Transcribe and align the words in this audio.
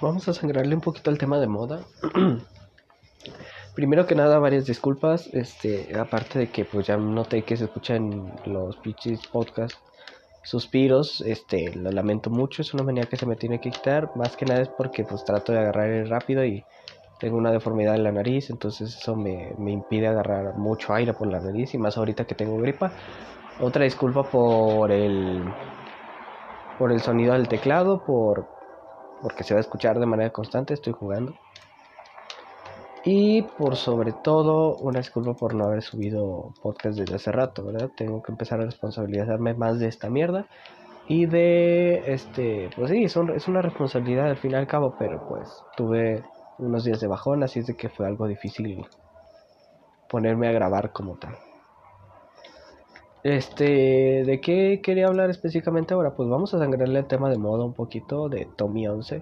vamos 0.00 0.28
a 0.28 0.34
sangrarle 0.34 0.74
un 0.74 0.80
poquito 0.80 1.10
al 1.10 1.18
tema 1.18 1.38
de 1.38 1.46
moda. 1.46 1.80
Primero 3.74 4.06
que 4.06 4.14
nada, 4.14 4.38
varias 4.38 4.66
disculpas. 4.66 5.28
Este, 5.32 5.96
aparte 5.98 6.38
de 6.38 6.50
que 6.50 6.64
pues 6.64 6.86
ya 6.86 6.96
noté 6.96 7.42
que 7.42 7.56
se 7.56 7.64
escuchan 7.64 8.32
los 8.46 8.76
pitches 8.76 9.26
podcasts 9.26 9.78
suspiros, 10.42 11.22
este, 11.22 11.74
lo 11.74 11.90
lamento 11.90 12.30
mucho, 12.30 12.62
es 12.62 12.72
una 12.72 12.84
manía 12.84 13.06
que 13.06 13.16
se 13.16 13.26
me 13.26 13.34
tiene 13.34 13.60
que 13.60 13.70
quitar, 13.70 14.12
más 14.14 14.36
que 14.36 14.46
nada 14.46 14.60
es 14.60 14.68
porque 14.68 15.02
pues 15.02 15.24
trato 15.24 15.52
de 15.52 15.58
agarrar 15.58 16.06
rápido 16.06 16.44
y 16.44 16.64
tengo 17.18 17.36
una 17.36 17.50
deformidad 17.50 17.96
en 17.96 18.04
la 18.04 18.12
nariz, 18.12 18.50
entonces 18.50 18.96
eso 18.96 19.16
me, 19.16 19.54
me 19.58 19.72
impide 19.72 20.06
agarrar 20.06 20.56
mucho 20.56 20.94
aire 20.94 21.12
por 21.14 21.26
la 21.26 21.40
nariz 21.40 21.74
y 21.74 21.78
más 21.78 21.98
ahorita 21.98 22.26
que 22.26 22.36
tengo 22.36 22.56
gripa. 22.58 22.92
Otra 23.58 23.82
disculpa 23.82 24.22
por 24.22 24.92
el 24.92 25.42
por 26.78 26.92
el 26.92 27.00
sonido 27.00 27.32
del 27.32 27.48
teclado, 27.48 28.04
por 28.04 28.55
porque 29.26 29.42
se 29.42 29.54
va 29.54 29.58
a 29.58 29.60
escuchar 29.60 29.98
de 29.98 30.06
manera 30.06 30.30
constante, 30.30 30.72
estoy 30.72 30.92
jugando. 30.92 31.34
Y 33.04 33.42
por 33.42 33.74
sobre 33.74 34.12
todo, 34.12 34.76
una 34.76 35.00
disculpa 35.00 35.34
por 35.34 35.52
no 35.52 35.64
haber 35.64 35.82
subido 35.82 36.54
podcast 36.62 36.96
desde 36.96 37.16
hace 37.16 37.32
rato, 37.32 37.64
¿verdad? 37.64 37.90
Tengo 37.96 38.22
que 38.22 38.30
empezar 38.30 38.60
a 38.60 38.66
responsabilizarme 38.66 39.52
más 39.54 39.80
de 39.80 39.88
esta 39.88 40.10
mierda. 40.10 40.46
Y 41.08 41.26
de, 41.26 42.04
este, 42.06 42.70
pues 42.76 42.92
sí, 42.92 43.08
son, 43.08 43.30
es 43.30 43.48
una 43.48 43.62
responsabilidad 43.62 44.28
al 44.28 44.36
fin 44.36 44.52
y 44.52 44.54
al 44.54 44.68
cabo, 44.68 44.94
pero 44.96 45.20
pues 45.28 45.60
tuve 45.76 46.22
unos 46.58 46.84
días 46.84 47.00
de 47.00 47.08
bajón, 47.08 47.42
así 47.42 47.58
es 47.58 47.66
de 47.66 47.74
que 47.74 47.88
fue 47.88 48.06
algo 48.06 48.28
difícil 48.28 48.86
ponerme 50.08 50.46
a 50.46 50.52
grabar 50.52 50.92
como 50.92 51.16
tal. 51.16 51.36
Este, 53.26 54.22
¿de 54.24 54.40
qué 54.40 54.80
quería 54.80 55.08
hablar 55.08 55.30
específicamente 55.30 55.94
ahora? 55.94 56.14
Pues 56.14 56.28
vamos 56.28 56.54
a 56.54 56.60
sangrarle 56.60 57.00
el 57.00 57.06
tema 57.06 57.28
de 57.28 57.36
moda 57.36 57.64
un 57.64 57.72
poquito 57.72 58.28
de 58.28 58.46
Tommy 58.56 58.86
11 58.86 59.20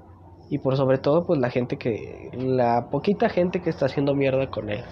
y 0.51 0.59
por 0.59 0.77
sobre 0.77 0.99
todo 0.99 1.25
pues 1.25 1.41
la 1.41 1.49
gente 1.49 1.79
que 1.79 2.29
la 2.35 2.91
poquita 2.91 3.31
gente 3.31 3.63
que 3.63 3.71
está 3.71 3.87
haciendo 3.87 4.15
mierda 4.15 4.51
con 4.51 4.69
él. 4.69 4.85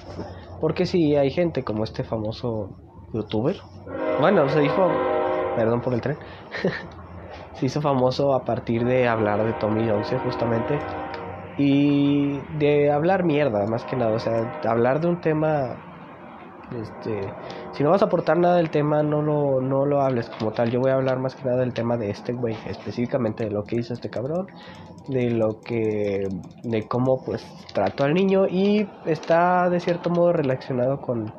Porque 0.63 0.87
si 0.87 1.15
hay 1.15 1.31
gente 1.31 1.63
como 1.63 1.85
este 1.85 2.05
famoso 2.05 2.71
youtuber. 3.13 3.57
Bueno 4.19 4.49
se 4.49 4.61
dijo 4.61 4.89
perdón 5.57 5.83
por 5.83 5.93
el 5.93 6.01
tren. 6.01 6.17
Se 7.53 7.67
hizo 7.67 7.83
famoso 7.83 8.33
a 8.33 8.47
partir 8.47 8.83
de 8.87 9.09
hablar 9.09 9.45
de 9.45 9.53
Tommy 9.53 9.91
11 9.91 10.21
justamente. 10.21 10.79
Y 11.59 12.39
de 12.57 12.91
hablar 12.91 13.25
mierda 13.25 13.67
más 13.67 13.85
que 13.85 13.95
nada. 13.95 14.13
O 14.13 14.19
sea 14.19 14.59
hablar 14.65 15.03
de 15.03 15.09
un 15.09 15.21
tema 15.21 15.92
este, 16.81 17.33
si 17.73 17.83
no 17.83 17.91
vas 17.91 18.03
a 18.03 18.07
aportar 18.07 18.39
nada 18.39 18.57
del 18.57 18.71
tema, 18.71 19.03
no 19.03 19.23
lo, 19.23 19.61
no 19.61 19.85
lo 19.85 20.01
hables 20.03 20.29
como 20.31 20.53
tal. 20.53 20.71
Yo 20.71 20.81
voy 20.81 20.91
a 20.91 20.95
hablar 20.95 21.19
más 21.19 21.35
que 21.35 21.45
nada 21.45 21.61
del 21.61 21.73
tema 21.73 21.97
de 21.97 22.11
este 22.11 22.33
güey, 22.33 22.57
específicamente 22.67 23.45
de 23.45 23.51
lo 23.51 23.65
que 23.65 23.77
hizo 23.77 23.95
este 23.95 24.11
cabrón, 24.11 24.47
de 25.09 25.31
lo 25.31 25.61
que, 25.61 26.29
de 26.63 26.89
cómo 26.89 27.23
pues 27.25 27.45
trató 27.73 28.05
al 28.05 28.15
niño 28.15 28.47
y 28.49 28.89
está 29.07 29.69
de 29.69 29.81
cierto 29.81 30.11
modo 30.11 30.33
relacionado 30.33 31.01
con 31.01 31.33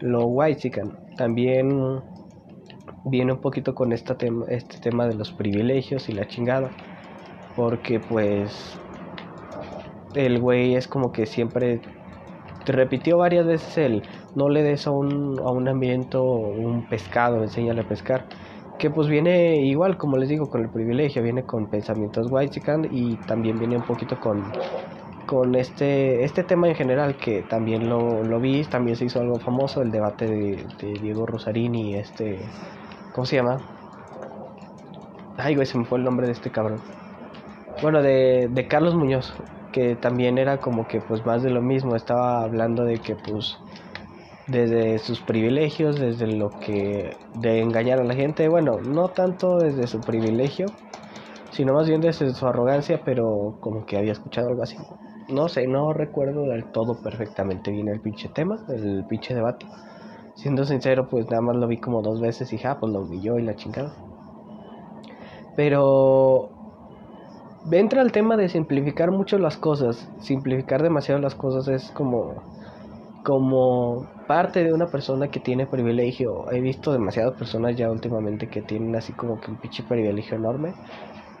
lo 0.00 0.26
white 0.26 0.60
chican. 0.60 0.98
También 1.16 2.02
viene 3.04 3.32
un 3.32 3.40
poquito 3.40 3.74
con 3.74 3.92
este 3.92 4.14
tema, 4.14 4.46
este 4.48 4.78
tema 4.78 5.06
de 5.06 5.14
los 5.14 5.32
privilegios 5.32 6.08
y 6.08 6.12
la 6.12 6.26
chingada, 6.26 6.70
porque 7.54 8.00
pues 8.00 8.78
el 10.14 10.40
güey 10.40 10.74
es 10.74 10.88
como 10.88 11.12
que 11.12 11.26
siempre 11.26 11.80
te 12.64 12.72
repitió 12.72 13.18
varias 13.18 13.46
veces 13.46 13.78
el 13.78 14.02
no 14.36 14.48
le 14.48 14.62
des 14.62 14.86
a 14.86 14.90
un, 14.90 15.40
a 15.40 15.50
un 15.50 15.66
ambiente 15.66 16.18
un 16.18 16.86
pescado, 16.88 17.42
enséñale 17.42 17.80
a 17.80 17.88
pescar. 17.88 18.26
Que 18.78 18.90
pues 18.90 19.08
viene 19.08 19.56
igual, 19.64 19.96
como 19.96 20.18
les 20.18 20.28
digo, 20.28 20.50
con 20.50 20.60
el 20.62 20.68
privilegio, 20.68 21.22
viene 21.22 21.44
con 21.44 21.66
pensamientos 21.66 22.28
white 22.30 22.60
y 22.90 23.16
también 23.26 23.58
viene 23.58 23.76
un 23.76 23.82
poquito 23.82 24.20
con, 24.20 24.52
con 25.26 25.54
este, 25.54 26.22
este 26.22 26.44
tema 26.44 26.68
en 26.68 26.74
general 26.74 27.16
que 27.16 27.42
también 27.42 27.88
lo, 27.88 28.22
lo 28.22 28.38
vi, 28.38 28.64
también 28.64 28.96
se 28.96 29.06
hizo 29.06 29.20
algo 29.20 29.38
famoso, 29.38 29.80
el 29.80 29.90
debate 29.90 30.26
de, 30.26 30.66
Diego 31.00 31.24
Rosarini 31.24 31.94
este, 31.94 32.38
¿cómo 33.14 33.24
se 33.24 33.36
llama? 33.36 33.56
Ay, 35.38 35.54
güey, 35.54 35.66
se 35.66 35.78
me 35.78 35.86
fue 35.86 35.98
el 35.98 36.04
nombre 36.04 36.26
de 36.26 36.32
este 36.32 36.50
cabrón. 36.50 36.80
Bueno, 37.80 38.02
de, 38.02 38.48
de 38.50 38.68
Carlos 38.68 38.94
Muñoz, 38.94 39.34
que 39.72 39.96
también 39.96 40.38
era 40.38 40.58
como 40.58 40.86
que 40.86 41.00
pues 41.00 41.24
más 41.26 41.42
de 41.42 41.50
lo 41.50 41.60
mismo, 41.60 41.96
estaba 41.96 42.42
hablando 42.42 42.84
de 42.84 42.98
que 42.98 43.16
pues 43.16 43.58
desde 44.46 44.98
sus 44.98 45.20
privilegios, 45.20 45.98
desde 45.98 46.26
lo 46.26 46.50
que 46.60 47.16
de 47.34 47.60
engañar 47.60 48.00
a 48.00 48.04
la 48.04 48.14
gente, 48.14 48.48
bueno, 48.48 48.80
no 48.80 49.08
tanto 49.08 49.58
desde 49.58 49.86
su 49.86 50.00
privilegio, 50.00 50.66
sino 51.50 51.74
más 51.74 51.88
bien 51.88 52.00
desde 52.00 52.32
su 52.32 52.46
arrogancia, 52.46 53.00
pero 53.04 53.56
como 53.60 53.86
que 53.86 53.96
había 53.96 54.12
escuchado 54.12 54.48
algo 54.48 54.62
así. 54.62 54.76
No 55.28 55.48
sé, 55.48 55.66
no 55.66 55.92
recuerdo 55.92 56.42
del 56.42 56.66
todo 56.66 57.02
perfectamente 57.02 57.72
bien 57.72 57.88
el 57.88 58.00
pinche 58.00 58.28
tema, 58.28 58.64
el 58.68 59.04
pinche 59.08 59.34
debate. 59.34 59.66
Siendo 60.34 60.64
sincero, 60.64 61.08
pues 61.08 61.28
nada 61.30 61.40
más 61.40 61.56
lo 61.56 61.66
vi 61.66 61.78
como 61.78 62.02
dos 62.02 62.20
veces 62.20 62.52
y 62.52 62.58
ja, 62.58 62.78
pues 62.78 62.92
lo 62.92 63.10
yo 63.12 63.38
y 63.38 63.42
la 63.42 63.56
chingada. 63.56 63.92
Pero 65.56 66.50
entra 67.72 68.02
el 68.02 68.12
tema 68.12 68.36
de 68.36 68.48
simplificar 68.48 69.10
mucho 69.10 69.38
las 69.38 69.56
cosas. 69.56 70.08
Simplificar 70.20 70.82
demasiado 70.82 71.20
las 71.20 71.34
cosas 71.34 71.66
es 71.68 71.90
como 71.90 72.34
como 73.26 74.06
parte 74.28 74.62
de 74.62 74.72
una 74.72 74.86
persona 74.86 75.32
que 75.32 75.40
tiene 75.40 75.66
privilegio, 75.66 76.48
he 76.52 76.60
visto 76.60 76.92
demasiadas 76.92 77.36
personas 77.36 77.74
ya 77.74 77.90
últimamente 77.90 78.48
que 78.48 78.62
tienen 78.62 78.94
así 78.94 79.12
como 79.14 79.40
que 79.40 79.50
un 79.50 79.56
pinche 79.56 79.82
privilegio 79.82 80.36
enorme, 80.36 80.74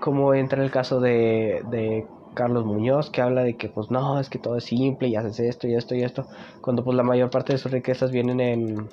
como 0.00 0.34
entra 0.34 0.64
el 0.64 0.72
caso 0.72 0.98
de, 0.98 1.62
de 1.70 2.04
Carlos 2.34 2.64
Muñoz, 2.64 3.08
que 3.10 3.20
habla 3.20 3.44
de 3.44 3.54
que 3.54 3.68
pues 3.68 3.88
no, 3.88 4.18
es 4.18 4.28
que 4.28 4.40
todo 4.40 4.56
es 4.56 4.64
simple 4.64 5.06
y 5.06 5.14
haces 5.14 5.38
esto 5.38 5.68
y 5.68 5.76
esto 5.76 5.94
y 5.94 6.02
esto, 6.02 6.26
cuando 6.60 6.82
pues 6.82 6.96
la 6.96 7.04
mayor 7.04 7.30
parte 7.30 7.52
de 7.52 7.60
sus 7.60 7.70
riquezas 7.70 8.10
vienen 8.10 8.40
en, 8.40 8.88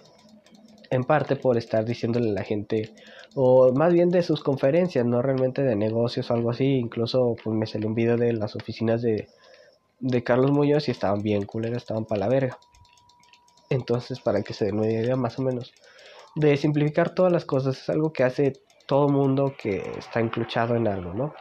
en 0.91 1.03
parte 1.03 1.35
por 1.35 1.57
estar 1.57 1.85
diciéndole 1.85 2.29
a 2.29 2.33
la 2.33 2.43
gente, 2.43 2.93
o 3.33 3.73
más 3.73 3.91
bien 3.91 4.11
de 4.11 4.21
sus 4.21 4.43
conferencias, 4.43 5.03
no 5.03 5.23
realmente 5.23 5.63
de 5.63 5.75
negocios 5.75 6.29
o 6.29 6.35
algo 6.35 6.51
así, 6.51 6.75
incluso 6.75 7.35
pues 7.43 7.55
me 7.55 7.65
salió 7.65 7.87
un 7.87 7.95
video 7.95 8.17
de 8.17 8.33
las 8.33 8.55
oficinas 8.55 9.01
de, 9.01 9.29
de 9.99 10.23
Carlos 10.23 10.51
Muñoz 10.51 10.87
y 10.89 10.91
estaban 10.91 11.23
bien 11.23 11.45
culeras, 11.45 11.77
estaban 11.77 12.05
para 12.05 12.19
la 12.19 12.27
verga. 12.27 12.59
Entonces, 13.73 14.19
para 14.19 14.43
que 14.43 14.53
se 14.53 14.65
den 14.65 14.77
una 14.77 14.91
idea 14.91 15.15
más 15.15 15.39
o 15.39 15.41
menos 15.41 15.73
de 16.35 16.55
simplificar 16.57 17.09
todas 17.09 17.31
las 17.31 17.45
cosas, 17.45 17.77
es 17.77 17.89
algo 17.89 18.13
que 18.13 18.23
hace 18.23 18.53
todo 18.87 19.09
mundo 19.09 19.55
que 19.57 19.77
está 19.97 20.21
incluchado 20.21 20.75
en 20.75 20.87
algo, 20.87 21.13
¿no? 21.13 21.33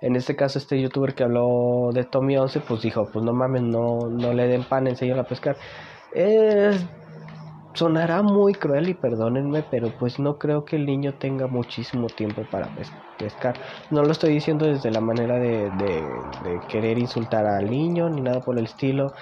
En 0.00 0.16
este 0.16 0.36
caso, 0.36 0.58
este 0.58 0.80
youtuber 0.80 1.14
que 1.14 1.24
habló 1.24 1.90
de 1.92 2.04
Tommy 2.04 2.36
11, 2.36 2.60
pues 2.60 2.82
dijo, 2.82 3.08
pues 3.12 3.24
no 3.24 3.32
mames, 3.32 3.62
no, 3.62 3.98
no 4.08 4.32
le 4.32 4.46
den 4.46 4.64
pan, 4.64 4.86
enséñalo 4.86 5.22
a 5.22 5.24
pescar. 5.24 5.56
sonará 7.72 8.22
muy 8.22 8.52
cruel 8.52 8.88
y 8.88 8.94
perdónenme, 8.94 9.62
pero 9.62 9.90
pues 9.98 10.18
no 10.18 10.38
creo 10.38 10.64
que 10.64 10.76
el 10.76 10.86
niño 10.86 11.14
tenga 11.14 11.46
muchísimo 11.46 12.08
tiempo 12.08 12.42
para 12.50 12.68
pescar. 13.18 13.54
No 13.90 14.02
lo 14.02 14.12
estoy 14.12 14.34
diciendo 14.34 14.66
desde 14.66 14.90
la 14.90 15.00
manera 15.00 15.38
de, 15.38 15.70
de 15.70 16.60
querer 16.68 16.98
insultar 16.98 17.46
al 17.46 17.70
niño 17.70 18.08
ni 18.10 18.20
nada 18.20 18.40
por 18.40 18.58
el 18.58 18.66
estilo. 18.66 19.12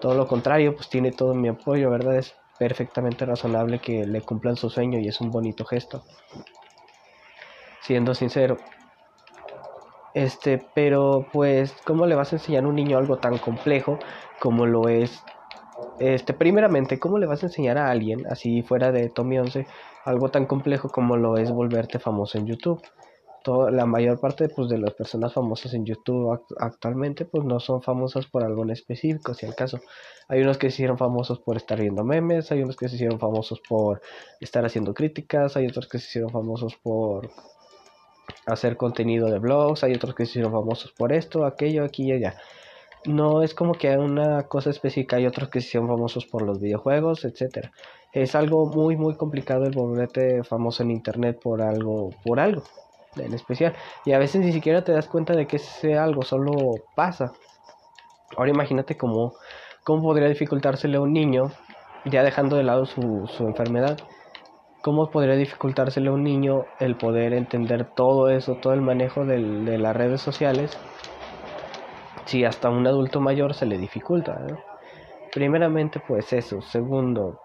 Todo 0.00 0.14
lo 0.14 0.26
contrario, 0.26 0.74
pues 0.74 0.88
tiene 0.88 1.12
todo 1.12 1.34
mi 1.34 1.48
apoyo, 1.48 1.90
¿verdad? 1.90 2.16
Es 2.16 2.34
perfectamente 2.58 3.24
razonable 3.24 3.80
que 3.80 4.06
le 4.06 4.22
cumplan 4.22 4.56
su 4.56 4.70
sueño 4.70 4.98
y 4.98 5.08
es 5.08 5.20
un 5.20 5.30
bonito 5.30 5.64
gesto. 5.64 6.04
Siendo 7.82 8.14
sincero. 8.14 8.58
Este, 10.14 10.58
pero 10.74 11.26
pues, 11.32 11.74
¿cómo 11.84 12.06
le 12.06 12.14
vas 12.14 12.32
a 12.32 12.36
enseñar 12.36 12.64
a 12.64 12.68
un 12.68 12.74
niño 12.74 12.96
algo 12.96 13.18
tan 13.18 13.36
complejo 13.38 13.98
como 14.40 14.64
lo 14.64 14.88
es? 14.88 15.22
Este, 15.98 16.32
primeramente, 16.32 16.98
¿cómo 16.98 17.18
le 17.18 17.26
vas 17.26 17.42
a 17.42 17.46
enseñar 17.46 17.76
a 17.78 17.90
alguien, 17.90 18.26
así 18.30 18.62
fuera 18.62 18.92
de 18.92 19.10
Tommy 19.10 19.38
11, 19.38 19.66
algo 20.04 20.30
tan 20.30 20.46
complejo 20.46 20.88
como 20.88 21.16
lo 21.16 21.36
es 21.36 21.50
volverte 21.50 21.98
famoso 21.98 22.38
en 22.38 22.46
YouTube? 22.46 22.82
La 23.48 23.86
mayor 23.86 24.20
parte 24.20 24.48
pues, 24.48 24.68
de 24.68 24.78
las 24.78 24.94
personas 24.94 25.32
famosas 25.32 25.74
en 25.74 25.84
YouTube 25.84 26.40
actualmente 26.58 27.24
pues 27.24 27.44
no 27.44 27.60
son 27.60 27.82
famosas 27.82 28.26
por 28.26 28.44
algo 28.44 28.62
en 28.62 28.70
específico, 28.70 29.34
si 29.34 29.46
al 29.46 29.54
caso. 29.54 29.80
Hay 30.28 30.40
unos 30.42 30.58
que 30.58 30.70
se 30.70 30.76
hicieron 30.76 30.98
famosos 30.98 31.38
por 31.38 31.56
estar 31.56 31.80
viendo 31.80 32.04
memes, 32.04 32.50
hay 32.50 32.62
unos 32.62 32.76
que 32.76 32.88
se 32.88 32.96
hicieron 32.96 33.18
famosos 33.18 33.60
por 33.68 34.00
estar 34.40 34.64
haciendo 34.64 34.92
críticas, 34.94 35.56
hay 35.56 35.66
otros 35.66 35.88
que 35.88 35.98
se 35.98 36.06
hicieron 36.06 36.30
famosos 36.30 36.76
por 36.76 37.30
hacer 38.46 38.76
contenido 38.76 39.30
de 39.30 39.38
blogs, 39.38 39.84
hay 39.84 39.94
otros 39.94 40.14
que 40.14 40.24
se 40.24 40.30
hicieron 40.30 40.52
famosos 40.52 40.92
por 40.92 41.12
esto, 41.12 41.44
aquello, 41.44 41.84
aquí 41.84 42.04
y 42.04 42.12
allá. 42.12 42.36
No 43.04 43.42
es 43.42 43.54
como 43.54 43.74
que 43.74 43.88
hay 43.88 43.96
una 43.96 44.44
cosa 44.48 44.70
específica, 44.70 45.16
hay 45.16 45.26
otros 45.26 45.48
que 45.48 45.60
se 45.60 45.68
hicieron 45.68 45.88
famosos 45.88 46.26
por 46.26 46.42
los 46.42 46.60
videojuegos, 46.60 47.24
etcétera. 47.24 47.72
Es 48.12 48.34
algo 48.34 48.66
muy 48.66 48.96
muy 48.96 49.14
complicado 49.16 49.64
el 49.66 49.72
volverte 49.72 50.42
famoso 50.42 50.82
en 50.82 50.90
internet 50.90 51.38
por 51.40 51.62
algo, 51.62 52.10
por 52.24 52.40
algo 52.40 52.64
en 53.16 53.34
especial. 53.34 53.74
Y 54.04 54.12
a 54.12 54.18
veces 54.18 54.40
ni 54.40 54.52
siquiera 54.52 54.84
te 54.84 54.92
das 54.92 55.08
cuenta 55.08 55.34
de 55.34 55.46
que 55.46 55.58
sea 55.58 56.04
algo, 56.04 56.22
solo 56.22 56.52
pasa. 56.94 57.32
Ahora 58.36 58.50
imagínate 58.50 58.96
cómo, 58.96 59.34
cómo 59.84 60.02
podría 60.02 60.28
dificultársele 60.28 60.96
a 60.96 61.00
un 61.00 61.12
niño, 61.12 61.50
ya 62.04 62.22
dejando 62.22 62.56
de 62.56 62.64
lado 62.64 62.86
su, 62.86 63.26
su 63.26 63.46
enfermedad, 63.46 63.98
cómo 64.82 65.10
podría 65.10 65.36
dificultársele 65.36 66.08
a 66.08 66.12
un 66.12 66.24
niño 66.24 66.64
el 66.80 66.96
poder 66.96 67.32
entender 67.32 67.84
todo 67.94 68.28
eso, 68.30 68.56
todo 68.56 68.72
el 68.72 68.82
manejo 68.82 69.24
de 69.24 69.78
las 69.78 69.96
redes 69.96 70.20
sociales 70.20 70.78
si 72.26 72.44
hasta 72.44 72.68
un 72.68 72.86
adulto 72.86 73.20
mayor 73.20 73.54
se 73.54 73.66
le 73.66 73.78
dificulta. 73.78 74.38
Primeramente, 75.32 76.00
pues 76.06 76.32
eso. 76.32 76.60
Segundo, 76.60 77.40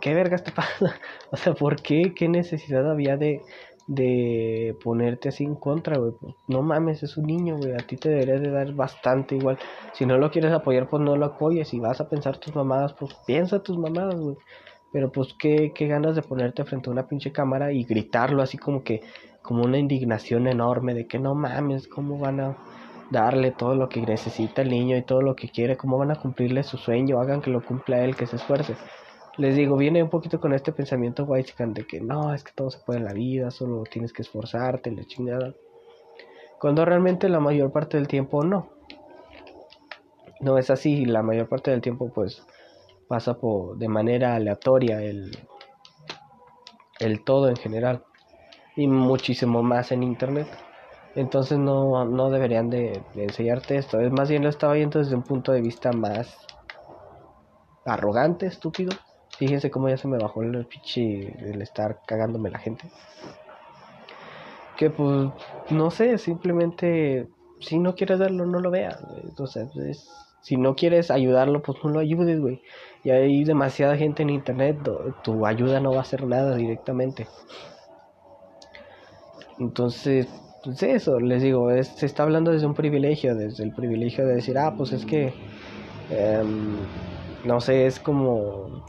¿qué 0.00 0.14
vergas 0.14 0.42
te 0.42 0.50
pasa? 0.50 0.96
O 1.30 1.36
sea, 1.36 1.54
¿por 1.54 1.80
qué? 1.80 2.14
¿Qué 2.16 2.28
necesidad 2.28 2.90
había 2.90 3.16
de, 3.16 3.42
de 3.88 4.76
ponerte 4.84 5.30
así 5.30 5.44
en 5.44 5.56
contra, 5.56 5.98
güey? 5.98 6.12
Pues, 6.20 6.34
no 6.46 6.62
mames, 6.62 7.02
es 7.02 7.16
un 7.16 7.26
niño, 7.26 7.56
güey. 7.56 7.72
A 7.72 7.78
ti 7.78 7.96
te 7.96 8.10
debería 8.10 8.38
de 8.38 8.50
dar 8.50 8.72
bastante 8.74 9.34
igual. 9.34 9.58
Si 9.94 10.06
no 10.06 10.18
lo 10.18 10.30
quieres 10.30 10.52
apoyar, 10.52 10.88
pues 10.88 11.02
no 11.02 11.16
lo 11.16 11.26
apoyes. 11.26 11.68
Si 11.68 11.80
vas 11.80 12.00
a 12.00 12.08
pensar 12.08 12.36
tus 12.38 12.54
mamadas, 12.54 12.92
pues 12.92 13.14
piensa 13.26 13.62
tus 13.62 13.78
mamadas, 13.78 14.20
güey. 14.20 14.36
Pero 14.92 15.10
pues 15.10 15.34
qué, 15.38 15.72
qué 15.74 15.86
ganas 15.86 16.14
de 16.14 16.22
ponerte 16.22 16.64
frente 16.64 16.88
a 16.90 16.92
una 16.92 17.08
pinche 17.08 17.32
cámara 17.32 17.72
y 17.72 17.84
gritarlo 17.84 18.42
así 18.42 18.58
como 18.58 18.84
que, 18.84 19.02
como 19.42 19.64
una 19.64 19.78
indignación 19.78 20.46
enorme 20.46 20.94
de 20.94 21.06
que 21.06 21.18
no 21.18 21.34
mames, 21.34 21.88
¿cómo 21.88 22.18
van 22.18 22.40
a 22.40 22.56
darle 23.10 23.52
todo 23.52 23.74
lo 23.74 23.88
que 23.88 24.02
necesita 24.02 24.62
el 24.62 24.70
niño 24.70 24.96
y 24.96 25.02
todo 25.02 25.22
lo 25.22 25.34
que 25.34 25.48
quiere? 25.48 25.78
¿Cómo 25.78 25.98
van 25.98 26.10
a 26.10 26.20
cumplirle 26.20 26.62
su 26.62 26.76
sueño? 26.76 27.20
Hagan 27.20 27.40
que 27.40 27.50
lo 27.50 27.64
cumpla 27.64 28.04
él, 28.04 28.16
que 28.16 28.26
se 28.26 28.36
esfuerce. 28.36 28.76
Les 29.38 29.56
digo, 29.56 29.76
viene 29.76 30.02
un 30.02 30.10
poquito 30.10 30.40
con 30.40 30.52
este 30.52 30.72
pensamiento 30.72 31.24
white 31.24 31.52
de 31.66 31.86
que 31.86 32.00
no, 32.00 32.34
es 32.34 32.42
que 32.42 32.52
todo 32.54 32.70
se 32.70 32.80
puede 32.80 32.98
en 32.98 33.04
la 33.04 33.12
vida, 33.12 33.50
solo 33.50 33.84
tienes 33.84 34.12
que 34.12 34.22
esforzarte, 34.22 34.90
la 34.90 35.04
chingada. 35.04 35.54
Cuando 36.60 36.84
realmente 36.84 37.28
la 37.28 37.38
mayor 37.38 37.70
parte 37.70 37.96
del 37.96 38.08
tiempo 38.08 38.44
no. 38.44 38.68
No 40.40 40.58
es 40.58 40.70
así, 40.70 41.04
la 41.04 41.22
mayor 41.22 41.48
parte 41.48 41.70
del 41.70 41.80
tiempo 41.80 42.12
pues 42.12 42.44
pasa 43.06 43.38
por, 43.38 43.78
de 43.78 43.88
manera 43.88 44.34
aleatoria 44.34 45.00
el, 45.02 45.30
el 46.98 47.24
todo 47.24 47.48
en 47.48 47.56
general 47.56 48.04
y 48.76 48.86
muchísimo 48.86 49.62
más 49.62 49.92
en 49.92 50.02
internet. 50.02 50.46
Entonces 51.14 51.58
no, 51.58 52.04
no 52.04 52.30
deberían 52.30 52.70
de, 52.70 53.02
enseñarte 53.16 53.76
esto. 53.76 54.00
Es 54.00 54.12
más 54.12 54.28
bien 54.28 54.42
lo 54.44 54.48
estaba 54.48 54.74
viendo 54.74 55.00
desde 55.00 55.16
un 55.16 55.22
punto 55.22 55.52
de 55.52 55.60
vista 55.60 55.92
más 55.92 56.36
arrogante, 57.84 58.46
estúpido. 58.46 58.92
Fíjense 59.36 59.70
cómo 59.70 59.88
ya 59.88 59.96
se 59.96 60.08
me 60.08 60.18
bajó 60.18 60.42
el 60.42 60.66
pinche 60.66 61.50
el 61.50 61.62
estar 61.62 62.00
cagándome 62.06 62.50
la 62.50 62.58
gente. 62.58 62.90
Que 64.76 64.90
pues, 64.90 65.30
no 65.70 65.90
sé, 65.90 66.18
simplemente 66.18 67.28
si 67.60 67.78
no 67.78 67.94
quieres 67.94 68.18
verlo, 68.18 68.46
no 68.46 68.60
lo 68.60 68.70
veas. 68.70 68.98
Entonces, 69.22 70.08
si 70.40 70.56
no 70.56 70.74
quieres 70.74 71.10
ayudarlo, 71.10 71.62
pues 71.62 71.78
no 71.84 71.90
lo 71.90 72.00
ayudes, 72.00 72.40
güey. 72.40 72.62
Y 73.04 73.10
hay 73.10 73.44
demasiada 73.44 73.96
gente 73.96 74.22
en 74.22 74.30
internet, 74.30 74.78
tu 75.22 75.46
ayuda 75.46 75.80
no 75.80 75.90
va 75.90 75.98
a 75.98 76.02
hacer 76.02 76.24
nada 76.24 76.56
directamente. 76.56 77.26
Entonces, 79.58 80.26
pues 80.64 80.82
eso, 80.82 81.18
les 81.20 81.42
digo, 81.42 81.70
se 81.82 82.06
está 82.06 82.22
hablando 82.22 82.52
desde 82.52 82.66
un 82.66 82.74
privilegio, 82.74 83.34
desde 83.34 83.64
el 83.64 83.72
privilegio 83.72 84.26
de 84.26 84.34
decir, 84.36 84.58
ah, 84.58 84.74
pues 84.76 84.92
es 84.92 85.04
que, 85.04 85.32
em, 86.10 86.76
no 87.44 87.60
sé, 87.60 87.86
es 87.86 87.98
como 88.00 88.84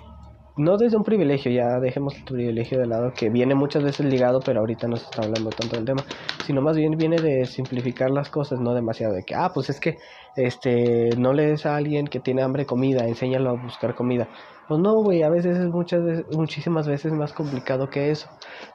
no 0.60 0.78
desde 0.78 0.98
un 0.98 1.04
privilegio, 1.04 1.52
ya 1.52 1.80
dejemos 1.80 2.18
el 2.18 2.24
privilegio 2.26 2.80
de 2.80 2.86
lado, 2.86 3.14
que 3.14 3.30
viene 3.30 3.56
muchas 3.56 3.82
veces 3.82 4.06
ligado, 4.06 4.42
pero 4.42 4.60
ahorita 4.60 4.88
no 4.90 4.98
se 4.98 5.06
está 5.06 5.22
hablando 5.24 5.50
tanto 5.52 5.78
del 5.78 5.86
tema, 5.86 6.04
sino 6.46 6.62
más 6.62 6.76
bien 6.76 6.98
viene 6.98 7.16
de 7.16 7.46
simplificar 7.46 8.12
las 8.12 8.30
cosas, 8.30 8.60
no 8.60 8.74
demasiado 8.74 9.14
de 9.14 9.24
que, 9.24 9.36
ah, 9.36 9.52
pues 9.54 9.70
es 9.70 9.80
que, 9.80 9.98
este, 10.36 11.12
no 11.18 11.32
le 11.32 11.48
des 11.48 11.66
a 11.66 11.78
alguien 11.78 12.08
que 12.08 12.20
tiene 12.20 12.42
hambre 12.42 12.66
comida, 12.66 13.08
enséñalo 13.08 13.52
a 13.52 13.54
buscar 13.54 13.96
comida. 13.96 14.28
Pues 14.68 14.80
no, 14.82 15.02
güey, 15.02 15.24
a 15.24 15.30
veces 15.30 15.58
es 15.58 15.68
muchas 15.68 16.04
veces, 16.04 16.26
muchísimas 16.38 16.88
veces 16.88 17.12
más 17.12 17.34
complicado 17.34 17.90
que 17.90 18.12
eso. 18.12 18.30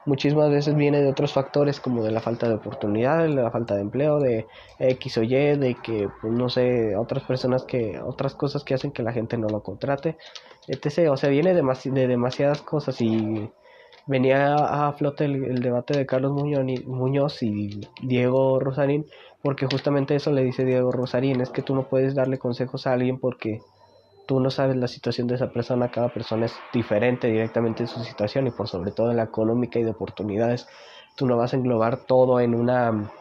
Muchísimas 0.05 0.49
veces 0.49 0.75
viene 0.75 1.01
de 1.01 1.09
otros 1.09 1.31
factores 1.31 1.79
como 1.79 2.03
de 2.03 2.11
la 2.11 2.19
falta 2.19 2.49
de 2.49 2.55
oportunidades, 2.55 3.33
de 3.33 3.41
la 3.41 3.49
falta 3.49 3.75
de 3.75 3.81
empleo, 3.81 4.19
de 4.19 4.45
X 4.77 5.17
o 5.19 5.23
Y, 5.23 5.55
de 5.55 5.77
que, 5.81 6.09
pues 6.21 6.33
no 6.33 6.49
sé, 6.49 6.97
otras 6.97 7.23
personas 7.23 7.63
que, 7.63 7.97
otras 8.05 8.35
cosas 8.35 8.65
que 8.65 8.73
hacen 8.73 8.91
que 8.91 9.03
la 9.03 9.13
gente 9.13 9.37
no 9.37 9.47
lo 9.47 9.63
contrate, 9.63 10.17
etc. 10.67 11.09
O 11.11 11.17
sea, 11.17 11.29
viene 11.29 11.53
de, 11.53 11.61
de 11.61 12.07
demasiadas 12.07 12.61
cosas 12.61 13.01
y 13.01 13.49
venía 14.07 14.55
a 14.55 14.91
flote 14.93 15.25
el, 15.25 15.59
debate 15.61 15.97
de 15.97 16.05
Carlos 16.05 16.33
Muñoz 16.33 17.41
y 17.43 17.81
Diego 18.01 18.59
Rosarín, 18.59 19.05
porque 19.41 19.65
justamente 19.65 20.15
eso 20.15 20.31
le 20.31 20.43
dice 20.43 20.65
Diego 20.65 20.91
Rosarín, 20.91 21.41
es 21.41 21.49
que 21.49 21.61
tú 21.61 21.75
no 21.75 21.83
puedes 21.83 22.15
darle 22.15 22.37
consejos 22.37 22.87
a 22.87 22.93
alguien 22.93 23.19
porque 23.19 23.61
tú 24.27 24.39
no 24.39 24.49
sabes 24.49 24.75
la 24.75 24.87
situación 24.87 25.27
de 25.27 25.35
esa 25.35 25.51
persona, 25.51 25.91
cada 25.91 26.09
persona 26.09 26.45
es 26.45 26.55
diferente 26.73 27.27
directamente 27.27 27.83
en 27.83 27.87
su 27.87 28.03
situación 28.03 28.47
y 28.47 28.51
por 28.51 28.67
sobre 28.67 28.91
todo 28.91 29.11
en 29.11 29.17
la 29.17 29.23
económica 29.23 29.79
y 29.79 29.83
de 29.83 29.91
oportunidades. 29.91 30.67
Tú 31.15 31.27
no 31.27 31.37
vas 31.37 31.53
a 31.53 31.57
englobar 31.57 31.97
todo 31.97 32.39
en 32.39 32.55
una 32.55 33.11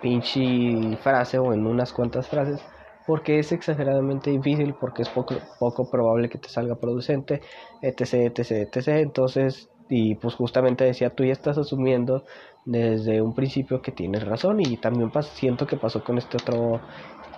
pinche 0.00 0.96
frase 0.96 1.38
o 1.38 1.52
en 1.52 1.66
unas 1.66 1.92
cuantas 1.92 2.28
frases 2.28 2.60
porque 3.06 3.38
es 3.38 3.52
exageradamente 3.52 4.30
difícil, 4.30 4.74
porque 4.74 5.02
es 5.02 5.08
poco, 5.08 5.34
poco 5.58 5.90
probable 5.90 6.28
que 6.28 6.38
te 6.38 6.48
salga 6.48 6.76
producente, 6.76 7.42
etc, 7.82 8.38
etc, 8.38 8.50
etc. 8.74 8.88
Entonces, 8.88 9.68
y 9.88 10.14
pues 10.14 10.34
justamente 10.34 10.84
decía, 10.84 11.10
tú 11.10 11.24
ya 11.24 11.32
estás 11.32 11.58
asumiendo 11.58 12.24
desde 12.64 13.20
un 13.20 13.34
principio 13.34 13.82
que 13.82 13.92
tienes 13.92 14.24
razón 14.24 14.60
y 14.60 14.76
también 14.76 15.10
siento 15.22 15.66
que 15.66 15.76
pasó 15.76 16.02
con 16.02 16.18
este 16.18 16.36
otro 16.36 16.80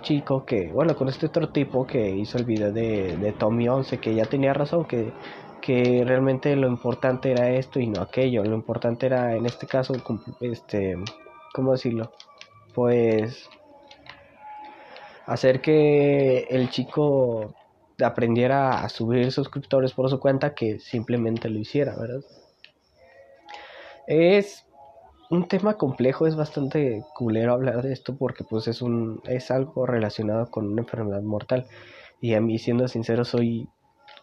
chico 0.01 0.45
que, 0.45 0.71
bueno, 0.71 0.95
con 0.95 1.09
este 1.09 1.25
otro 1.25 1.49
tipo 1.49 1.85
que 1.85 2.11
hizo 2.11 2.37
el 2.37 2.45
video 2.45 2.71
de, 2.71 3.17
de 3.17 3.31
Tommy 3.33 3.67
11, 3.67 3.97
que 3.99 4.13
ya 4.13 4.25
tenía 4.25 4.53
razón, 4.53 4.85
que, 4.85 5.11
que 5.61 6.03
realmente 6.05 6.55
lo 6.55 6.67
importante 6.67 7.31
era 7.31 7.49
esto 7.49 7.79
y 7.79 7.87
no 7.87 8.01
aquello, 8.01 8.43
lo 8.43 8.55
importante 8.55 9.07
era 9.07 9.35
en 9.35 9.45
este 9.45 9.65
caso, 9.67 9.93
este, 10.41 10.95
¿cómo 11.53 11.71
decirlo? 11.71 12.11
Pues 12.73 13.49
hacer 15.25 15.61
que 15.61 16.47
el 16.49 16.69
chico 16.69 17.53
aprendiera 18.03 18.83
a 18.83 18.89
subir 18.89 19.31
suscriptores 19.31 19.93
por 19.93 20.09
su 20.09 20.19
cuenta 20.19 20.53
que 20.53 20.79
simplemente 20.79 21.49
lo 21.49 21.59
hiciera, 21.59 21.95
¿verdad? 21.95 22.21
Es 24.07 24.65
un 25.29 25.47
tema 25.47 25.77
complejo, 25.77 26.27
es 26.27 26.35
bastante 26.35 27.03
culero 27.15 27.53
hablar 27.53 27.81
de 27.81 27.93
esto 27.93 28.15
porque 28.15 28.43
pues 28.43 28.67
es 28.67 28.81
un 28.81 29.21
es 29.25 29.49
algo 29.49 29.85
relacionado 29.85 30.51
con 30.51 30.71
una 30.71 30.81
enfermedad 30.81 31.21
mortal 31.21 31.65
y 32.21 32.35
a 32.35 32.41
mí 32.41 32.59
siendo 32.59 32.87
sincero 32.87 33.25
soy 33.25 33.67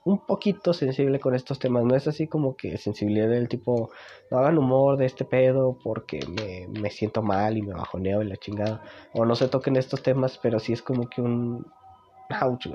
un 0.04 0.18
poquito 0.18 0.72
sensible 0.72 1.20
con 1.20 1.34
estos 1.34 1.58
temas, 1.58 1.84
no 1.84 1.94
es 1.94 2.08
así 2.08 2.26
como 2.26 2.56
que 2.56 2.76
sensibilidad 2.76 3.28
del 3.28 3.48
tipo 3.48 3.90
no 4.30 4.38
hagan 4.38 4.58
humor 4.58 4.96
de 4.96 5.06
este 5.06 5.24
pedo 5.24 5.78
porque 5.82 6.20
me, 6.26 6.66
me 6.80 6.90
siento 6.90 7.22
mal 7.22 7.56
y 7.56 7.62
me 7.62 7.74
bajoneo 7.74 8.22
y 8.22 8.28
la 8.28 8.36
chingada 8.36 8.82
o 9.12 9.24
no 9.24 9.36
se 9.36 9.48
toquen 9.48 9.76
estos 9.76 10.02
temas, 10.02 10.38
pero 10.38 10.58
sí 10.58 10.72
es 10.72 10.82
como 10.82 11.08
que 11.08 11.20
un 11.20 11.64
ouch, 12.40 12.66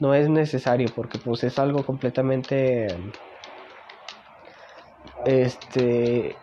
No 0.00 0.14
es 0.14 0.28
necesario 0.28 0.88
porque 0.94 1.18
pues 1.18 1.44
es 1.44 1.58
algo 1.58 1.84
completamente 1.84 2.88
este 5.24 6.36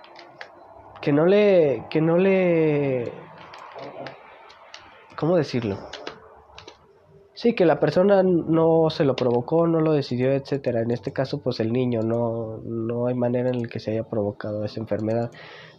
que 1.01 1.11
no 1.11 1.27
le, 1.27 1.83
que 1.89 2.01
no 2.01 2.17
le, 2.17 3.11
¿cómo 5.15 5.37
decirlo? 5.37 5.77
Sí, 7.35 7.53
que 7.53 7.65
la 7.65 7.81
persona 7.81 8.23
no 8.23 8.89
se 8.89 9.03
lo 9.03 9.13
provocó, 9.13 9.67
no 9.67 9.81
lo 9.81 9.91
decidió, 9.91 10.31
etcétera. 10.31 10.81
En 10.81 10.91
este 10.91 11.11
caso, 11.11 11.41
pues 11.41 11.59
el 11.59 11.73
niño, 11.73 11.99
no, 12.01 12.59
no 12.63 13.07
hay 13.07 13.13
manera 13.13 13.49
en 13.49 13.63
la 13.63 13.67
que 13.67 13.81
se 13.81 13.91
haya 13.91 14.03
provocado 14.03 14.63
esa 14.63 14.79
enfermedad. 14.79 15.29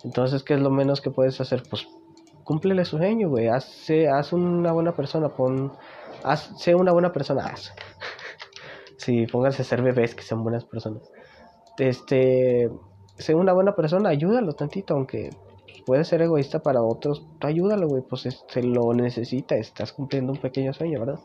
Entonces, 0.04 0.42
¿qué 0.42 0.52
es 0.52 0.60
lo 0.60 0.70
menos 0.70 1.00
que 1.00 1.10
puedes 1.10 1.40
hacer? 1.40 1.62
Pues 1.70 1.88
cúmplele 2.44 2.84
su 2.84 2.98
sueño, 2.98 3.30
güey. 3.30 3.48
Haz, 3.48 3.88
haz 4.12 4.34
una 4.34 4.72
buena 4.72 4.94
persona, 4.94 5.30
pon, 5.30 5.72
haz, 6.24 6.52
sé 6.58 6.74
una 6.74 6.92
buena 6.92 7.10
persona, 7.10 7.46
haz. 7.46 7.72
sí, 8.98 9.26
pónganse 9.26 9.62
a 9.62 9.64
ser 9.64 9.80
bebés 9.80 10.14
que 10.14 10.22
sean 10.22 10.42
buenas 10.42 10.66
personas. 10.66 11.10
Este, 11.78 12.70
sé 13.16 13.34
una 13.34 13.54
buena 13.54 13.74
persona, 13.74 14.10
ayúdalo 14.10 14.52
tantito, 14.52 14.92
aunque 14.92 15.30
puede 15.86 16.04
ser 16.04 16.20
egoísta 16.20 16.58
para 16.58 16.82
otros, 16.82 17.24
tú 17.38 17.46
ayúdalo, 17.46 17.88
güey, 17.88 18.02
pues 18.02 18.28
se 18.46 18.62
lo 18.62 18.92
necesita, 18.92 19.56
estás 19.56 19.92
cumpliendo 19.94 20.32
un 20.32 20.38
pequeño 20.38 20.74
sueño, 20.74 21.00
¿verdad? 21.00 21.20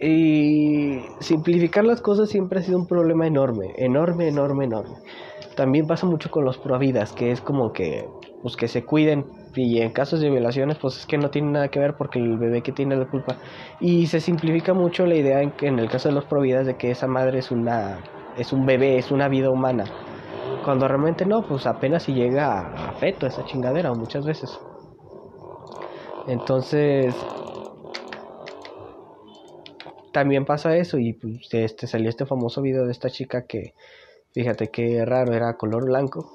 Y 0.00 1.00
simplificar 1.20 1.84
las 1.84 2.00
cosas 2.00 2.28
siempre 2.28 2.60
ha 2.60 2.62
sido 2.62 2.78
un 2.78 2.86
problema 2.86 3.26
enorme, 3.26 3.72
enorme, 3.76 4.28
enorme, 4.28 4.64
enorme. 4.64 4.96
También 5.54 5.86
pasa 5.86 6.06
mucho 6.06 6.30
con 6.30 6.44
los 6.44 6.58
providas, 6.58 7.12
que 7.12 7.30
es 7.30 7.40
como 7.40 7.72
que, 7.72 8.06
pues 8.42 8.56
que 8.56 8.68
se 8.68 8.84
cuiden 8.84 9.24
y 9.56 9.80
en 9.80 9.90
casos 9.90 10.20
de 10.20 10.28
violaciones, 10.28 10.76
pues 10.78 10.98
es 10.98 11.06
que 11.06 11.16
no 11.16 11.30
tiene 11.30 11.50
nada 11.50 11.68
que 11.68 11.78
ver 11.78 11.94
porque 11.96 12.18
el 12.18 12.36
bebé 12.36 12.62
que 12.62 12.72
tiene 12.72 12.94
la 12.94 13.06
culpa. 13.06 13.38
Y 13.80 14.06
se 14.06 14.20
simplifica 14.20 14.74
mucho 14.74 15.06
la 15.06 15.14
idea 15.14 15.40
en 15.40 15.54
en 15.62 15.78
el 15.78 15.88
caso 15.88 16.10
de 16.10 16.14
los 16.14 16.26
providas 16.26 16.66
de 16.66 16.76
que 16.76 16.90
esa 16.90 17.06
madre 17.06 17.38
es 17.38 17.50
una 17.50 18.00
es 18.36 18.52
un 18.52 18.66
bebé, 18.66 18.98
es 18.98 19.10
una 19.10 19.28
vida 19.28 19.50
humana. 19.50 19.84
Cuando 20.64 20.86
realmente 20.86 21.24
no, 21.24 21.42
pues 21.42 21.66
apenas 21.66 22.02
si 22.02 22.12
llega 22.12 22.60
a, 22.60 22.92
feto 22.92 23.26
esa 23.26 23.44
chingadera 23.44 23.92
muchas 23.94 24.26
veces. 24.26 24.58
Entonces, 26.26 27.14
también 30.16 30.46
pasa 30.46 30.74
eso 30.78 30.96
y 30.98 31.12
pues 31.12 31.52
este 31.52 31.86
salió 31.86 32.08
este 32.08 32.24
famoso 32.24 32.62
video 32.62 32.86
de 32.86 32.92
esta 32.92 33.10
chica 33.10 33.42
que 33.42 33.74
fíjate 34.32 34.70
qué 34.70 35.04
raro 35.04 35.34
era 35.34 35.58
color 35.58 35.84
blanco 35.84 36.34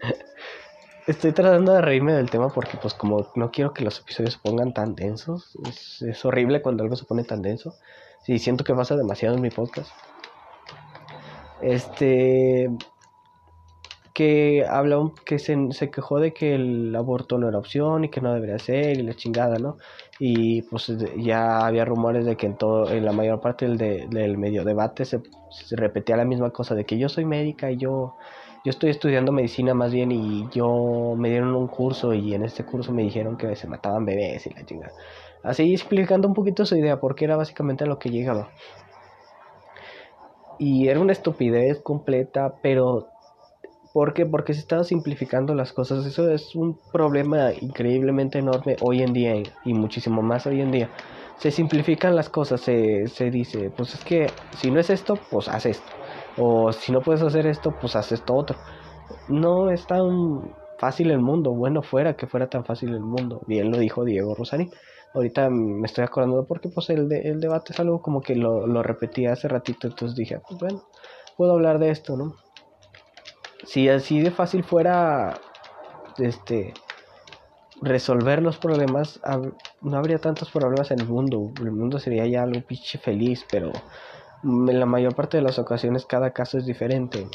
estoy 1.06 1.30
tratando 1.30 1.72
de 1.72 1.82
reírme 1.82 2.14
del 2.14 2.30
tema 2.30 2.48
porque 2.48 2.76
pues 2.82 2.94
como 2.94 3.28
no 3.36 3.52
quiero 3.52 3.72
que 3.72 3.84
los 3.84 4.00
episodios 4.00 4.34
se 4.34 4.40
pongan 4.40 4.74
tan 4.74 4.96
densos. 4.96 5.56
Es, 5.68 6.24
horrible 6.24 6.62
cuando 6.62 6.82
algo 6.82 6.96
se 6.96 7.04
pone 7.04 7.22
tan 7.22 7.42
denso. 7.42 7.76
Sí, 8.24 8.40
siento 8.40 8.64
que 8.64 8.74
pasa 8.74 8.96
demasiado 8.96 9.36
en 9.36 9.42
mi 9.42 9.50
podcast. 9.50 9.92
Este 11.62 12.68
que 14.14 14.64
habla 14.68 15.12
que 15.24 15.38
se, 15.38 15.56
se, 15.70 15.90
quejó 15.90 16.18
de 16.18 16.32
que 16.32 16.56
el 16.56 16.96
aborto 16.96 17.38
no 17.38 17.48
era 17.48 17.58
opción 17.58 18.02
y 18.02 18.08
que 18.08 18.20
no 18.20 18.34
debería 18.34 18.58
ser 18.58 18.98
y 18.98 19.02
la 19.02 19.14
chingada, 19.14 19.58
¿no? 19.58 19.76
Y 20.18 20.62
pues 20.62 20.92
ya 21.18 21.66
había 21.66 21.84
rumores 21.84 22.24
de 22.24 22.36
que 22.36 22.46
en 22.46 22.56
todo, 22.56 22.90
en 22.90 23.04
la 23.04 23.12
mayor 23.12 23.40
parte 23.40 23.66
del, 23.66 23.76
de, 23.76 24.06
del 24.08 24.38
medio 24.38 24.64
debate 24.64 25.04
se, 25.04 25.20
repetía 25.72 26.16
la 26.16 26.24
misma 26.24 26.50
cosa 26.50 26.74
de 26.74 26.84
que 26.84 26.98
yo 26.98 27.08
soy 27.08 27.26
médica 27.26 27.70
y 27.70 27.76
yo, 27.76 28.16
yo 28.64 28.70
estoy 28.70 28.90
estudiando 28.90 29.32
medicina 29.32 29.74
más 29.74 29.92
bien 29.92 30.12
y 30.12 30.48
yo 30.50 31.14
me 31.16 31.28
dieron 31.28 31.54
un 31.54 31.68
curso 31.68 32.14
y 32.14 32.34
en 32.34 32.44
este 32.44 32.64
curso 32.64 32.92
me 32.92 33.02
dijeron 33.02 33.36
que 33.36 33.54
se 33.56 33.68
mataban 33.68 34.06
bebés 34.06 34.46
y 34.46 34.54
la 34.54 34.64
chingada. 34.64 34.92
Así 35.42 35.72
explicando 35.72 36.26
un 36.26 36.34
poquito 36.34 36.64
su 36.64 36.76
idea 36.76 36.98
porque 36.98 37.24
era 37.24 37.36
básicamente 37.36 37.84
a 37.84 37.86
lo 37.86 37.98
que 37.98 38.10
llegaba. 38.10 38.50
Y 40.58 40.88
era 40.88 41.00
una 41.00 41.12
estupidez 41.12 41.82
completa, 41.82 42.54
pero 42.62 43.08
¿Por 43.96 44.12
qué? 44.12 44.26
Porque 44.26 44.52
se 44.52 44.60
están 44.60 44.84
simplificando 44.84 45.54
las 45.54 45.72
cosas. 45.72 46.04
Eso 46.04 46.28
es 46.28 46.54
un 46.54 46.78
problema 46.92 47.54
increíblemente 47.58 48.38
enorme 48.38 48.76
hoy 48.82 49.00
en 49.00 49.14
día 49.14 49.42
y 49.64 49.72
muchísimo 49.72 50.20
más 50.20 50.46
hoy 50.46 50.60
en 50.60 50.70
día. 50.70 50.90
Se 51.38 51.50
simplifican 51.50 52.14
las 52.14 52.28
cosas, 52.28 52.60
se, 52.60 53.06
se 53.06 53.30
dice, 53.30 53.70
pues 53.74 53.94
es 53.94 54.04
que 54.04 54.26
si 54.58 54.70
no 54.70 54.80
es 54.80 54.90
esto, 54.90 55.18
pues 55.30 55.48
haz 55.48 55.64
esto. 55.64 55.90
O 56.36 56.74
si 56.74 56.92
no 56.92 57.00
puedes 57.00 57.22
hacer 57.22 57.46
esto, 57.46 57.70
pues 57.80 57.96
haz 57.96 58.12
esto 58.12 58.34
otro. 58.34 58.58
No 59.28 59.70
es 59.70 59.86
tan 59.86 60.42
fácil 60.78 61.10
el 61.10 61.20
mundo. 61.20 61.52
Bueno, 61.52 61.80
fuera 61.80 62.16
que 62.16 62.26
fuera 62.26 62.50
tan 62.50 62.66
fácil 62.66 62.90
el 62.90 63.00
mundo. 63.00 63.40
Bien 63.46 63.70
lo 63.70 63.78
dijo 63.78 64.04
Diego 64.04 64.34
Rosani. 64.34 64.68
Ahorita 65.14 65.48
me 65.48 65.86
estoy 65.86 66.04
acordando 66.04 66.44
porque 66.46 66.68
pues 66.68 66.90
el, 66.90 67.08
de, 67.08 67.20
el 67.20 67.40
debate 67.40 67.72
es 67.72 67.80
algo 67.80 68.02
como 68.02 68.20
que 68.20 68.34
lo, 68.34 68.66
lo 68.66 68.82
repetí 68.82 69.24
hace 69.24 69.48
ratito. 69.48 69.88
Entonces 69.88 70.14
dije, 70.14 70.38
pues 70.46 70.60
bueno, 70.60 70.82
puedo 71.38 71.52
hablar 71.52 71.78
de 71.78 71.88
esto, 71.88 72.14
¿no? 72.18 72.34
Si 73.64 73.88
así 73.88 74.20
de 74.20 74.30
fácil 74.30 74.64
fuera 74.64 75.38
este 76.18 76.74
resolver 77.82 78.42
los 78.42 78.58
problemas, 78.58 79.20
no 79.82 79.96
habría 79.96 80.18
tantos 80.18 80.50
problemas 80.50 80.90
en 80.90 81.00
el 81.00 81.08
mundo. 81.08 81.50
El 81.60 81.72
mundo 81.72 81.98
sería 81.98 82.26
ya 82.26 82.42
algo 82.42 82.60
pinche 82.60 82.98
feliz, 82.98 83.44
pero 83.50 83.72
en 84.42 84.80
la 84.80 84.86
mayor 84.86 85.14
parte 85.14 85.36
de 85.36 85.42
las 85.42 85.58
ocasiones 85.58 86.06
cada 86.06 86.30
caso 86.30 86.58
es 86.58 86.66
diferente. 86.66 87.26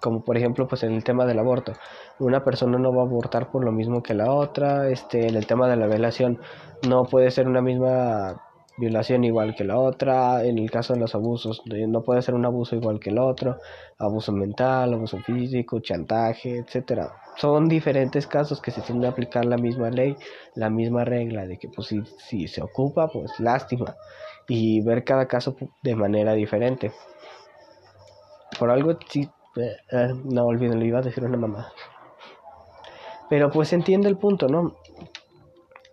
Como 0.00 0.22
por 0.22 0.36
ejemplo, 0.36 0.68
pues 0.68 0.82
en 0.82 0.92
el 0.92 1.02
tema 1.02 1.24
del 1.24 1.38
aborto. 1.38 1.72
Una 2.18 2.44
persona 2.44 2.78
no 2.78 2.94
va 2.94 3.02
a 3.02 3.06
abortar 3.06 3.50
por 3.50 3.64
lo 3.64 3.72
mismo 3.72 4.02
que 4.02 4.14
la 4.14 4.30
otra. 4.30 4.88
Este, 4.90 5.26
en 5.26 5.34
el 5.34 5.46
tema 5.46 5.68
de 5.68 5.76
la 5.76 5.86
violación 5.86 6.40
no 6.86 7.04
puede 7.04 7.30
ser 7.30 7.48
una 7.48 7.62
misma 7.62 8.42
violación 8.76 9.24
igual 9.24 9.54
que 9.54 9.64
la 9.64 9.78
otra, 9.78 10.44
en 10.44 10.58
el 10.58 10.70
caso 10.70 10.94
de 10.94 11.00
los 11.00 11.14
abusos 11.14 11.62
no 11.66 12.02
puede 12.02 12.22
ser 12.22 12.34
un 12.34 12.44
abuso 12.44 12.76
igual 12.76 12.98
que 12.98 13.10
el 13.10 13.18
otro, 13.18 13.58
abuso 13.98 14.32
mental, 14.32 14.94
abuso 14.94 15.18
físico, 15.20 15.80
chantaje, 15.80 16.58
etcétera. 16.58 17.12
Son 17.36 17.68
diferentes 17.68 18.26
casos 18.26 18.60
que 18.60 18.70
se 18.70 18.80
tienen 18.80 19.02
que 19.02 19.08
aplicar 19.08 19.44
la 19.44 19.56
misma 19.56 19.90
ley, 19.90 20.16
la 20.54 20.70
misma 20.70 21.04
regla 21.04 21.46
de 21.46 21.58
que 21.58 21.68
pues 21.68 21.88
si, 21.88 22.02
si 22.18 22.48
se 22.48 22.62
ocupa, 22.62 23.08
pues 23.08 23.38
lástima 23.40 23.96
y 24.48 24.80
ver 24.82 25.04
cada 25.04 25.26
caso 25.26 25.56
de 25.82 25.96
manera 25.96 26.34
diferente. 26.34 26.92
Por 28.58 28.70
algo 28.70 28.96
sí, 29.08 29.28
eh, 29.56 29.76
eh, 29.90 30.14
no 30.24 30.46
olviden, 30.46 30.78
lo 30.78 30.84
iba 30.84 30.98
a 30.98 31.02
decir 31.02 31.24
una 31.24 31.36
mamá. 31.36 31.72
Pero 33.28 33.50
pues 33.50 33.72
entiende 33.72 34.08
el 34.08 34.18
punto, 34.18 34.48
¿no? 34.48 34.76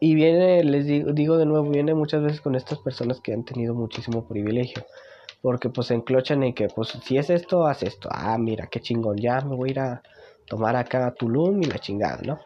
Y 0.04 0.16
viene, 0.16 0.64
les 0.64 0.88
digo, 0.88 1.14
digo 1.14 1.38
de 1.38 1.46
nuevo, 1.46 1.70
viene 1.70 1.94
muchas 1.94 2.24
veces 2.24 2.42
con 2.42 2.56
estas 2.56 2.80
personas 2.80 3.22
que 3.22 3.34
han 3.34 3.44
tenido 3.44 3.76
muchísimo 3.76 4.28
privilegio. 4.28 4.84
Porque 5.44 5.70
pues 5.70 5.88
se 5.88 5.94
enclochan 5.94 6.42
en 6.42 6.56
que, 6.56 6.70
pues 6.70 6.90
si 7.04 7.20
es 7.20 7.30
esto, 7.30 7.68
haz 7.68 7.84
esto. 7.84 8.10
Ah, 8.12 8.36
mira, 8.40 8.66
qué 8.66 8.80
chingón, 8.80 9.18
ya 9.18 9.42
me 9.42 9.56
voy 9.56 9.70
a 9.70 9.72
ir 9.72 9.80
a 9.80 10.02
tomar 10.48 10.76
acá 10.76 11.06
a 11.06 11.14
Tulum 11.14 11.62
y 11.62 11.66
la 11.66 11.78
chingada, 11.78 12.20
¿no? 12.24 12.40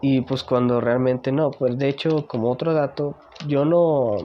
Y 0.00 0.22
pues 0.22 0.42
cuando 0.42 0.80
realmente 0.80 1.30
no, 1.30 1.52
pues 1.52 1.78
de 1.78 1.88
hecho, 1.88 2.26
como 2.26 2.50
otro 2.50 2.74
dato, 2.74 3.14
yo 3.46 3.64
no... 3.64 4.16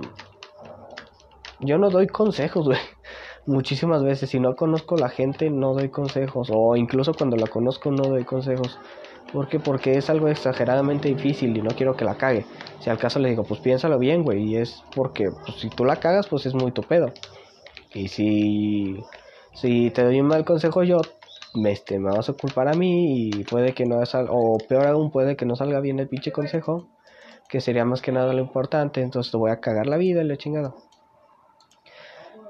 Yo 1.60 1.78
no 1.78 1.92
doy 1.92 2.08
consejos, 2.08 2.66
güey. 2.66 2.80
Muchísimas 3.46 4.04
veces, 4.04 4.32
si 4.32 4.40
no 4.40 4.56
conozco 4.56 4.96
a 4.96 5.02
la 5.02 5.10
gente, 5.10 5.52
no 5.52 5.76
doy 5.76 5.90
consejos. 5.90 6.50
O 6.52 6.76
incluso 6.76 7.14
cuando 7.14 7.38
la 7.38 7.46
conozco, 7.46 7.92
no 7.92 8.06
doy 8.06 8.26
consejos. 8.26 8.80
¿Por 9.32 9.48
qué? 9.48 9.60
Porque 9.60 9.98
es 9.98 10.10
algo 10.10 10.28
exageradamente 10.28 11.10
difícil 11.10 11.56
y 11.58 11.62
no 11.62 11.72
quiero 11.72 11.96
que 11.96 12.06
la 12.06 12.16
cague. 12.16 12.46
Si 12.80 12.90
al 12.90 12.98
caso 12.98 13.20
le 13.20 13.30
digo, 13.30 13.44
pues 13.44 13.60
piénsalo 13.60 13.98
bien, 13.98 14.24
güey. 14.24 14.44
Y 14.44 14.58
es 14.58 14.84
porque 14.96 15.30
pues, 15.32 15.60
si 15.60 15.70
tú 15.70 15.86
la 15.86 15.96
cagas, 15.96 16.28
pues 16.28 16.46
es 16.46 16.54
muy 16.54 16.72
tu 16.72 16.84
pedo. 16.84 17.12
Y 17.94 18.08
si, 18.10 19.04
si 19.54 19.90
te 19.92 20.04
doy 20.04 20.20
un 20.20 20.28
mal 20.28 20.46
consejo 20.46 20.84
yo, 20.84 21.02
este, 21.66 22.00
me 22.00 22.12
vas 22.12 22.30
a 22.30 22.34
culpar 22.34 22.68
a 22.68 22.74
mí 22.74 23.30
y 23.30 23.44
puede 23.44 23.74
que 23.74 23.86
no 23.86 24.06
salga, 24.06 24.32
o 24.32 24.58
peor 24.58 24.88
aún, 24.88 25.12
puede 25.12 25.36
que 25.36 25.46
no 25.46 25.56
salga 25.56 25.80
bien 25.80 26.00
el 26.00 26.08
pinche 26.08 26.32
consejo. 26.32 26.88
Que 27.50 27.62
sería 27.62 27.86
más 27.86 28.02
que 28.02 28.12
nada 28.12 28.34
lo 28.34 28.40
importante. 28.40 29.02
Entonces 29.02 29.32
te 29.32 29.38
voy 29.38 29.52
a 29.52 29.60
cagar 29.60 29.88
la 29.88 29.98
vida 29.98 30.22
y 30.22 30.26
le 30.26 30.38
chingado 30.38 30.93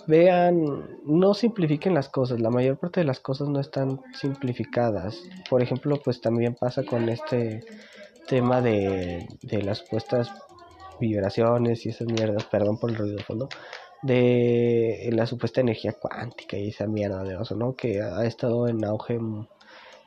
vean, 0.07 0.85
no 1.05 1.33
simplifiquen 1.33 1.93
las 1.93 2.09
cosas, 2.09 2.39
la 2.39 2.49
mayor 2.49 2.77
parte 2.77 3.01
de 3.01 3.05
las 3.05 3.19
cosas 3.19 3.49
no 3.49 3.59
están 3.59 4.01
simplificadas. 4.13 5.21
Por 5.49 5.61
ejemplo, 5.61 5.99
pues 6.03 6.21
también 6.21 6.55
pasa 6.55 6.83
con 6.83 7.09
este 7.09 7.63
tema 8.27 8.61
de, 8.61 9.27
de 9.41 9.61
las 9.61 9.79
supuestas 9.79 10.31
vibraciones 10.99 11.85
y 11.85 11.89
esas 11.89 12.07
mierdas, 12.07 12.45
perdón 12.45 12.77
por 12.77 12.89
el 12.89 12.95
ruido 12.95 13.17
de 13.17 13.23
fondo, 13.23 13.49
de 14.01 15.09
la 15.13 15.25
supuesta 15.25 15.61
energía 15.61 15.93
cuántica 15.93 16.57
y 16.57 16.69
esa 16.69 16.87
mierda 16.87 17.23
de 17.23 17.35
eso, 17.41 17.55
¿no? 17.55 17.75
Que 17.75 18.01
ha 18.01 18.25
estado 18.25 18.67
en 18.67 18.83
auge 18.85 19.19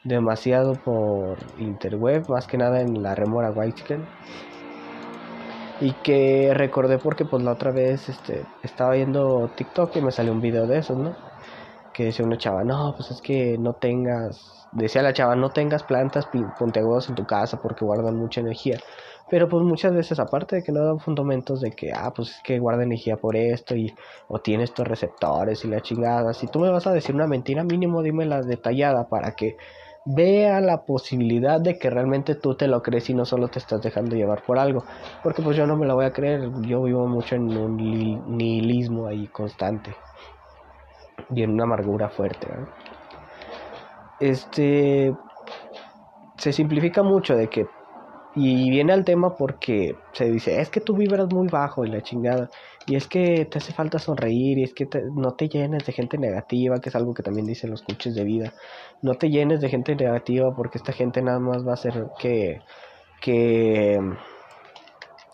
demasiado 0.05 0.75
por 0.75 1.39
interweb, 1.59 2.29
más 2.29 2.47
que 2.47 2.59
nada 2.59 2.81
en 2.81 3.03
la 3.03 3.15
remora 3.15 3.51
White 3.51 3.83
y 5.79 6.01
que 6.03 6.53
recordé 6.55 6.99
porque 6.99 7.25
pues 7.25 7.43
la 7.43 7.53
otra 7.53 7.73
vez 7.73 8.09
este 8.09 8.53
estaba 8.63 8.93
viendo 8.95 9.53
TikTok 9.57 9.97
y 9.97 10.01
me 10.03 10.13
salió 10.13 10.33
un 10.33 10.41
video 10.41 10.67
de 10.67 10.79
esos, 10.79 10.97
¿no? 10.99 11.19
Que 11.93 12.05
decía 12.07 12.25
una 12.25 12.39
chava, 12.39 12.65
no, 12.65 12.95
pues 12.97 13.11
es 13.11 13.23
que 13.23 13.57
no 13.59 13.75
tengas, 13.75 14.69
decía 14.73 15.03
la 15.03 15.13
chava, 15.15 15.37
no 15.37 15.53
tengas 15.53 15.83
plantas 15.85 16.27
puntiagudas 16.57 17.09
en 17.09 17.15
tu 17.15 17.27
casa 17.27 17.59
porque 17.61 17.85
guardan 17.85 18.17
mucha 18.17 18.41
energía. 18.41 18.79
Pero 19.29 19.49
pues 19.49 19.63
muchas 19.65 19.93
veces, 19.95 20.19
aparte 20.21 20.57
de 20.57 20.63
que 20.63 20.73
no 20.73 20.85
dan 20.85 21.01
fundamentos 21.01 21.61
de 21.61 21.73
que, 21.73 21.93
ah, 21.93 22.13
pues 22.15 22.31
es 22.31 22.43
que 22.43 22.59
guarda 22.59 22.85
energía 22.85 23.17
por 23.17 23.37
esto 23.37 23.75
y 23.77 23.95
o 24.29 24.41
tiene 24.41 24.65
estos 24.65 24.87
receptores 24.87 25.65
y 25.65 25.69
la 25.69 25.81
chingada, 25.83 26.33
si 26.35 26.49
tú 26.49 26.61
me 26.61 26.71
vas 26.71 26.87
a 26.87 26.93
decir 26.93 27.15
una 27.15 27.27
mentira, 27.27 27.65
mínimo 27.65 28.03
dime 28.03 28.27
la 28.27 28.43
detallada 28.43 29.09
para 29.09 29.33
que 29.35 29.57
vea 30.07 30.61
la 30.61 30.85
posibilidad 30.85 31.61
de 31.61 31.79
que 31.79 31.91
realmente 31.91 32.37
tú 32.37 32.55
te 32.55 32.69
lo 32.69 32.81
crees 32.83 33.11
y 33.11 33.15
no 33.15 33.25
solo 33.25 33.49
te 33.49 33.59
estás 33.59 33.83
dejando 33.83 34.15
llevar 34.15 34.43
por 34.43 34.59
algo. 34.59 34.85
Porque 35.23 35.43
pues 35.43 35.57
yo 35.57 35.67
no 35.67 35.77
me 35.77 35.87
lo 35.87 35.97
voy 35.97 36.07
a 36.07 36.13
creer, 36.13 36.49
yo 36.63 36.85
vivo 36.85 37.07
mucho 37.07 37.35
en 37.35 37.55
un 37.57 37.77
nihilismo 37.77 39.07
ahí 39.09 39.27
constante 39.27 39.95
y 41.35 41.43
en 41.43 41.51
una 41.51 41.65
amargura 41.65 42.09
fuerte. 42.09 42.49
Este 44.21 45.15
se 46.39 46.53
simplifica 46.53 47.03
mucho 47.03 47.35
de 47.37 47.49
que 47.49 47.67
y 48.37 48.69
viene 48.69 48.93
al 48.93 49.07
tema 49.07 49.35
porque 49.35 49.97
se 50.13 50.31
dice, 50.31 50.61
es 50.61 50.69
que 50.69 50.83
tú 50.83 50.95
vibras 50.95 51.33
muy 51.33 51.49
bajo 51.49 51.87
y 51.87 51.89
la 51.89 52.03
chingada. 52.03 52.51
Y 52.87 52.95
es 52.95 53.09
que 53.09 53.47
te 53.47 53.59
hace 53.59 53.73
falta 53.73 53.99
sonreír 53.99 54.59
y 54.59 54.63
es 54.63 54.75
que 54.75 54.87
no 55.15 55.33
te 55.33 55.49
llenes 55.49 55.87
de 55.87 55.93
gente 55.95 56.19
negativa, 56.19 56.79
que 56.79 56.91
es 56.91 56.95
algo 56.95 57.15
que 57.15 57.23
también 57.23 57.47
dicen 57.47 57.71
los 57.71 57.81
coaches 57.81 58.15
de 58.15 58.25
vida. 58.25 58.53
No 59.01 59.15
te 59.15 59.31
llenes 59.31 59.63
de 59.63 59.71
gente 59.71 59.97
negativa 59.97 60.55
porque 60.55 60.77
esta 60.77 60.93
gente 60.93 61.23
nada 61.23 61.41
más 61.41 61.67
va 61.67 61.71
a 61.71 61.75
hacer 61.75 62.09
que, 62.19 62.61
que, 63.23 63.99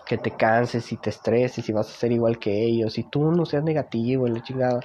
que 0.07 0.19
te 0.19 0.31
canses 0.31 0.93
y 0.93 0.97
te 0.97 1.11
estreses 1.11 1.69
y 1.69 1.73
vas 1.73 1.89
a 1.89 1.99
ser 1.99 2.13
igual 2.13 2.39
que 2.39 2.65
ellos. 2.65 2.99
Y 2.99 3.03
tú 3.03 3.33
no 3.33 3.45
seas 3.47 3.65
negativo 3.65 4.29
y 4.29 4.31
la 4.31 4.43
chingada. 4.45 4.81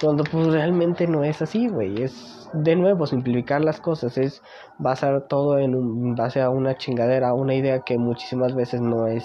Cuando 0.00 0.24
pues 0.24 0.48
realmente 0.48 1.06
no 1.06 1.24
es 1.24 1.40
así, 1.42 1.68
güey. 1.68 2.02
Es 2.02 2.48
de 2.52 2.76
nuevo 2.76 3.06
simplificar 3.06 3.64
las 3.64 3.80
cosas, 3.80 4.18
es 4.18 4.42
basar 4.78 5.26
todo 5.28 5.58
en 5.58 5.74
un, 5.74 6.14
base 6.14 6.40
a 6.40 6.50
una 6.50 6.76
chingadera, 6.76 7.34
una 7.34 7.54
idea 7.54 7.80
que 7.80 7.98
muchísimas 7.98 8.54
veces 8.54 8.80
no 8.80 9.06
es 9.06 9.24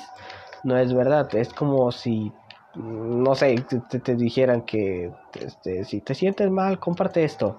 no 0.64 0.78
es 0.78 0.94
verdad. 0.94 1.34
Es 1.36 1.54
como 1.54 1.92
si 1.92 2.32
no 2.76 3.36
sé, 3.36 3.66
te, 3.90 4.00
te 4.00 4.16
dijeran 4.16 4.62
que 4.62 5.12
este, 5.42 5.84
si 5.86 6.02
te 6.02 6.14
sientes 6.14 6.50
mal, 6.52 6.80
comparte 6.80 7.24
esto 7.24 7.58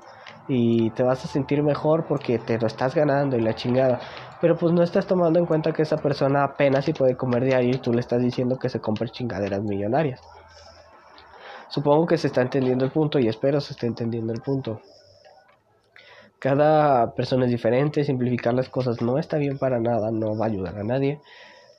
y 0.49 0.91
te 0.91 1.03
vas 1.03 1.25
a 1.25 1.29
sentir 1.29 1.63
mejor 1.63 2.07
porque 2.07 2.39
te 2.39 2.59
lo 2.59 2.67
estás 2.67 2.95
ganando 2.95 3.37
y 3.37 3.41
la 3.41 3.55
chingada. 3.55 4.01
Pero 4.41 4.57
pues 4.57 4.73
no 4.73 4.83
estás 4.83 5.07
tomando 5.07 5.39
en 5.39 5.47
cuenta 5.47 5.73
que 5.73 5.83
esa 5.83 5.99
persona 5.99 6.45
apenas 6.45 6.85
si 6.85 6.93
puede 6.93 7.17
comer 7.17 7.45
diario 7.45 7.75
y 7.75 7.79
tú 7.79 7.93
le 7.93 8.01
estás 8.01 8.23
diciendo 8.23 8.59
que 8.59 8.69
se 8.69 8.81
compre 8.81 9.11
chingaderas 9.11 9.63
millonarias. 9.63 10.21
Supongo 11.71 12.07
que 12.07 12.19
se 12.19 12.27
está 12.27 12.43
entendiendo 12.43 12.85
el 12.85 12.91
punto 12.91 13.19
y 13.19 13.29
espero 13.29 13.61
se 13.61 13.73
esté 13.73 13.87
entendiendo 13.87 14.33
el 14.33 14.41
punto. 14.41 14.81
Cada 16.41 17.15
persona 17.15 17.45
es 17.45 17.51
diferente, 17.51 18.03
simplificar 18.03 18.55
las 18.55 18.69
cosas 18.69 19.01
no 19.03 19.19
está 19.19 19.37
bien 19.37 19.59
para 19.59 19.79
nada, 19.79 20.11
no 20.11 20.37
va 20.37 20.47
a 20.47 20.49
ayudar 20.49 20.79
a 20.79 20.85
nadie. 20.85 21.21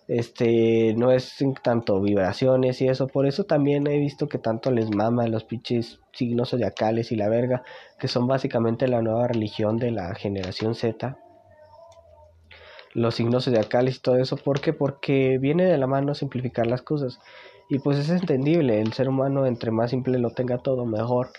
Este, 0.07 0.93
no 0.97 1.11
es 1.11 1.35
tanto 1.63 2.01
vibraciones 2.01 2.81
y 2.81 2.87
eso, 2.87 3.07
por 3.07 3.25
eso 3.25 3.45
también 3.45 3.87
he 3.87 3.97
visto 3.97 4.27
que 4.27 4.37
tanto 4.37 4.69
les 4.69 4.89
mama 4.89 5.27
los 5.27 5.45
pinches 5.45 5.99
signos 6.11 6.49
zodiacales 6.49 7.11
y 7.11 7.15
la 7.15 7.29
verga, 7.29 7.63
que 7.97 8.07
son 8.07 8.27
básicamente 8.27 8.87
la 8.87 9.01
nueva 9.01 9.27
religión 9.27 9.77
de 9.77 9.91
la 9.91 10.13
generación 10.15 10.75
Z. 10.75 11.17
Los 12.93 13.15
signos 13.15 13.45
zodiacales 13.45 13.97
y 13.97 14.01
todo 14.01 14.17
eso, 14.17 14.37
¿por 14.37 14.59
qué? 14.59 14.73
Porque 14.73 15.37
viene 15.37 15.65
de 15.65 15.77
la 15.77 15.87
mano 15.87 16.13
simplificar 16.13 16.67
las 16.67 16.81
cosas. 16.81 17.19
Y 17.71 17.79
pues 17.79 17.97
es 17.97 18.09
entendible, 18.09 18.81
el 18.81 18.91
ser 18.91 19.07
humano 19.07 19.45
entre 19.45 19.71
más 19.71 19.91
simple 19.91 20.19
lo 20.19 20.31
tenga 20.31 20.57
todo, 20.57 20.85
mejor 20.85 21.29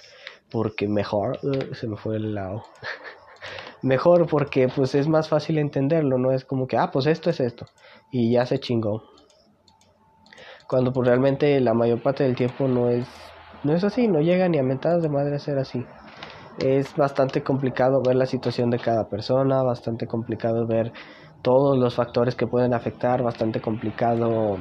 porque 0.50 0.88
mejor, 0.88 1.38
uh, 1.42 1.74
se 1.74 1.86
me 1.86 1.98
fue 1.98 2.16
el 2.16 2.34
lado. 2.34 2.64
mejor 3.82 4.26
porque 4.26 4.66
pues 4.68 4.94
es 4.94 5.08
más 5.08 5.28
fácil 5.28 5.58
entenderlo, 5.58 6.16
no 6.16 6.32
es 6.32 6.46
como 6.46 6.66
que, 6.66 6.78
ah, 6.78 6.90
pues 6.90 7.04
esto 7.04 7.28
es 7.28 7.38
esto 7.38 7.66
y 8.10 8.32
ya 8.32 8.46
se 8.46 8.58
chingó. 8.58 9.02
Cuando 10.66 10.90
pues 10.90 11.06
realmente 11.06 11.60
la 11.60 11.74
mayor 11.74 12.00
parte 12.00 12.24
del 12.24 12.34
tiempo 12.34 12.66
no 12.66 12.88
es 12.88 13.06
no 13.62 13.74
es 13.74 13.84
así, 13.84 14.08
no 14.08 14.22
llega 14.22 14.48
ni 14.48 14.56
a 14.56 14.62
mentadas 14.62 15.02
de 15.02 15.10
madre 15.10 15.36
a 15.36 15.38
ser 15.38 15.58
así. 15.58 15.84
Es 16.60 16.96
bastante 16.96 17.42
complicado 17.42 18.00
ver 18.00 18.16
la 18.16 18.24
situación 18.24 18.70
de 18.70 18.78
cada 18.78 19.10
persona, 19.10 19.62
bastante 19.62 20.06
complicado 20.06 20.66
ver 20.66 20.94
todos 21.42 21.78
los 21.78 21.94
factores 21.94 22.34
que 22.34 22.46
pueden 22.46 22.74
afectar, 22.74 23.22
bastante 23.22 23.60
complicado 23.60 24.58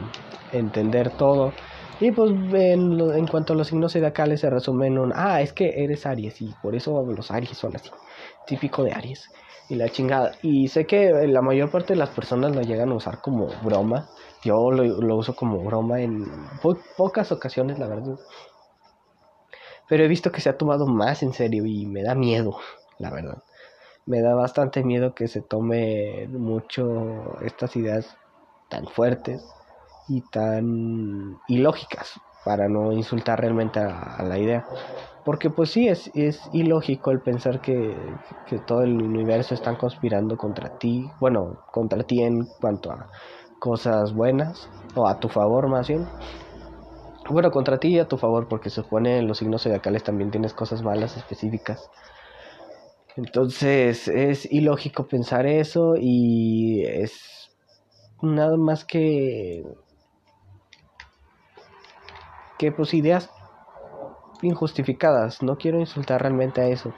entender 0.52 1.12
todo. 1.12 1.54
Y 2.00 2.12
pues 2.12 2.32
en, 2.32 3.00
en 3.00 3.28
cuanto 3.28 3.54
a 3.54 3.56
los 3.56 3.68
signos 3.68 3.94
zodiacales 3.94 4.42
se 4.42 4.50
resumen 4.50 4.94
en 4.94 5.00
un, 5.00 5.14
ah, 5.16 5.42
es 5.42 5.54
que 5.54 5.84
eres 5.84 6.06
Aries 6.06 6.42
y 6.42 6.54
por 6.62 6.76
eso 6.76 7.04
los 7.04 7.30
Aries 7.30 7.58
son 7.58 7.76
así, 7.76 7.92
típico 8.48 8.84
de 8.84 8.92
Aries 8.92 9.30
y 9.72 9.76
la 9.76 9.88
chingada. 9.88 10.34
Y 10.42 10.68
sé 10.68 10.86
que 10.86 11.12
la 11.28 11.42
mayor 11.42 11.72
parte 11.72 11.94
de 11.94 12.00
las 12.00 12.10
personas 12.10 12.54
lo 12.54 12.62
llegan 12.62 12.90
a 12.90 12.96
usar 12.96 13.22
como 13.22 13.48
broma. 13.64 14.10
Yo 14.44 14.70
lo, 14.70 15.16
uso 15.16 15.34
como 15.34 15.60
broma 15.64 16.02
en 16.02 16.26
pocas 16.98 17.32
ocasiones, 17.32 17.80
la 17.80 17.88
verdad. 17.88 18.20
Pero 19.88 20.04
he 20.04 20.10
visto 20.10 20.30
que 20.30 20.42
se 20.42 20.50
ha 20.50 20.58
tomado 20.58 20.88
más 20.88 21.24
en 21.24 21.32
serio 21.32 21.66
y 21.66 21.86
me 21.86 22.04
da 22.04 22.16
miedo, 22.16 22.58
la 23.00 23.12
verdad. 23.12 23.44
Me 24.12 24.22
da 24.22 24.36
bastante 24.36 24.84
miedo 24.84 25.16
que 25.16 25.30
se 25.30 25.42
tome 25.42 26.28
mucho 26.28 27.40
estas 27.40 27.78
ideas 27.78 28.18
tan 28.68 28.86
fuertes 28.88 29.42
y 30.06 30.20
tan 30.30 31.40
ilógicas 31.48 32.20
para 32.44 32.68
no 32.68 32.92
insultar 32.92 33.40
realmente 33.40 33.80
a, 33.80 34.22
la 34.28 34.38
idea. 34.38 34.66
Porque 35.24 35.50
pues 35.50 35.72
sí, 35.72 35.88
es, 35.88 36.12
es 36.14 36.42
ilógico 36.52 37.12
el 37.12 37.22
pensar 37.22 37.62
que, 37.62 38.18
que, 38.46 38.60
todo 38.60 38.82
el 38.84 39.02
universo 39.02 39.54
está 39.54 39.78
conspirando 39.78 40.36
contra 40.36 40.78
ti, 40.78 41.10
bueno, 41.22 41.60
contra 41.72 42.04
ti 42.04 42.22
en 42.22 42.48
cuanto 42.60 42.92
a 42.92 43.10
cosas 43.60 44.14
buenas, 44.14 44.68
o 44.94 45.08
a 45.08 45.22
tu 45.22 45.30
favor 45.30 45.70
más 45.70 45.88
bien. 45.88 46.06
Bueno, 47.30 47.50
contra 47.50 47.80
ti 47.80 47.96
y 47.96 48.00
a 48.00 48.10
tu 48.10 48.18
favor, 48.18 48.50
porque 48.50 48.70
se 48.70 48.82
supone 48.82 49.20
en 49.20 49.28
los 49.30 49.38
signos 49.38 49.64
zodiacales 49.64 50.04
también 50.04 50.32
tienes 50.32 50.54
cosas 50.54 50.84
malas 50.84 51.16
específicas. 51.16 51.90
Entonces 53.18 54.08
es 54.08 54.52
ilógico 54.52 55.08
pensar 55.08 55.46
eso 55.46 55.96
y 56.00 56.84
es 56.86 57.50
nada 58.22 58.58
más 58.58 58.86
que 58.86 59.64
que 62.58 62.72
pues 62.72 62.94
ideas 62.94 63.30
injustificadas. 64.42 65.42
No 65.42 65.58
quiero 65.58 65.80
insultar 65.80 66.22
realmente 66.22 66.62
a 66.62 66.68
eso. 66.68 66.94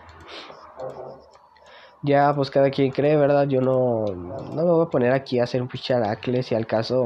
Ya 2.01 2.33
pues 2.35 2.51
cada 2.51 2.69
quien 2.69 2.91
cree, 2.91 3.15
¿verdad? 3.15 3.47
Yo 3.47 3.61
no, 3.61 4.05
no 4.13 4.55
me 4.55 4.63
voy 4.63 4.85
a 4.85 4.89
poner 4.89 5.13
aquí 5.13 5.39
a 5.39 5.45
hacer 5.45 5.61
un 5.61 5.69
picharacle 5.69 6.43
si 6.43 6.53
al 6.53 6.67
caso 6.67 7.05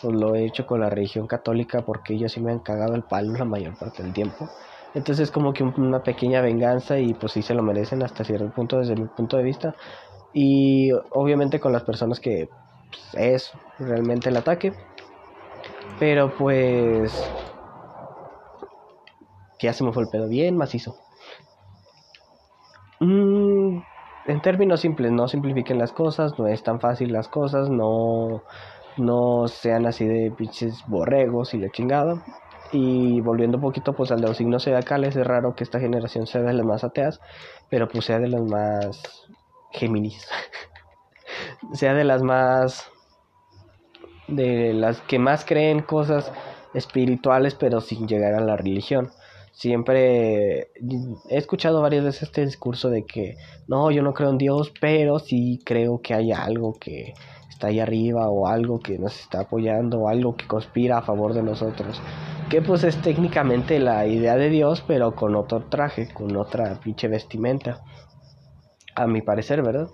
pues 0.00 0.14
lo 0.14 0.36
he 0.36 0.44
hecho 0.44 0.66
con 0.66 0.80
la 0.80 0.88
religión 0.88 1.26
católica 1.26 1.82
porque 1.82 2.14
ellos 2.14 2.30
sí 2.32 2.40
me 2.40 2.52
han 2.52 2.60
cagado 2.60 2.94
el 2.94 3.02
palo 3.02 3.32
la 3.32 3.44
mayor 3.44 3.76
parte 3.76 4.04
del 4.04 4.12
tiempo. 4.12 4.48
Entonces 4.94 5.30
como 5.30 5.52
que 5.52 5.62
una 5.62 6.02
pequeña 6.02 6.40
venganza 6.40 6.98
y 6.98 7.14
pues 7.14 7.32
sí 7.32 7.42
se 7.42 7.54
lo 7.54 7.62
merecen 7.62 8.02
hasta 8.02 8.24
cierto 8.24 8.50
punto 8.50 8.78
desde 8.78 8.96
mi 8.96 9.06
punto 9.06 9.36
de 9.36 9.42
vista. 9.42 9.74
Y 10.32 10.90
obviamente 11.10 11.60
con 11.60 11.72
las 11.72 11.84
personas 11.84 12.20
que 12.20 12.50
pues, 12.90 13.14
es 13.14 13.52
realmente 13.78 14.30
el 14.30 14.36
ataque. 14.36 14.72
Pero 15.98 16.32
pues 16.36 17.12
ya 19.58 19.72
se 19.72 19.84
me 19.84 19.92
fue 19.92 20.02
el 20.02 20.08
pedo 20.08 20.28
bien 20.28 20.56
macizo. 20.56 20.96
Mm, 23.00 23.80
en 24.26 24.40
términos 24.42 24.80
simples, 24.80 25.12
no 25.12 25.28
simplifiquen 25.28 25.78
las 25.78 25.92
cosas, 25.92 26.38
no 26.38 26.46
es 26.46 26.62
tan 26.62 26.80
fácil 26.80 27.12
las 27.12 27.28
cosas, 27.28 27.70
no, 27.70 28.42
no 28.96 29.48
sean 29.48 29.86
así 29.86 30.06
de 30.06 30.30
pinches 30.30 30.84
borregos 30.86 31.54
y 31.54 31.58
de 31.58 31.70
chingada. 31.70 32.22
Y 32.72 33.20
volviendo 33.20 33.58
un 33.58 33.62
poquito 33.62 33.92
pues 33.92 34.10
al 34.10 34.20
de 34.20 34.28
los 34.28 34.36
signos 34.36 34.64
zodiacales, 34.64 35.16
es 35.16 35.26
raro 35.26 35.54
que 35.54 35.64
esta 35.64 35.80
generación 35.80 36.26
sea 36.26 36.42
de 36.42 36.52
las 36.52 36.66
más 36.66 36.84
ateas, 36.84 37.20
pero 37.70 37.88
pues 37.88 38.04
sea 38.04 38.18
de 38.18 38.28
las 38.28 38.42
más 38.42 39.26
Géminis. 39.72 40.26
sea 41.72 41.94
de 41.94 42.04
las 42.04 42.22
más 42.22 42.90
de 44.28 44.72
las 44.72 45.00
que 45.02 45.18
más 45.18 45.44
creen 45.44 45.82
cosas 45.82 46.32
espirituales 46.74 47.54
pero 47.54 47.80
sin 47.80 48.08
llegar 48.08 48.34
a 48.34 48.40
la 48.40 48.56
religión 48.56 49.12
siempre 49.56 50.68
he 51.30 51.38
escuchado 51.38 51.80
varias 51.80 52.04
veces 52.04 52.24
este 52.24 52.44
discurso 52.44 52.90
de 52.90 53.06
que 53.06 53.36
no, 53.66 53.90
yo 53.90 54.02
no 54.02 54.12
creo 54.12 54.28
en 54.28 54.36
Dios, 54.36 54.70
pero 54.78 55.18
sí 55.18 55.60
creo 55.64 56.00
que 56.02 56.12
hay 56.12 56.30
algo 56.30 56.74
que 56.78 57.14
está 57.48 57.68
ahí 57.68 57.80
arriba 57.80 58.28
o 58.28 58.46
algo 58.46 58.80
que 58.80 58.98
nos 58.98 59.18
está 59.18 59.40
apoyando 59.40 60.00
o 60.00 60.08
algo 60.08 60.36
que 60.36 60.46
conspira 60.46 60.98
a 60.98 61.02
favor 61.02 61.32
de 61.32 61.42
nosotros. 61.42 62.02
Que 62.50 62.62
pues 62.62 62.84
es 62.84 62.96
técnicamente 63.02 63.80
la 63.80 64.06
idea 64.06 64.36
de 64.36 64.50
Dios, 64.50 64.84
pero 64.86 65.16
con 65.16 65.34
otro 65.34 65.64
traje, 65.64 66.12
con 66.12 66.36
otra 66.36 66.78
pinche 66.80 67.08
vestimenta. 67.08 67.82
A 68.94 69.06
mi 69.08 69.20
parecer, 69.20 69.62
¿verdad? 69.62 69.88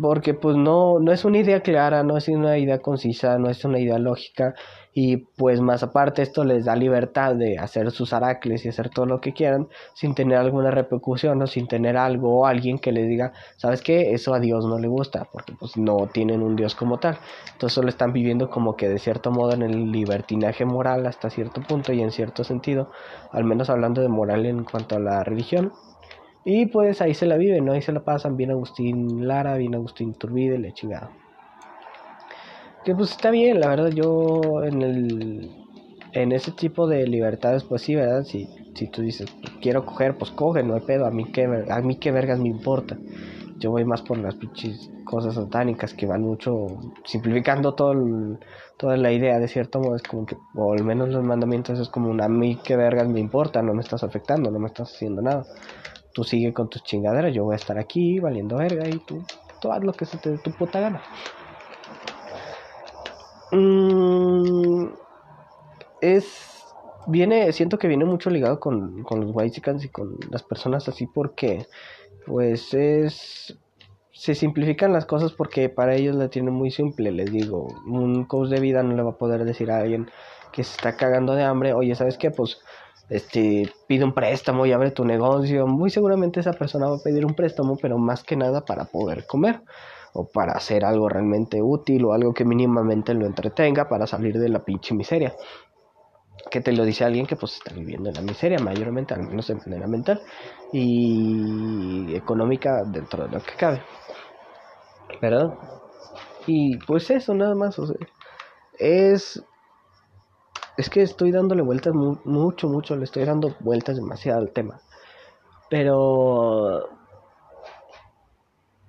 Porque 0.00 0.34
pues 0.34 0.56
no, 0.56 0.98
no 0.98 1.12
es 1.12 1.24
una 1.24 1.38
idea 1.38 1.60
clara, 1.60 2.02
no 2.02 2.16
es 2.16 2.28
una 2.28 2.58
idea 2.58 2.80
concisa, 2.80 3.38
no 3.38 3.48
es 3.48 3.64
una 3.64 3.78
idea 3.78 3.98
lógica 3.98 4.54
y 4.92 5.16
pues 5.16 5.60
más 5.60 5.82
aparte 5.82 6.22
esto 6.22 6.44
les 6.44 6.64
da 6.64 6.76
libertad 6.76 7.34
de 7.34 7.58
hacer 7.58 7.90
sus 7.90 8.12
aracles 8.12 8.64
y 8.64 8.68
hacer 8.68 8.90
todo 8.90 9.06
lo 9.06 9.20
que 9.20 9.32
quieran 9.32 9.68
sin 9.94 10.14
tener 10.14 10.38
alguna 10.38 10.70
repercusión 10.70 11.42
o 11.42 11.46
sin 11.46 11.66
tener 11.66 11.96
algo 11.96 12.40
o 12.40 12.46
alguien 12.46 12.78
que 12.78 12.92
les 12.92 13.08
diga, 13.08 13.32
¿sabes 13.56 13.82
qué? 13.82 14.12
Eso 14.14 14.34
a 14.34 14.40
Dios 14.40 14.64
no 14.66 14.78
le 14.78 14.88
gusta 14.88 15.28
porque 15.32 15.52
pues 15.58 15.76
no 15.76 16.08
tienen 16.12 16.42
un 16.42 16.54
Dios 16.56 16.74
como 16.74 16.98
tal. 16.98 17.18
Entonces 17.52 17.74
solo 17.74 17.88
están 17.88 18.12
viviendo 18.12 18.50
como 18.50 18.76
que 18.76 18.88
de 18.88 18.98
cierto 18.98 19.30
modo 19.32 19.52
en 19.52 19.62
el 19.62 19.90
libertinaje 19.90 20.64
moral 20.64 21.06
hasta 21.06 21.30
cierto 21.30 21.60
punto 21.60 21.92
y 21.92 22.00
en 22.00 22.12
cierto 22.12 22.44
sentido, 22.44 22.90
al 23.32 23.44
menos 23.44 23.70
hablando 23.70 24.00
de 24.00 24.08
moral 24.08 24.46
en 24.46 24.64
cuanto 24.64 24.96
a 24.96 25.00
la 25.00 25.24
religión. 25.24 25.72
Y 26.44 26.66
pues 26.66 27.00
ahí 27.00 27.14
se 27.14 27.26
la 27.26 27.36
viven, 27.36 27.64
¿no? 27.64 27.72
Ahí 27.72 27.82
se 27.82 27.92
la 27.92 28.04
pasan 28.04 28.36
bien 28.36 28.50
Agustín 28.50 29.26
Lara, 29.26 29.56
bien 29.56 29.74
Agustín 29.74 30.14
Turbide, 30.14 30.58
le 30.58 30.72
chingada. 30.72 31.10
Que 32.84 32.94
pues 32.94 33.12
está 33.12 33.30
bien, 33.30 33.60
la 33.60 33.68
verdad, 33.68 33.88
yo 33.88 34.62
en 34.62 34.82
el 34.82 35.50
en 36.12 36.32
ese 36.32 36.52
tipo 36.52 36.86
de 36.86 37.06
libertades, 37.06 37.64
pues 37.64 37.82
sí, 37.82 37.94
¿verdad? 37.94 38.22
Si, 38.24 38.48
si 38.74 38.86
tú 38.88 39.02
dices, 39.02 39.26
quiero 39.60 39.84
coger, 39.84 40.16
pues 40.16 40.30
coge, 40.30 40.62
no 40.62 40.74
hay 40.74 40.80
pedo, 40.82 41.06
a 41.06 41.10
mí 41.10 41.24
qué, 41.32 41.44
a 41.68 41.80
mí 41.80 41.96
qué 41.96 42.12
vergas 42.12 42.38
me 42.38 42.48
importa. 42.48 42.96
Yo 43.58 43.70
voy 43.70 43.84
más 43.84 44.02
por 44.02 44.18
las 44.18 44.36
cosas 45.04 45.34
satánicas 45.34 45.94
que 45.94 46.06
van 46.06 46.22
mucho 46.22 46.66
simplificando 47.04 47.74
todo 47.74 47.94
toda 48.76 48.96
la 48.96 49.12
idea, 49.12 49.38
de 49.38 49.48
cierto 49.48 49.80
modo, 49.80 49.96
es 49.96 50.02
como 50.02 50.26
que, 50.26 50.36
o 50.54 50.72
al 50.72 50.84
menos 50.84 51.08
los 51.08 51.24
mandamientos 51.24 51.78
es 51.78 51.88
como 51.88 52.20
a 52.22 52.28
mí 52.28 52.58
qué 52.64 52.76
vergas 52.76 53.08
me 53.08 53.20
importa, 53.20 53.62
no 53.62 53.72
me 53.74 53.82
estás 53.82 54.02
afectando, 54.02 54.50
no 54.50 54.58
me 54.58 54.66
estás 54.66 54.92
haciendo 54.92 55.22
nada. 55.22 55.44
Tú 56.12 56.24
sigue 56.24 56.52
con 56.52 56.68
tus 56.68 56.82
chingaderas, 56.82 57.34
yo 57.34 57.44
voy 57.44 57.54
a 57.54 57.56
estar 57.56 57.78
aquí 57.78 58.18
valiendo 58.18 58.56
verga 58.56 58.88
y 58.88 58.98
tú, 58.98 59.24
tú 59.60 59.72
haz 59.72 59.82
lo 59.82 59.92
que 59.92 60.06
se 60.06 60.18
te 60.18 60.30
dé 60.30 60.38
tu 60.38 60.50
puta 60.52 60.80
gana. 60.80 61.02
Mm, 63.52 64.86
es. 66.00 66.50
Viene, 67.06 67.52
siento 67.52 67.76
que 67.76 67.86
viene 67.86 68.06
mucho 68.06 68.30
ligado 68.30 68.58
con, 68.58 69.02
con 69.02 69.20
los 69.20 69.30
Whitecans 69.34 69.84
y 69.84 69.90
con 69.90 70.16
las 70.30 70.42
personas 70.42 70.88
así 70.88 71.06
porque, 71.06 71.66
pues 72.26 72.74
es. 72.74 73.58
Se 74.12 74.34
simplifican 74.34 74.92
las 74.92 75.06
cosas 75.06 75.32
porque 75.32 75.68
para 75.68 75.96
ellos 75.96 76.14
la 76.14 76.28
tienen 76.28 76.54
muy 76.54 76.70
simple. 76.70 77.10
Les 77.10 77.30
digo, 77.30 77.66
un 77.86 78.24
coach 78.24 78.48
de 78.48 78.60
vida 78.60 78.82
no 78.82 78.94
le 78.94 79.02
va 79.02 79.10
a 79.10 79.18
poder 79.18 79.44
decir 79.44 79.70
a 79.70 79.78
alguien 79.78 80.08
que 80.52 80.62
se 80.62 80.76
está 80.76 80.96
cagando 80.96 81.34
de 81.34 81.42
hambre, 81.42 81.74
oye, 81.74 81.96
¿sabes 81.96 82.16
qué? 82.16 82.30
Pues 82.30 82.58
este, 83.10 83.70
pide 83.86 84.04
un 84.04 84.14
préstamo 84.14 84.66
y 84.66 84.72
abre 84.72 84.92
tu 84.92 85.04
negocio. 85.04 85.66
Muy 85.66 85.90
seguramente 85.90 86.40
esa 86.40 86.52
persona 86.52 86.88
va 86.88 86.96
a 86.96 87.02
pedir 87.02 87.26
un 87.26 87.34
préstamo, 87.34 87.76
pero 87.76 87.98
más 87.98 88.22
que 88.22 88.36
nada 88.36 88.64
para 88.64 88.84
poder 88.84 89.26
comer 89.26 89.62
o 90.12 90.28
para 90.28 90.52
hacer 90.52 90.84
algo 90.84 91.08
realmente 91.08 91.60
útil 91.60 92.04
o 92.04 92.12
algo 92.12 92.32
que 92.32 92.44
mínimamente 92.44 93.14
lo 93.14 93.26
entretenga 93.26 93.88
para 93.88 94.06
salir 94.06 94.38
de 94.38 94.48
la 94.48 94.64
pinche 94.64 94.94
miseria. 94.94 95.34
Que 96.54 96.60
te 96.60 96.70
lo 96.70 96.84
dice 96.84 97.04
alguien 97.04 97.26
que 97.26 97.34
pues 97.34 97.56
está 97.56 97.74
viviendo 97.74 98.10
en 98.10 98.14
la 98.14 98.20
miseria 98.20 98.60
mayormente, 98.60 99.12
al 99.12 99.22
menos 99.22 99.48
de 99.48 99.56
manera 99.56 99.88
mental 99.88 100.22
y 100.72 102.14
económica 102.14 102.84
dentro 102.86 103.24
de 103.24 103.30
lo 103.32 103.42
que 103.42 103.56
cabe. 103.56 103.82
¿Verdad? 105.20 105.58
Y 106.46 106.76
pues 106.78 107.10
eso, 107.10 107.34
nada 107.34 107.56
más, 107.56 107.76
o 107.80 107.88
sea, 107.88 107.96
es... 108.78 109.42
Es 110.76 110.88
que 110.90 111.02
estoy 111.02 111.32
dándole 111.32 111.62
vueltas 111.62 111.92
mucho, 111.92 112.68
mucho, 112.68 112.94
le 112.94 113.02
estoy 113.02 113.24
dando 113.24 113.56
vueltas 113.58 113.96
demasiado 113.96 114.38
al 114.38 114.52
tema. 114.52 114.80
Pero... 115.68 116.88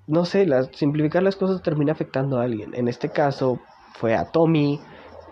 No 0.05 0.25
sé, 0.25 0.47
simplificar 0.73 1.23
las 1.23 1.35
cosas 1.35 1.63
termina 1.63 1.93
afectando 1.93 2.37
a 2.37 2.43
alguien. 2.43 2.75
En 2.75 2.87
este 2.87 3.09
caso 3.09 3.59
fue 3.95 4.13
a 4.13 4.31
Tommy, 4.31 4.79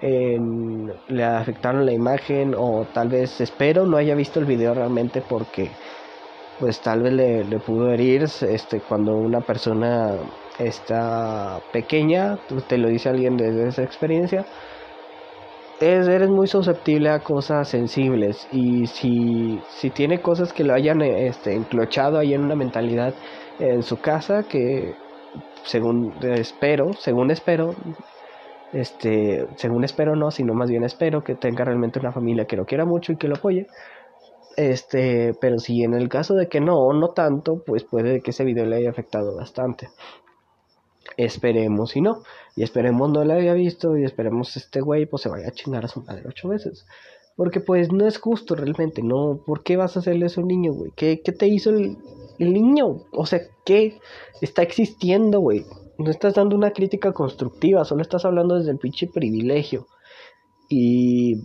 le 0.03 1.23
afectaron 1.23 1.85
la 1.85 1.93
imagen 1.93 2.55
o 2.57 2.85
tal 2.93 3.07
vez 3.07 3.39
espero 3.39 3.85
no 3.85 3.97
haya 3.97 4.15
visto 4.15 4.39
el 4.39 4.45
video 4.45 4.73
realmente 4.73 5.21
porque 5.21 5.69
pues 6.59 6.81
tal 6.81 7.03
vez 7.03 7.13
le, 7.13 7.43
le 7.45 7.59
pudo 7.59 7.89
herir 7.89 8.23
este 8.23 8.81
cuando 8.81 9.15
una 9.15 9.39
persona 9.39 10.11
está 10.59 11.61
pequeña 11.71 12.37
te 12.67 12.77
lo 12.77 12.89
dice 12.89 13.09
alguien 13.09 13.37
desde 13.37 13.69
esa 13.69 13.83
experiencia 13.83 14.45
es, 15.79 16.07
eres 16.07 16.29
muy 16.29 16.47
susceptible 16.47 17.09
a 17.09 17.19
cosas 17.19 17.67
sensibles 17.69 18.47
y 18.51 18.87
si, 18.87 19.59
si 19.69 19.89
tiene 19.89 20.21
cosas 20.21 20.53
que 20.53 20.63
lo 20.63 20.73
hayan 20.73 21.01
este, 21.01 21.53
enclochado 21.53 22.19
ahí 22.19 22.33
en 22.33 22.43
una 22.43 22.55
mentalidad 22.55 23.13
en 23.59 23.83
su 23.83 23.99
casa 23.99 24.43
que 24.43 24.95
según 25.63 26.13
espero, 26.21 26.93
según 26.93 27.31
espero, 27.31 27.75
este, 28.73 29.47
según 29.55 29.83
espero 29.83 30.15
no, 30.15 30.31
sino 30.31 30.53
más 30.53 30.69
bien 30.69 30.83
espero 30.83 31.23
que 31.23 31.35
tenga 31.35 31.63
realmente 31.63 31.99
una 31.99 32.11
familia 32.11 32.45
que 32.45 32.57
lo 32.57 32.65
quiera 32.65 32.85
mucho 32.85 33.13
y 33.13 33.17
que 33.17 33.27
lo 33.27 33.35
apoye. 33.35 33.67
Este, 34.57 35.33
pero 35.39 35.59
si 35.59 35.83
en 35.83 35.93
el 35.93 36.09
caso 36.09 36.33
de 36.35 36.47
que 36.47 36.59
no, 36.59 36.91
no 36.93 37.09
tanto, 37.09 37.63
pues 37.65 37.83
puede 37.83 38.21
que 38.21 38.31
ese 38.31 38.43
video 38.43 38.65
le 38.65 38.77
haya 38.77 38.89
afectado 38.89 39.35
bastante. 39.35 39.89
Esperemos 41.17 41.95
y 41.95 42.01
no. 42.01 42.23
Y 42.55 42.63
esperemos 42.63 43.11
no 43.11 43.23
lo 43.23 43.33
haya 43.33 43.53
visto 43.53 43.97
y 43.97 44.03
esperemos 44.03 44.57
este 44.57 44.81
güey 44.81 45.05
pues 45.05 45.23
se 45.23 45.29
vaya 45.29 45.47
a 45.47 45.51
chingar 45.51 45.85
a 45.85 45.87
su 45.87 46.01
madre 46.01 46.23
ocho 46.27 46.49
veces. 46.49 46.85
Porque 47.35 47.59
pues 47.59 47.91
no 47.91 48.07
es 48.07 48.19
justo 48.19 48.55
realmente, 48.55 49.01
¿no? 49.03 49.39
¿Por 49.45 49.63
qué 49.63 49.75
vas 49.77 49.95
a 49.95 49.99
hacerle 49.99 50.27
eso 50.27 50.41
a 50.41 50.43
un 50.43 50.49
niño, 50.49 50.73
güey? 50.73 50.91
¿Qué, 50.95 51.21
¿Qué, 51.23 51.31
te 51.31 51.47
hizo 51.47 51.71
el, 51.71 51.97
el 52.39 52.53
niño? 52.53 53.05
O 53.11 53.25
sea, 53.25 53.41
¿qué 53.65 53.99
está 54.41 54.61
existiendo, 54.61 55.39
güey? 55.39 55.65
No 55.97 56.09
estás 56.09 56.35
dando 56.35 56.55
una 56.55 56.71
crítica 56.71 57.11
constructiva, 57.11 57.85
solo 57.85 58.01
estás 58.01 58.25
hablando 58.25 58.55
desde 58.55 58.71
el 58.71 58.77
pinche 58.77 59.07
privilegio. 59.07 59.87
Y 60.69 61.35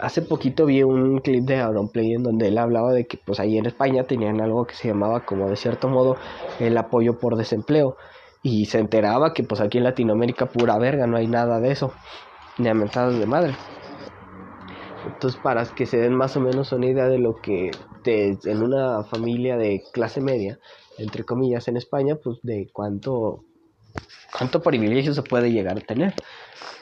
hace 0.00 0.22
poquito 0.22 0.66
vi 0.66 0.82
un 0.82 1.20
clip 1.20 1.44
de 1.44 1.64
Play 1.92 2.14
en 2.14 2.22
donde 2.22 2.48
él 2.48 2.58
hablaba 2.58 2.92
de 2.92 3.06
que 3.06 3.16
pues 3.16 3.40
ahí 3.40 3.56
en 3.56 3.66
España 3.66 4.04
tenían 4.04 4.40
algo 4.40 4.66
que 4.66 4.74
se 4.74 4.88
llamaba 4.88 5.24
como 5.24 5.48
de 5.48 5.56
cierto 5.56 5.88
modo 5.88 6.16
el 6.60 6.76
apoyo 6.76 7.18
por 7.18 7.36
desempleo. 7.36 7.96
Y 8.42 8.66
se 8.66 8.78
enteraba 8.78 9.32
que 9.32 9.42
pues 9.42 9.60
aquí 9.60 9.78
en 9.78 9.84
Latinoamérica 9.84 10.46
pura 10.46 10.78
verga, 10.78 11.06
no 11.06 11.16
hay 11.16 11.26
nada 11.26 11.58
de 11.58 11.72
eso. 11.72 11.92
Ni 12.58 12.68
amentadas 12.68 13.18
de 13.18 13.26
madre. 13.26 13.54
Entonces 15.06 15.40
para 15.40 15.64
que 15.64 15.86
se 15.86 15.98
den 15.98 16.14
más 16.14 16.36
o 16.36 16.40
menos 16.40 16.72
una 16.72 16.86
idea 16.86 17.06
de 17.06 17.18
lo 17.18 17.36
que 17.36 17.70
en 18.04 18.62
una 18.62 19.02
familia 19.04 19.56
de 19.56 19.82
clase 19.92 20.20
media 20.20 20.58
entre 20.98 21.24
comillas, 21.24 21.68
en 21.68 21.76
España, 21.76 22.16
pues 22.22 22.38
de 22.42 22.68
cuánto, 22.72 23.44
cuánto 24.36 24.60
privilegio 24.62 25.14
se 25.14 25.22
puede 25.22 25.50
llegar 25.50 25.78
a 25.78 25.80
tener 25.80 26.14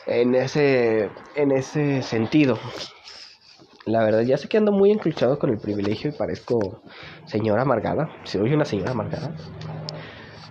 en 0.06 0.34
ese, 0.34 1.10
en 1.34 1.52
ese 1.52 2.02
sentido. 2.02 2.58
La 3.86 4.02
verdad, 4.02 4.22
ya 4.22 4.38
sé 4.38 4.48
que 4.48 4.56
ando 4.56 4.72
muy 4.72 4.90
encruchado 4.90 5.38
con 5.38 5.50
el 5.50 5.58
privilegio 5.58 6.10
y 6.10 6.14
parezco 6.14 6.80
señora 7.26 7.62
amargada, 7.62 8.10
soy 8.24 8.52
una 8.54 8.64
señora 8.64 8.92
amargada, 8.92 9.34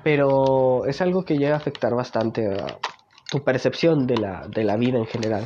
pero 0.04 0.86
es 0.86 1.02
algo 1.02 1.26
que 1.26 1.38
llega 1.38 1.56
a 1.56 1.58
afectar 1.58 1.96
bastante 1.96 2.48
a 2.48 2.78
tu 3.32 3.44
percepción 3.44 4.06
de 4.06 4.18
la, 4.18 4.48
de 4.48 4.64
la 4.64 4.78
vida 4.78 5.00
en 5.00 5.08
general. 5.08 5.46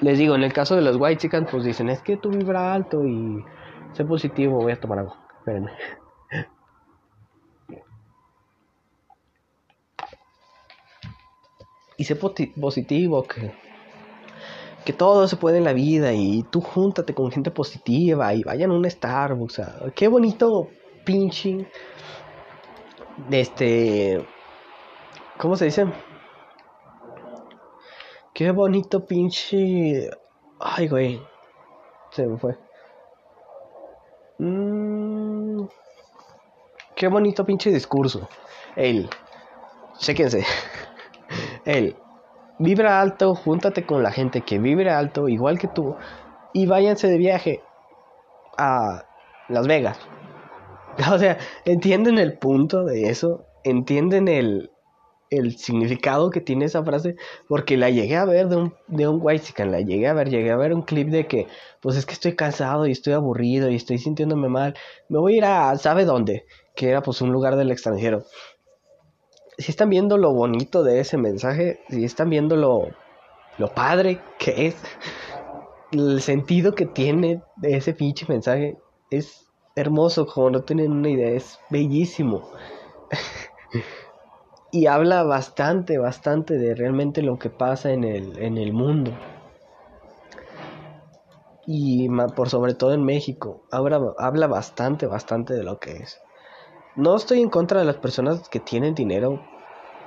Les 0.00 0.18
digo, 0.18 0.34
en 0.34 0.42
el 0.42 0.52
caso 0.52 0.76
de 0.76 0.82
los 0.82 0.96
white 0.96 1.22
chickens, 1.22 1.48
pues 1.50 1.64
dicen, 1.64 1.88
es 1.88 2.02
que 2.02 2.18
tú 2.18 2.28
vibra 2.28 2.74
alto 2.74 3.02
y 3.06 3.42
sé 3.92 4.04
positivo, 4.04 4.60
voy 4.60 4.72
a 4.72 4.80
tomar 4.80 4.98
agua. 4.98 5.16
Espérenme. 5.38 5.70
y 11.96 12.04
sé 12.04 12.16
positivo, 12.16 13.22
que, 13.22 13.52
que 14.84 14.92
todo 14.92 15.26
se 15.28 15.36
puede 15.36 15.58
en 15.58 15.64
la 15.64 15.72
vida 15.72 16.12
y 16.12 16.44
tú 16.44 16.60
júntate 16.60 17.14
con 17.14 17.30
gente 17.30 17.50
positiva 17.50 18.34
y 18.34 18.42
vayan 18.42 18.70
a 18.70 18.74
un 18.74 18.88
Starbucks. 18.88 19.60
qué 19.94 20.08
bonito 20.08 20.68
pinche. 21.04 21.66
Este. 23.30 24.24
¿Cómo 25.38 25.56
se 25.56 25.66
dice? 25.66 25.86
Qué 28.34 28.50
bonito 28.50 29.06
pinche. 29.06 30.10
Ay, 30.60 30.88
güey. 30.88 31.22
Se 32.10 32.26
me 32.26 32.36
fue. 32.38 32.58
Mm, 34.38 35.64
qué 36.94 37.08
bonito 37.08 37.44
pinche 37.44 37.70
discurso. 37.70 38.28
Él. 38.74 39.08
Chéquense. 39.98 40.44
Él. 41.66 41.96
Vibra 42.58 43.00
alto, 43.00 43.34
júntate 43.34 43.84
con 43.84 44.02
la 44.02 44.10
gente 44.10 44.40
que 44.40 44.58
vibra 44.58 44.98
alto, 44.98 45.28
igual 45.28 45.58
que 45.58 45.68
tú, 45.68 45.94
y 46.54 46.66
váyanse 46.66 47.08
de 47.08 47.18
viaje 47.18 47.60
a 48.56 49.04
Las 49.48 49.66
Vegas. 49.66 49.98
O 51.12 51.18
sea, 51.18 51.36
entienden 51.66 52.18
el 52.18 52.38
punto 52.38 52.84
de 52.84 53.10
eso, 53.10 53.44
entienden 53.64 54.28
el, 54.28 54.70
el 55.28 55.58
significado 55.58 56.30
que 56.30 56.40
tiene 56.40 56.64
esa 56.64 56.82
frase, 56.82 57.16
porque 57.48 57.76
la 57.76 57.90
llegué 57.90 58.16
a 58.16 58.24
ver 58.24 58.48
de 58.48 58.56
un, 58.56 58.74
de 58.86 59.06
un 59.06 59.22
la 59.22 59.80
llegué 59.80 60.08
a 60.08 60.14
ver, 60.14 60.30
llegué 60.30 60.50
a 60.50 60.56
ver 60.56 60.72
un 60.72 60.80
clip 60.80 61.08
de 61.08 61.26
que, 61.26 61.48
pues 61.82 61.96
es 61.98 62.06
que 62.06 62.14
estoy 62.14 62.34
cansado 62.34 62.86
y 62.86 62.92
estoy 62.92 63.12
aburrido 63.12 63.68
y 63.68 63.76
estoy 63.76 63.98
sintiéndome 63.98 64.48
mal, 64.48 64.74
me 65.10 65.18
voy 65.18 65.34
a 65.34 65.36
ir 65.36 65.44
a, 65.44 65.76
¿sabe 65.76 66.06
dónde? 66.06 66.46
Que 66.74 66.88
era 66.88 67.02
pues 67.02 67.20
un 67.20 67.30
lugar 67.30 67.56
del 67.56 67.70
extranjero 67.70 68.24
si 69.58 69.70
están 69.70 69.90
viendo 69.90 70.18
lo 70.18 70.32
bonito 70.32 70.82
de 70.82 71.00
ese 71.00 71.16
mensaje, 71.16 71.80
si 71.88 72.04
están 72.04 72.30
viendo 72.30 72.56
lo, 72.56 72.88
lo 73.58 73.68
padre 73.68 74.20
que 74.38 74.66
es, 74.66 74.76
el 75.92 76.20
sentido 76.20 76.74
que 76.74 76.86
tiene 76.86 77.42
de 77.56 77.76
ese 77.76 77.94
pinche 77.94 78.26
mensaje, 78.28 78.76
es 79.10 79.46
hermoso, 79.74 80.26
como 80.26 80.50
no 80.50 80.62
tienen 80.62 80.92
una 80.92 81.08
idea, 81.08 81.30
es 81.30 81.58
bellísimo. 81.70 82.50
y 84.72 84.86
habla 84.86 85.22
bastante, 85.22 85.98
bastante 85.98 86.58
de 86.58 86.74
realmente 86.74 87.22
lo 87.22 87.38
que 87.38 87.50
pasa 87.50 87.92
en 87.92 88.04
el, 88.04 88.38
en 88.38 88.58
el 88.58 88.72
mundo. 88.72 89.12
Y 91.66 92.08
por 92.36 92.48
sobre 92.48 92.74
todo 92.74 92.92
en 92.92 93.04
México, 93.04 93.62
habla, 93.72 94.00
habla 94.18 94.46
bastante, 94.46 95.06
bastante 95.06 95.54
de 95.54 95.64
lo 95.64 95.78
que 95.78 95.96
es. 95.96 96.20
No 96.96 97.14
estoy 97.14 97.42
en 97.42 97.50
contra 97.50 97.80
de 97.80 97.84
las 97.84 97.98
personas 97.98 98.48
que 98.48 98.58
tienen 98.58 98.94
dinero. 98.94 99.38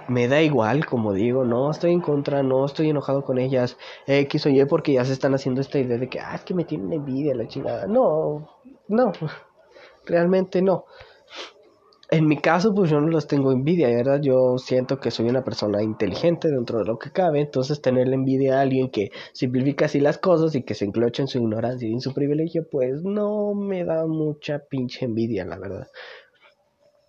Me 0.08 0.28
da 0.28 0.42
igual, 0.42 0.88
como 0.88 1.14
digo, 1.14 1.46
no 1.46 1.70
estoy 1.70 1.92
en 1.92 2.02
contra, 2.02 2.42
no 2.42 2.66
estoy 2.66 2.90
enojado 2.90 3.24
con 3.24 3.38
ellas. 3.38 3.78
X 4.08 4.48
o 4.48 4.50
Y 4.50 4.66
porque 4.66 4.94
ya 4.94 5.06
se 5.06 5.14
están 5.14 5.36
haciendo 5.36 5.62
esta 5.62 5.78
idea 5.78 6.00
de 6.00 6.10
que, 6.10 6.20
ah, 6.20 6.34
es 6.34 6.42
que 6.42 6.56
me 6.56 6.66
tienen 6.66 6.92
envidia 6.92 7.36
la 7.36 7.48
chingada. 7.48 7.86
No, 7.86 8.50
no, 8.88 9.12
realmente 10.08 10.64
no. 10.64 10.86
En 12.10 12.26
mi 12.26 12.38
caso, 12.38 12.74
pues 12.74 12.90
yo 12.90 13.00
no 13.00 13.10
las 13.10 13.28
tengo 13.28 13.52
envidia, 13.52 13.88
¿verdad? 13.90 14.20
Yo 14.20 14.58
siento 14.58 15.00
que 15.00 15.12
soy 15.12 15.30
una 15.30 15.44
persona 15.44 15.84
inteligente 15.84 16.48
dentro 16.48 16.80
de 16.80 16.86
lo 16.86 16.98
que 16.98 17.12
cabe, 17.12 17.42
entonces 17.42 17.84
tenerle 17.84 18.16
envidia 18.16 18.58
a 18.58 18.62
alguien 18.62 18.90
que 18.90 19.12
simplifica 19.34 19.86
así 19.86 20.00
las 20.00 20.18
cosas 20.18 20.56
y 20.56 20.64
que 20.64 20.74
se 20.74 20.86
enclocha 20.86 21.22
en 21.22 21.28
su 21.28 21.38
ignorancia 21.38 21.88
y 21.88 21.94
en 21.94 22.02
su 22.02 22.16
privilegio, 22.16 22.68
pues 22.68 23.04
no 23.04 23.54
me 23.54 23.86
da 23.86 24.08
mucha 24.08 24.58
pinche 24.58 25.06
envidia, 25.06 25.46
la 25.46 25.60
verdad 25.60 25.88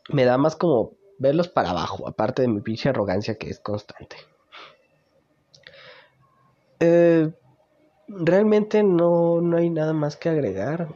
me 0.09 0.25
da 0.25 0.39
más 0.39 0.57
como 0.57 0.93
verlos 1.19 1.49
para 1.49 1.71
abajo, 1.71 2.09
aparte 2.09 2.43
de 2.43 2.49
mi 2.49 2.61
pinche 2.61 2.89
arrogancia 2.89 3.37
que 3.37 3.51
es 3.51 3.61
constante. 3.61 4.17
Eh, 6.81 7.31
realmente 8.09 8.83
no, 8.83 9.41
no 9.41 9.59
hay 9.59 9.71
nada 9.71 9.93
más 9.93 10.17
que 10.17 10.31
agregar. 10.31 10.89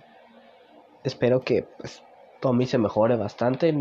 Espero 1.05 1.43
que 1.43 1.67
pues, 1.79 2.03
Tommy 2.41 2.67
se 2.67 2.79
mejore 2.79 3.17
bastante. 3.17 3.75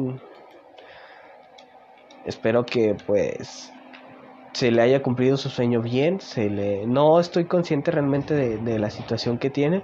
Espero 2.26 2.66
que 2.66 2.96
pues 3.08 3.72
se 4.52 4.72
le 4.72 4.82
haya 4.82 5.02
cumplido 5.02 5.38
su 5.38 5.50
sueño 5.50 5.82
bien. 5.82 6.20
Se 6.20 6.50
le... 6.50 6.86
No 6.86 7.20
estoy 7.22 7.46
consciente 7.46 7.92
realmente 7.92 8.34
de, 8.34 8.58
de 8.58 8.80
la 8.80 8.90
situación 8.90 9.38
que 9.38 9.50
tiene 9.50 9.84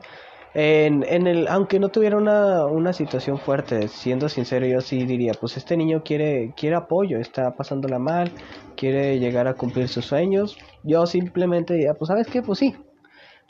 en, 0.53 1.03
en 1.07 1.27
el, 1.27 1.47
aunque 1.47 1.79
no 1.79 1.89
tuviera 1.89 2.17
una, 2.17 2.65
una 2.65 2.93
situación 2.93 3.39
fuerte, 3.39 3.87
siendo 3.87 4.29
sincero, 4.29 4.65
yo 4.65 4.81
sí 4.81 5.05
diría, 5.05 5.33
pues 5.39 5.57
este 5.57 5.77
niño 5.77 6.03
quiere, 6.03 6.53
quiere 6.57 6.75
apoyo, 6.75 7.19
está 7.19 7.55
pasándola 7.55 7.99
mal, 7.99 8.33
quiere 8.75 9.19
llegar 9.19 9.47
a 9.47 9.53
cumplir 9.55 9.87
sus 9.89 10.05
sueños. 10.05 10.57
Yo 10.83 11.05
simplemente 11.05 11.73
diría, 11.75 11.93
pues 11.93 12.07
sabes 12.09 12.27
qué, 12.27 12.41
pues 12.41 12.59
sí, 12.59 12.75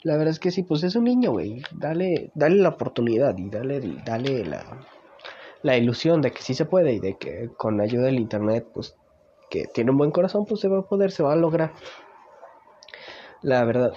La 0.02 0.14
verdad 0.16 0.32
es 0.32 0.40
que 0.40 0.50
sí, 0.50 0.62
pues 0.64 0.82
es 0.84 0.96
un 0.96 1.04
niño, 1.04 1.32
güey. 1.32 1.62
Dale, 1.72 2.30
dale 2.34 2.56
la 2.56 2.70
oportunidad 2.70 3.36
y 3.38 3.50
dale, 3.50 3.80
dale 4.04 4.44
la, 4.44 4.64
la 5.62 5.76
ilusión 5.76 6.22
de 6.22 6.32
que 6.32 6.42
sí 6.42 6.54
se 6.54 6.66
puede 6.66 6.94
y 6.94 7.00
de 7.00 7.16
que 7.18 7.50
con 7.56 7.80
ayuda 7.80 8.04
del 8.06 8.18
internet, 8.20 8.66
pues 8.74 8.96
que 9.50 9.66
tiene 9.74 9.90
un 9.92 9.98
buen 9.98 10.10
corazón, 10.12 10.46
pues 10.46 10.60
se 10.60 10.68
va 10.68 10.80
a 10.80 10.82
poder, 10.82 11.10
se 11.12 11.22
va 11.22 11.32
a 11.34 11.36
lograr. 11.36 11.72
La 13.42 13.64
verdad. 13.64 13.92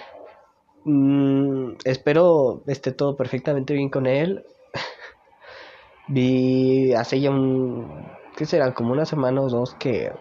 Mm, 0.84 1.76
espero 1.84 2.62
esté 2.66 2.92
todo 2.92 3.16
perfectamente 3.16 3.74
bien 3.74 3.88
con 3.90 4.06
él. 4.06 4.44
Vi 6.08 6.92
hace 6.94 7.20
ya 7.20 7.30
un... 7.30 8.06
¿Qué 8.36 8.46
será? 8.46 8.74
Como 8.74 8.92
una 8.92 9.06
semana 9.06 9.40
o 9.40 9.48
dos 9.48 9.74
que 9.74 10.12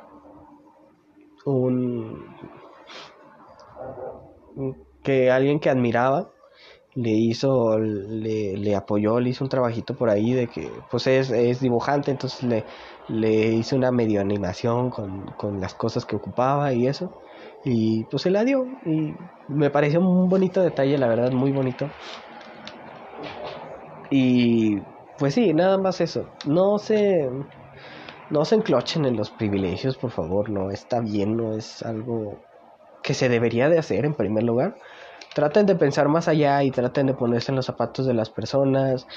un 1.45 2.23
que 5.03 5.29
alguien 5.31 5.59
que 5.59 5.69
admiraba 5.69 6.29
le 6.95 7.09
hizo, 7.09 7.79
le, 7.79 8.55
le, 8.55 8.75
apoyó, 8.75 9.19
le 9.19 9.29
hizo 9.29 9.43
un 9.43 9.49
trabajito 9.49 9.95
por 9.95 10.09
ahí 10.09 10.33
de 10.33 10.47
que 10.47 10.69
pues 10.91 11.07
es, 11.07 11.31
es 11.31 11.59
dibujante, 11.59 12.11
entonces 12.11 12.43
le, 12.43 12.63
le 13.07 13.47
hice 13.47 13.75
una 13.75 13.91
medio 13.91 14.21
animación 14.21 14.91
con, 14.91 15.25
con 15.37 15.59
las 15.59 15.73
cosas 15.73 16.05
que 16.05 16.15
ocupaba 16.15 16.71
y 16.73 16.87
eso. 16.87 17.11
Y 17.63 18.03
pues 18.05 18.23
se 18.23 18.29
la 18.31 18.43
dio 18.43 18.67
y 18.85 19.15
me 19.47 19.69
pareció 19.69 19.99
un 20.01 20.29
bonito 20.29 20.61
detalle, 20.61 20.97
la 20.97 21.07
verdad, 21.07 21.31
muy 21.31 21.51
bonito. 21.51 21.89
Y 24.09 24.79
pues 25.17 25.33
sí, 25.33 25.53
nada 25.53 25.77
más 25.77 26.01
eso. 26.01 26.29
No 26.45 26.77
se 26.77 27.29
no 28.29 28.45
se 28.45 28.55
enclochen 28.55 29.05
en 29.05 29.15
los 29.15 29.31
privilegios, 29.31 29.97
por 29.97 30.11
favor, 30.11 30.49
no 30.49 30.71
está 30.71 31.01
bien, 31.01 31.37
no 31.37 31.55
es 31.55 31.83
algo 31.83 32.39
que 33.03 33.13
se 33.13 33.29
debería 33.29 33.69
de 33.69 33.77
hacer 33.77 34.05
en 34.05 34.15
primer 34.15 34.43
lugar. 34.43 34.75
Traten 35.35 35.65
de 35.65 35.75
pensar 35.75 36.09
más 36.09 36.27
allá 36.27 36.63
y 36.63 36.71
traten 36.71 37.07
de 37.07 37.13
ponerse 37.13 37.51
en 37.51 37.55
los 37.55 37.65
zapatos 37.65 38.05
de 38.05 38.13
las 38.13 38.29
personas 38.29 39.07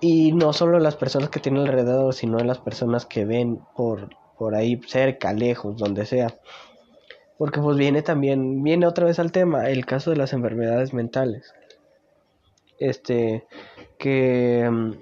y 0.00 0.32
no 0.32 0.52
solo 0.52 0.78
las 0.78 0.96
personas 0.96 1.30
que 1.30 1.40
tienen 1.40 1.62
alrededor, 1.62 2.14
sino 2.14 2.38
las 2.38 2.58
personas 2.58 3.06
que 3.06 3.24
ven 3.24 3.66
por, 3.74 4.08
por 4.36 4.54
ahí 4.54 4.80
cerca, 4.86 5.32
lejos, 5.32 5.76
donde 5.76 6.06
sea. 6.06 6.28
Porque 7.38 7.60
pues 7.60 7.78
viene 7.78 8.02
también, 8.02 8.64
viene 8.64 8.86
otra 8.86 9.06
vez 9.06 9.20
al 9.20 9.30
tema, 9.30 9.70
el 9.70 9.86
caso 9.86 10.10
de 10.10 10.16
las 10.16 10.32
enfermedades 10.32 10.92
mentales. 10.92 11.54
Este, 12.80 13.46
que 13.96 14.68
mm, 14.70 14.92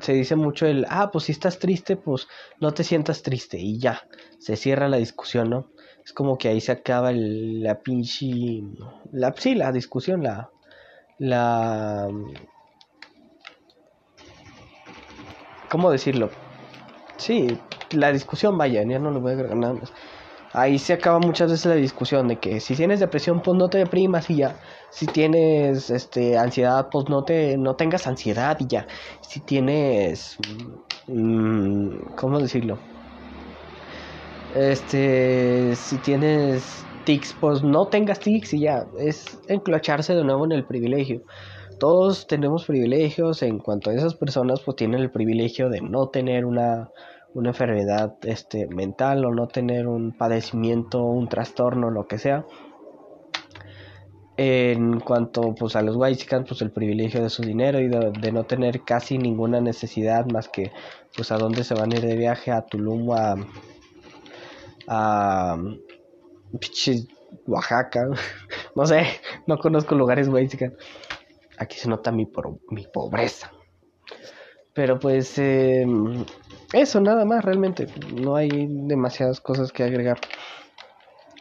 se 0.00 0.14
dice 0.14 0.36
mucho 0.36 0.66
el, 0.66 0.86
ah, 0.88 1.10
pues 1.12 1.24
si 1.24 1.32
estás 1.32 1.58
triste, 1.58 1.96
pues 1.96 2.28
no 2.60 2.72
te 2.72 2.82
sientas 2.82 3.22
triste 3.22 3.58
y 3.58 3.78
ya, 3.78 4.02
se 4.38 4.56
cierra 4.56 4.88
la 4.88 4.96
discusión, 4.96 5.50
¿no? 5.50 5.68
Es 6.02 6.12
como 6.12 6.38
que 6.38 6.48
ahí 6.48 6.60
se 6.60 6.72
acaba 6.72 7.12
la 7.12 7.80
pinche, 7.80 8.62
la, 9.12 9.34
sí, 9.36 9.54
la 9.54 9.70
discusión, 9.70 10.22
la, 10.22 10.50
la, 11.18 12.08
¿cómo 15.68 15.90
decirlo? 15.90 16.30
Sí, 17.18 17.58
la 17.90 18.12
discusión, 18.12 18.56
vaya, 18.56 18.82
ya 18.82 18.98
no 18.98 19.10
lo 19.10 19.20
voy 19.20 19.32
a 19.32 19.34
agregar 19.34 19.56
nada 19.56 19.74
más 19.74 19.92
ahí 20.56 20.78
se 20.78 20.94
acaba 20.94 21.18
muchas 21.18 21.50
veces 21.50 21.66
la 21.66 21.74
discusión 21.74 22.28
de 22.28 22.36
que 22.36 22.60
si 22.60 22.74
tienes 22.74 22.98
depresión, 23.00 23.42
pues 23.42 23.56
no 23.58 23.68
te 23.68 23.78
deprimas 23.78 24.30
y 24.30 24.36
ya. 24.36 24.56
Si 24.90 25.06
tienes 25.06 25.90
este 25.90 26.38
ansiedad, 26.38 26.88
pues 26.90 27.08
no 27.10 27.24
te 27.24 27.58
no 27.58 27.76
tengas 27.76 28.06
ansiedad 28.06 28.56
y 28.58 28.66
ya. 28.66 28.86
Si 29.20 29.40
tienes 29.40 30.38
mm, 31.08 32.14
¿cómo 32.16 32.40
decirlo? 32.40 32.78
Este, 34.54 35.76
si 35.76 35.98
tienes 35.98 36.64
tics, 37.04 37.34
pues 37.38 37.62
no 37.62 37.86
tengas 37.88 38.18
tics 38.18 38.54
y 38.54 38.60
ya. 38.60 38.86
Es 38.98 39.38
enclocharse 39.48 40.14
de 40.14 40.24
nuevo 40.24 40.46
en 40.46 40.52
el 40.52 40.64
privilegio. 40.64 41.20
Todos 41.78 42.26
tenemos 42.26 42.64
privilegios 42.64 43.42
en 43.42 43.58
cuanto 43.58 43.90
a 43.90 43.94
esas 43.94 44.14
personas 44.14 44.60
pues 44.60 44.78
tienen 44.78 45.02
el 45.02 45.10
privilegio 45.10 45.68
de 45.68 45.82
no 45.82 46.08
tener 46.08 46.46
una 46.46 46.88
una 47.34 47.50
enfermedad 47.50 48.16
este, 48.22 48.66
mental 48.66 49.24
o 49.24 49.34
no 49.34 49.48
tener 49.48 49.86
un 49.86 50.12
padecimiento, 50.12 51.02
un 51.04 51.28
trastorno, 51.28 51.90
lo 51.90 52.06
que 52.06 52.18
sea. 52.18 52.46
En 54.38 55.00
cuanto 55.00 55.54
pues 55.54 55.76
a 55.76 55.82
los 55.82 55.96
Whitesicans, 55.96 56.48
pues 56.48 56.60
el 56.60 56.70
privilegio 56.70 57.22
de 57.22 57.30
su 57.30 57.42
dinero 57.42 57.80
y 57.80 57.88
de, 57.88 58.32
no 58.32 58.44
tener 58.44 58.82
casi 58.82 59.16
ninguna 59.16 59.60
necesidad 59.60 60.26
más 60.26 60.48
que 60.48 60.72
pues 61.16 61.32
a 61.32 61.38
dónde 61.38 61.64
se 61.64 61.74
van 61.74 61.92
a 61.92 61.96
ir 61.96 62.02
de 62.02 62.16
viaje, 62.16 62.50
a 62.50 62.62
Tulum, 62.62 63.12
a, 63.12 63.36
a 64.88 65.56
Oaxaca, 67.46 68.08
no 68.74 68.86
sé, 68.86 69.06
no 69.46 69.58
conozco 69.58 69.94
lugares 69.94 70.28
Whitezican. 70.28 70.74
Aquí 71.58 71.78
se 71.78 71.88
nota 71.88 72.12
mi, 72.12 72.30
mi 72.70 72.86
pobreza. 72.86 73.50
Pero 74.76 75.00
pues 75.00 75.38
eh, 75.38 75.86
eso, 76.72 77.00
nada 77.00 77.24
más, 77.24 77.44
realmente. 77.44 77.88
No 78.14 78.36
hay 78.36 78.50
demasiadas 78.68 79.40
cosas 79.40 79.72
que 79.72 79.82
agregar 79.82 80.18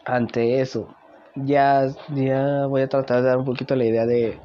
ante 0.05 0.61
eso. 0.61 0.95
Ya, 1.35 1.93
ya 2.15 2.65
voy 2.65 2.81
a 2.81 2.87
tratar 2.87 3.21
de 3.21 3.27
dar 3.27 3.37
un 3.37 3.45
poquito 3.45 3.75
la 3.75 3.85
idea 3.85 4.05
de 4.05 4.39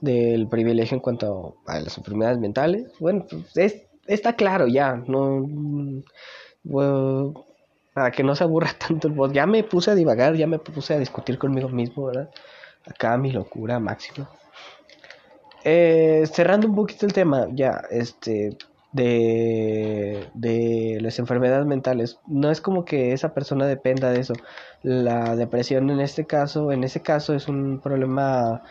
del 0.00 0.46
privilegio 0.46 0.94
en 0.94 1.00
cuanto 1.00 1.56
a 1.66 1.80
las 1.80 1.98
enfermedades 1.98 2.38
mentales. 2.38 2.86
Bueno, 3.00 3.26
pues 3.28 3.56
es, 3.56 3.82
está 4.06 4.34
claro 4.34 4.68
ya, 4.68 4.94
no 4.94 5.44
para 7.92 8.12
que 8.12 8.22
no 8.22 8.36
se 8.36 8.44
aburra 8.44 8.70
tanto 8.78 9.08
el 9.08 9.14
voz. 9.14 9.32
Ya 9.32 9.46
me 9.46 9.64
puse 9.64 9.90
a 9.90 9.96
divagar, 9.96 10.36
ya 10.36 10.46
me 10.46 10.60
puse 10.60 10.94
a 10.94 10.98
discutir 11.00 11.38
conmigo 11.38 11.68
mismo, 11.68 12.06
¿verdad? 12.06 12.30
Acá 12.86 13.16
mi 13.18 13.32
locura 13.32 13.80
máxima. 13.80 14.30
Eh, 15.64 16.24
cerrando 16.32 16.68
un 16.68 16.74
poquito 16.74 17.06
el 17.06 17.12
tema, 17.12 17.46
ya, 17.52 17.82
este, 17.90 18.56
de, 18.92 20.30
de 20.34 20.98
las 21.00 21.18
enfermedades 21.18 21.66
mentales. 21.66 22.20
No 22.26 22.50
es 22.50 22.60
como 22.60 22.84
que 22.84 23.12
esa 23.12 23.34
persona 23.34 23.66
dependa 23.66 24.10
de 24.10 24.20
eso. 24.20 24.34
La 24.82 25.36
depresión 25.36 25.90
en 25.90 26.00
este 26.00 26.26
caso, 26.26 26.72
en 26.72 26.84
ese 26.84 27.02
caso 27.02 27.34
es 27.34 27.48
un 27.48 27.80
problema 27.80 28.62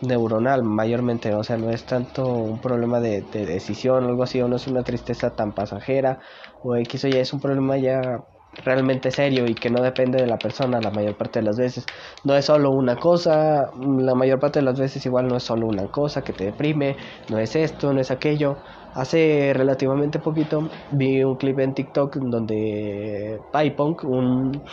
neuronal 0.00 0.64
mayormente, 0.64 1.34
o 1.34 1.44
sea, 1.44 1.56
no 1.56 1.70
es 1.70 1.86
tanto 1.86 2.26
un 2.26 2.60
problema 2.60 3.00
de, 3.00 3.22
de 3.22 3.46
decisión 3.46 4.04
o 4.04 4.08
algo 4.08 4.24
así, 4.24 4.40
o 4.42 4.48
no 4.48 4.56
es 4.56 4.66
una 4.66 4.82
tristeza 4.82 5.34
tan 5.36 5.54
pasajera, 5.54 6.18
o 6.62 6.74
X 6.76 7.04
o 7.04 7.08
Y, 7.08 7.16
es 7.16 7.32
un 7.32 7.40
problema 7.40 7.76
ya 7.78 8.24
realmente 8.52 9.10
serio 9.10 9.46
y 9.46 9.54
que 9.54 9.70
no 9.70 9.82
depende 9.82 10.20
de 10.20 10.26
la 10.26 10.38
persona 10.38 10.80
la 10.80 10.90
mayor 10.90 11.16
parte 11.16 11.40
de 11.40 11.44
las 11.46 11.56
veces. 11.56 11.86
No 12.24 12.36
es 12.36 12.44
solo 12.46 12.70
una 12.70 12.98
cosa, 12.98 13.70
la 13.74 14.14
mayor 14.14 14.38
parte 14.40 14.60
de 14.60 14.64
las 14.64 14.78
veces 14.78 15.04
igual 15.06 15.28
no 15.28 15.36
es 15.36 15.42
solo 15.44 15.66
una 15.66 15.88
cosa 15.88 16.22
que 16.22 16.32
te 16.34 16.44
deprime, 16.44 16.96
no 17.28 17.38
es 17.38 17.56
esto, 17.56 17.92
no 17.92 18.00
es 18.00 18.10
aquello. 18.10 18.60
Hace 18.92 19.52
relativamente 19.54 20.18
poquito 20.18 20.70
vi 20.90 21.22
un 21.24 21.36
clip 21.36 21.58
en 21.60 21.74
TikTok 21.74 22.16
donde 22.16 23.44
PyPunk, 23.50 24.04
un 24.04 24.64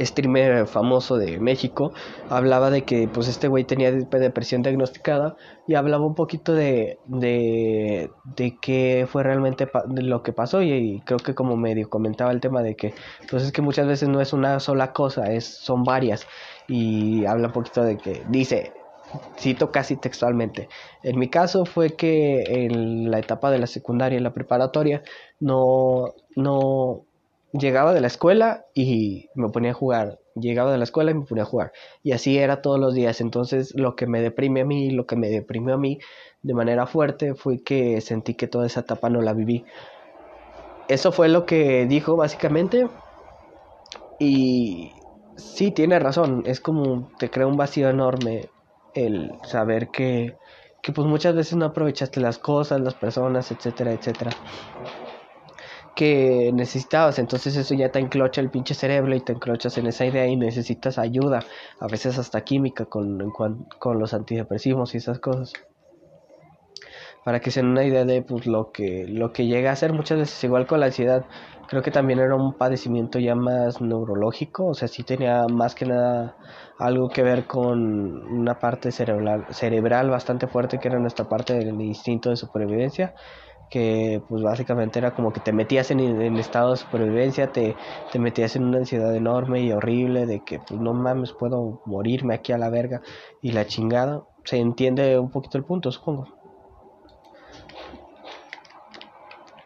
streamer 0.00 0.66
famoso 0.66 1.16
de 1.16 1.38
México, 1.38 1.92
hablaba 2.28 2.70
de 2.70 2.82
que 2.82 3.08
pues 3.08 3.28
este 3.28 3.48
güey 3.48 3.64
tenía 3.64 3.92
depresión 3.92 4.62
diagnosticada 4.62 5.36
y 5.66 5.74
hablaba 5.74 6.06
un 6.06 6.14
poquito 6.14 6.54
de, 6.54 6.98
de, 7.06 8.10
de 8.36 8.58
qué 8.60 9.06
fue 9.10 9.22
realmente 9.22 9.68
lo 9.96 10.22
que 10.22 10.32
pasó 10.32 10.62
y, 10.62 11.02
creo 11.04 11.18
que 11.18 11.34
como 11.34 11.56
medio 11.56 11.88
comentaba 11.90 12.32
el 12.32 12.40
tema 12.40 12.62
de 12.62 12.76
que 12.76 12.94
pues 13.30 13.42
es 13.42 13.52
que 13.52 13.62
muchas 13.62 13.86
veces 13.86 14.08
no 14.08 14.20
es 14.20 14.32
una 14.32 14.60
sola 14.60 14.92
cosa, 14.92 15.32
es, 15.32 15.44
son 15.44 15.84
varias. 15.84 16.26
Y 16.68 17.24
habla 17.24 17.48
un 17.48 17.52
poquito 17.52 17.82
de 17.82 17.96
que 17.96 18.22
dice, 18.28 18.72
cito 19.38 19.70
casi 19.72 19.96
textualmente, 19.96 20.68
en 21.02 21.18
mi 21.18 21.28
caso 21.28 21.64
fue 21.64 21.96
que 21.96 22.42
en 22.46 23.10
la 23.10 23.18
etapa 23.18 23.50
de 23.50 23.58
la 23.58 23.66
secundaria 23.66 24.18
y 24.18 24.22
la 24.22 24.34
preparatoria 24.34 25.02
no, 25.40 26.14
no 26.36 27.07
llegaba 27.58 27.92
de 27.92 28.00
la 28.00 28.06
escuela 28.06 28.66
y 28.74 29.28
me 29.34 29.48
ponía 29.50 29.72
a 29.72 29.74
jugar. 29.74 30.18
Llegaba 30.34 30.72
de 30.72 30.78
la 30.78 30.84
escuela 30.84 31.10
y 31.10 31.14
me 31.14 31.24
ponía 31.24 31.44
a 31.44 31.46
jugar. 31.46 31.72
Y 32.02 32.12
así 32.12 32.38
era 32.38 32.62
todos 32.62 32.78
los 32.78 32.94
días. 32.94 33.20
Entonces 33.20 33.74
lo 33.74 33.96
que 33.96 34.06
me 34.06 34.20
deprime 34.20 34.62
a 34.62 34.64
mí, 34.64 34.90
lo 34.90 35.06
que 35.06 35.16
me 35.16 35.28
deprimió 35.28 35.74
a 35.74 35.78
mí 35.78 35.98
de 36.42 36.54
manera 36.54 36.86
fuerte 36.86 37.34
fue 37.34 37.62
que 37.62 38.00
sentí 38.00 38.34
que 38.34 38.46
toda 38.46 38.66
esa 38.66 38.80
etapa 38.80 39.10
no 39.10 39.20
la 39.20 39.32
viví. 39.32 39.64
Eso 40.88 41.12
fue 41.12 41.28
lo 41.28 41.44
que 41.44 41.86
dijo 41.86 42.16
básicamente. 42.16 42.88
Y 44.18 44.92
sí, 45.36 45.70
tiene 45.70 45.98
razón. 45.98 46.42
Es 46.46 46.60
como 46.60 47.10
te 47.18 47.30
crea 47.30 47.46
un 47.46 47.56
vacío 47.56 47.88
enorme 47.88 48.48
el 48.94 49.32
saber 49.44 49.88
que, 49.88 50.36
que 50.82 50.92
pues 50.92 51.06
muchas 51.06 51.34
veces 51.34 51.56
no 51.56 51.66
aprovechaste 51.66 52.20
las 52.20 52.38
cosas, 52.38 52.80
las 52.80 52.94
personas, 52.94 53.50
etcétera, 53.50 53.92
etcétera 53.92 54.30
que 55.98 56.52
necesitabas. 56.54 57.18
Entonces 57.18 57.56
eso 57.56 57.74
ya 57.74 57.90
te 57.90 57.98
enclocha 57.98 58.40
el 58.40 58.50
pinche 58.50 58.74
cerebro 58.74 59.16
y 59.16 59.20
te 59.20 59.32
enclochas 59.32 59.78
en 59.78 59.88
esa 59.88 60.06
idea 60.06 60.26
y 60.28 60.36
necesitas 60.36 60.96
ayuda, 60.98 61.40
a 61.80 61.88
veces 61.88 62.18
hasta 62.18 62.42
química 62.42 62.84
con, 62.86 63.32
con 63.32 63.98
los 63.98 64.14
antidepresivos 64.14 64.94
y 64.94 64.98
esas 64.98 65.18
cosas. 65.18 65.52
para 67.24 67.40
que 67.40 67.50
se 67.50 67.60
den 67.60 67.70
una 67.70 67.84
idea 67.84 68.04
de 68.04 68.22
pues, 68.22 68.46
lo 68.46 68.70
que 68.72 69.06
lo 69.08 69.32
que 69.32 69.46
llega 69.46 69.72
a 69.72 69.76
ser 69.76 69.92
muchas 69.92 70.18
veces 70.18 70.44
igual 70.44 70.66
con 70.66 70.80
la 70.80 70.86
ansiedad 70.86 71.26
creo 71.68 71.82
que 71.82 71.90
también 71.90 72.20
era 72.20 72.34
un 72.34 72.56
padecimiento 72.56 73.18
ya 73.18 73.34
más 73.34 73.80
neurológico 73.80 74.66
o 74.68 74.74
sea 74.74 74.88
sí 74.88 75.02
tenía 75.04 75.46
más 75.48 75.74
que 75.74 75.86
nada 75.86 76.36
algo 76.78 77.08
que 77.10 77.22
ver 77.22 77.46
con 77.46 77.78
una 78.32 78.58
parte 78.58 78.92
cerebral 78.92 79.46
cerebral 79.50 80.10
bastante 80.10 80.46
fuerte 80.46 80.78
que 80.78 80.88
era 80.88 80.98
nuestra 80.98 81.28
parte 81.28 81.54
del 81.54 81.80
instinto 81.80 82.30
de 82.30 82.36
supervivencia 82.36 83.14
que 83.70 84.22
pues 84.28 84.42
básicamente 84.42 84.98
era 84.98 85.14
como 85.14 85.32
que 85.32 85.40
te 85.40 85.52
metías 85.52 85.90
en, 85.90 86.00
en 86.00 86.38
estado 86.38 86.72
de 86.72 86.78
supervivencia, 86.78 87.52
te, 87.52 87.76
te, 88.10 88.18
metías 88.18 88.56
en 88.56 88.64
una 88.64 88.78
ansiedad 88.78 89.14
enorme 89.14 89.62
y 89.62 89.72
horrible 89.72 90.26
de 90.26 90.42
que 90.42 90.58
pues 90.58 90.80
no 90.80 90.94
mames 90.94 91.32
puedo 91.32 91.80
morirme 91.84 92.34
aquí 92.34 92.52
a 92.52 92.58
la 92.58 92.70
verga 92.70 93.02
y 93.42 93.52
la 93.52 93.66
chingada. 93.66 94.24
Se 94.44 94.56
entiende 94.56 95.18
un 95.18 95.30
poquito 95.30 95.58
el 95.58 95.64
punto, 95.64 95.92
supongo. 95.92 96.26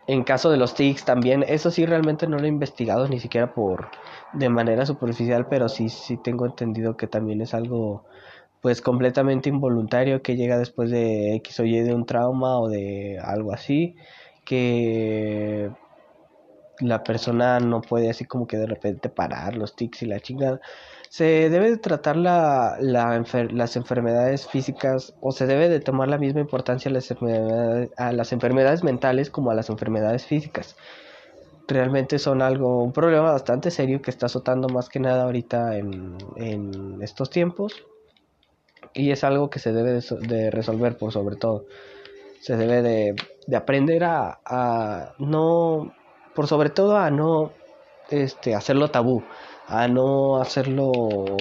En 0.09 0.25
caso 0.25 0.51
de 0.51 0.57
los 0.57 0.75
tics 0.75 1.05
también, 1.05 1.45
eso 1.47 1.71
sí 1.71 1.87
realmente 1.87 2.27
no 2.27 2.39
lo 2.39 2.45
he 2.45 2.49
investigado 2.49 3.07
ni 3.07 3.21
siquiera 3.21 3.55
por 3.55 3.89
de 4.33 4.49
manera 4.49 4.85
superficial, 4.85 5.47
pero 5.47 5.69
sí 5.69 5.89
sí 5.89 6.17
tengo 6.17 6.45
entendido 6.45 6.97
que 6.97 7.07
también 7.07 7.41
es 7.41 7.55
algo 7.55 8.05
pues 8.63 8.81
completamente 8.81 9.49
involuntario 9.51 10.23
que 10.23 10.37
llega 10.37 10.57
después 10.57 10.91
de 10.91 11.35
X 11.37 11.61
o 11.61 11.65
Y 11.65 11.81
de 11.81 11.95
un 11.95 12.07
trauma 12.07 12.59
o 12.61 12.69
de 12.69 13.19
algo 13.21 13.53
así 13.53 13.97
que 14.45 15.71
la 16.81 17.03
persona 17.05 17.61
no 17.61 17.81
puede 17.81 18.09
así 18.11 18.25
como 18.25 18.47
que 18.47 18.57
de 18.57 18.67
repente 18.67 19.09
parar 19.09 19.57
los 19.57 19.77
tics 19.77 20.03
y 20.03 20.07
la 20.07 20.21
chingada. 20.21 20.61
Se 21.09 21.51
debe 21.51 21.71
de 21.71 21.77
tratar 21.77 22.17
la, 22.17 22.79
las 22.81 23.77
enfermedades 23.77 24.47
físicas 24.47 25.15
o 25.21 25.33
se 25.33 25.47
debe 25.47 25.69
de 25.69 25.81
tomar 25.81 26.09
la 26.09 26.19
misma 26.19 26.41
importancia 26.41 26.89
a 26.89 26.95
las, 26.95 27.11
enfermedades, 27.11 27.91
a 27.97 28.13
las 28.13 28.33
enfermedades 28.33 28.83
mentales 28.85 29.31
como 29.31 29.51
a 29.51 29.55
las 29.55 29.71
enfermedades 29.71 30.25
físicas. 30.25 30.77
Realmente 31.69 32.19
son 32.19 32.43
algo, 32.43 32.83
un 32.83 32.93
problema 32.93 33.33
bastante 33.33 33.71
serio 33.71 34.01
que 34.03 34.11
está 34.11 34.27
azotando 34.27 34.69
más 34.69 34.89
que 34.89 35.01
nada 35.01 35.25
ahorita 35.25 35.77
en, 35.77 36.17
en 36.37 37.03
estos 37.03 37.31
tiempos 37.31 37.87
y 38.95 39.11
es 39.11 39.25
algo 39.25 39.51
que 39.51 39.59
se 39.59 39.73
debe 39.73 40.01
de, 40.21 40.51
resolver 40.51 40.97
por 40.97 41.13
sobre 41.13 41.37
todo. 41.37 41.67
Se 42.41 42.57
debe 42.57 42.83
de, 42.83 43.15
de 43.47 43.57
aprender 43.57 44.05
a, 44.05 44.41
a, 44.45 45.15
no, 45.19 45.93
por 46.35 46.47
sobre 46.47 46.71
todo 46.71 46.97
a 46.97 47.11
no 47.11 47.53
este, 48.11 48.55
hacerlo 48.55 48.89
tabú, 48.89 49.23
a 49.67 49.89
no 49.89 50.41
hacerlo 50.41 50.93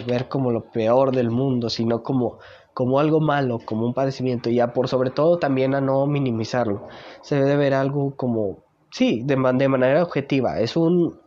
ver 0.07 0.27
como 0.27 0.51
lo 0.51 0.71
peor 0.71 1.13
del 1.13 1.31
mundo, 1.31 1.69
sino 1.69 2.03
como, 2.03 2.39
como 2.73 2.99
algo 2.99 3.19
malo, 3.19 3.59
como 3.65 3.85
un 3.85 3.93
padecimiento, 3.93 4.49
y 4.49 4.59
a 4.59 4.73
por 4.73 4.87
sobre 4.87 5.09
todo 5.09 5.37
también 5.37 5.75
a 5.75 5.81
no 5.81 6.05
minimizarlo. 6.05 6.87
Se 7.21 7.35
debe 7.35 7.57
ver 7.57 7.73
algo 7.73 8.15
como, 8.15 8.59
sí, 8.91 9.23
de, 9.23 9.35
de 9.35 9.67
manera 9.67 10.03
objetiva, 10.03 10.59
es 10.59 10.77
un, 10.77 11.19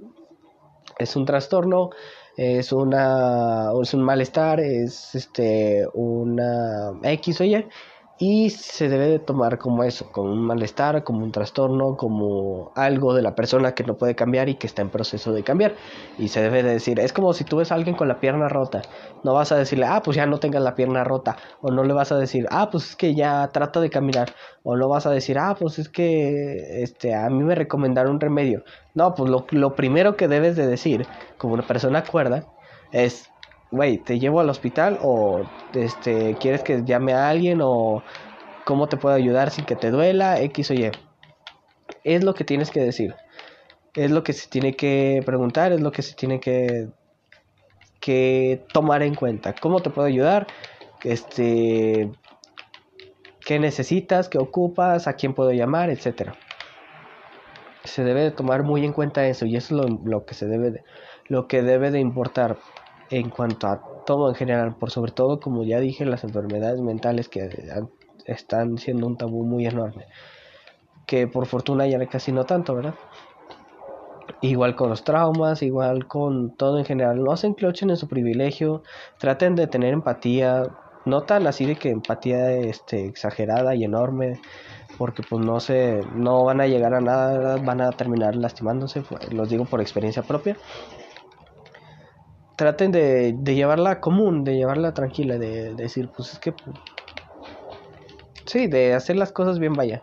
es 0.98 1.16
un 1.16 1.24
trastorno 1.24 1.90
es 2.36 2.72
una 2.72 3.70
es 3.82 3.94
un 3.94 4.02
malestar, 4.02 4.60
es 4.60 5.14
este 5.14 5.86
una 5.94 6.92
X 7.02 7.40
o 7.40 7.44
Y 7.44 7.66
y 8.18 8.50
se 8.50 8.88
debe 8.88 9.08
de 9.08 9.18
tomar 9.18 9.58
como 9.58 9.82
eso, 9.82 10.10
como 10.12 10.32
un 10.32 10.46
malestar, 10.46 11.02
como 11.02 11.24
un 11.24 11.32
trastorno, 11.32 11.96
como 11.96 12.70
algo 12.76 13.12
de 13.12 13.22
la 13.22 13.34
persona 13.34 13.74
que 13.74 13.82
no 13.82 13.96
puede 13.96 14.14
cambiar 14.14 14.48
y 14.48 14.54
que 14.54 14.68
está 14.68 14.82
en 14.82 14.90
proceso 14.90 15.32
de 15.32 15.42
cambiar. 15.42 15.74
Y 16.16 16.28
se 16.28 16.40
debe 16.40 16.62
de 16.62 16.74
decir, 16.74 17.00
es 17.00 17.12
como 17.12 17.32
si 17.32 17.44
tú 17.44 17.56
ves 17.56 17.72
a 17.72 17.74
alguien 17.74 17.96
con 17.96 18.06
la 18.06 18.20
pierna 18.20 18.48
rota, 18.48 18.82
no 19.24 19.34
vas 19.34 19.50
a 19.50 19.56
decirle, 19.56 19.86
ah, 19.86 20.00
pues 20.04 20.16
ya 20.16 20.26
no 20.26 20.38
tengas 20.38 20.62
la 20.62 20.76
pierna 20.76 21.02
rota, 21.02 21.36
o 21.60 21.72
no 21.72 21.82
le 21.82 21.92
vas 21.92 22.12
a 22.12 22.16
decir, 22.16 22.46
ah, 22.50 22.70
pues 22.70 22.90
es 22.90 22.96
que 22.96 23.14
ya 23.14 23.48
trata 23.48 23.80
de 23.80 23.90
caminar, 23.90 24.32
o 24.62 24.76
no 24.76 24.88
vas 24.88 25.06
a 25.06 25.10
decir, 25.10 25.36
ah, 25.38 25.56
pues 25.58 25.80
es 25.80 25.88
que 25.88 26.82
este, 26.82 27.14
a 27.14 27.28
mí 27.30 27.42
me 27.42 27.56
recomendaron 27.56 28.12
un 28.12 28.20
remedio. 28.20 28.62
No, 28.94 29.14
pues 29.14 29.28
lo, 29.28 29.44
lo 29.50 29.74
primero 29.74 30.16
que 30.16 30.28
debes 30.28 30.54
de 30.54 30.68
decir, 30.68 31.06
como 31.36 31.54
una 31.54 31.66
persona 31.66 32.04
cuerda, 32.04 32.46
es 32.92 33.28
güey, 33.74 33.98
te 33.98 34.20
llevo 34.20 34.40
al 34.40 34.50
hospital 34.50 34.98
o 35.02 35.42
este, 35.74 36.36
quieres 36.36 36.62
que 36.62 36.84
llame 36.84 37.12
a 37.12 37.28
alguien 37.28 37.60
o 37.60 38.02
cómo 38.64 38.88
te 38.88 38.96
puedo 38.96 39.16
ayudar 39.16 39.50
sin 39.50 39.64
que 39.64 39.74
te 39.74 39.90
duela, 39.90 40.40
X 40.40 40.70
o 40.70 40.74
Y. 40.74 40.92
Es 42.04 42.22
lo 42.22 42.34
que 42.34 42.44
tienes 42.44 42.70
que 42.70 42.80
decir. 42.80 43.14
Es 43.94 44.10
lo 44.10 44.22
que 44.22 44.32
se 44.32 44.48
tiene 44.48 44.74
que 44.76 45.22
preguntar, 45.26 45.72
es 45.72 45.80
lo 45.80 45.90
que 45.90 46.02
se 46.02 46.14
tiene 46.14 46.38
que, 46.40 46.88
que 48.00 48.64
tomar 48.72 49.02
en 49.02 49.14
cuenta. 49.16 49.54
¿Cómo 49.54 49.80
te 49.80 49.90
puedo 49.90 50.06
ayudar? 50.06 50.46
Este, 51.02 52.10
¿Qué 53.44 53.58
necesitas? 53.58 54.28
¿Qué 54.28 54.38
ocupas? 54.38 55.08
¿A 55.08 55.14
quién 55.14 55.34
puedo 55.34 55.50
llamar? 55.50 55.90
Etcétera. 55.90 56.36
Se 57.82 58.04
debe 58.04 58.22
de 58.22 58.30
tomar 58.30 58.62
muy 58.62 58.84
en 58.84 58.92
cuenta 58.92 59.26
eso 59.26 59.46
y 59.46 59.56
eso 59.56 59.74
es 59.74 59.90
lo, 59.90 59.98
lo 60.04 60.24
que 60.24 60.34
se 60.34 60.46
debe 60.46 60.70
de, 60.70 60.84
lo 61.26 61.48
que 61.48 61.62
debe 61.62 61.90
de 61.90 62.00
importar 62.00 62.56
en 63.10 63.30
cuanto 63.30 63.66
a 63.66 63.80
todo 64.04 64.28
en 64.28 64.34
general, 64.34 64.74
por 64.76 64.90
sobre 64.90 65.12
todo, 65.12 65.40
como 65.40 65.64
ya 65.64 65.80
dije, 65.80 66.04
las 66.04 66.24
enfermedades 66.24 66.80
mentales 66.80 67.28
que 67.28 67.48
están 68.26 68.78
siendo 68.78 69.06
un 69.06 69.16
tabú 69.16 69.44
muy 69.44 69.66
enorme, 69.66 70.06
que 71.06 71.26
por 71.26 71.46
fortuna 71.46 71.86
ya 71.86 72.04
casi 72.06 72.32
no 72.32 72.44
tanto, 72.44 72.74
¿verdad? 72.74 72.94
Igual 74.40 74.76
con 74.76 74.90
los 74.90 75.04
traumas, 75.04 75.62
igual 75.62 76.06
con 76.06 76.54
todo 76.56 76.78
en 76.78 76.84
general, 76.84 77.22
no 77.22 77.36
se 77.36 77.46
enclochen 77.46 77.90
en 77.90 77.96
su 77.96 78.08
privilegio, 78.08 78.82
traten 79.18 79.54
de 79.54 79.66
tener 79.66 79.92
empatía, 79.92 80.64
no 81.04 81.22
tan 81.22 81.46
así 81.46 81.66
de 81.66 81.76
que 81.76 81.90
empatía 81.90 82.52
este, 82.52 83.06
exagerada 83.06 83.74
y 83.74 83.84
enorme, 83.84 84.40
porque 84.98 85.22
pues 85.28 85.44
no 85.44 85.60
se, 85.60 86.00
no 86.14 86.44
van 86.44 86.60
a 86.60 86.66
llegar 86.66 86.94
a 86.94 87.00
nada, 87.00 87.56
van 87.56 87.80
a 87.80 87.90
terminar 87.92 88.36
lastimándose, 88.36 89.02
los 89.30 89.48
digo 89.48 89.64
por 89.64 89.80
experiencia 89.80 90.22
propia, 90.22 90.56
traten 92.56 92.92
de, 92.92 93.36
llevarla 93.44 94.00
común, 94.00 94.44
de 94.44 94.56
llevarla 94.56 94.94
tranquila, 94.94 95.38
de, 95.38 95.74
decir, 95.74 96.08
pues 96.14 96.32
es 96.32 96.38
que... 96.38 96.54
Sí, 98.46 98.66
de 98.66 98.94
hacer 98.94 99.16
las 99.16 99.32
cosas 99.32 99.58
bien, 99.58 99.72
vaya. 99.72 100.02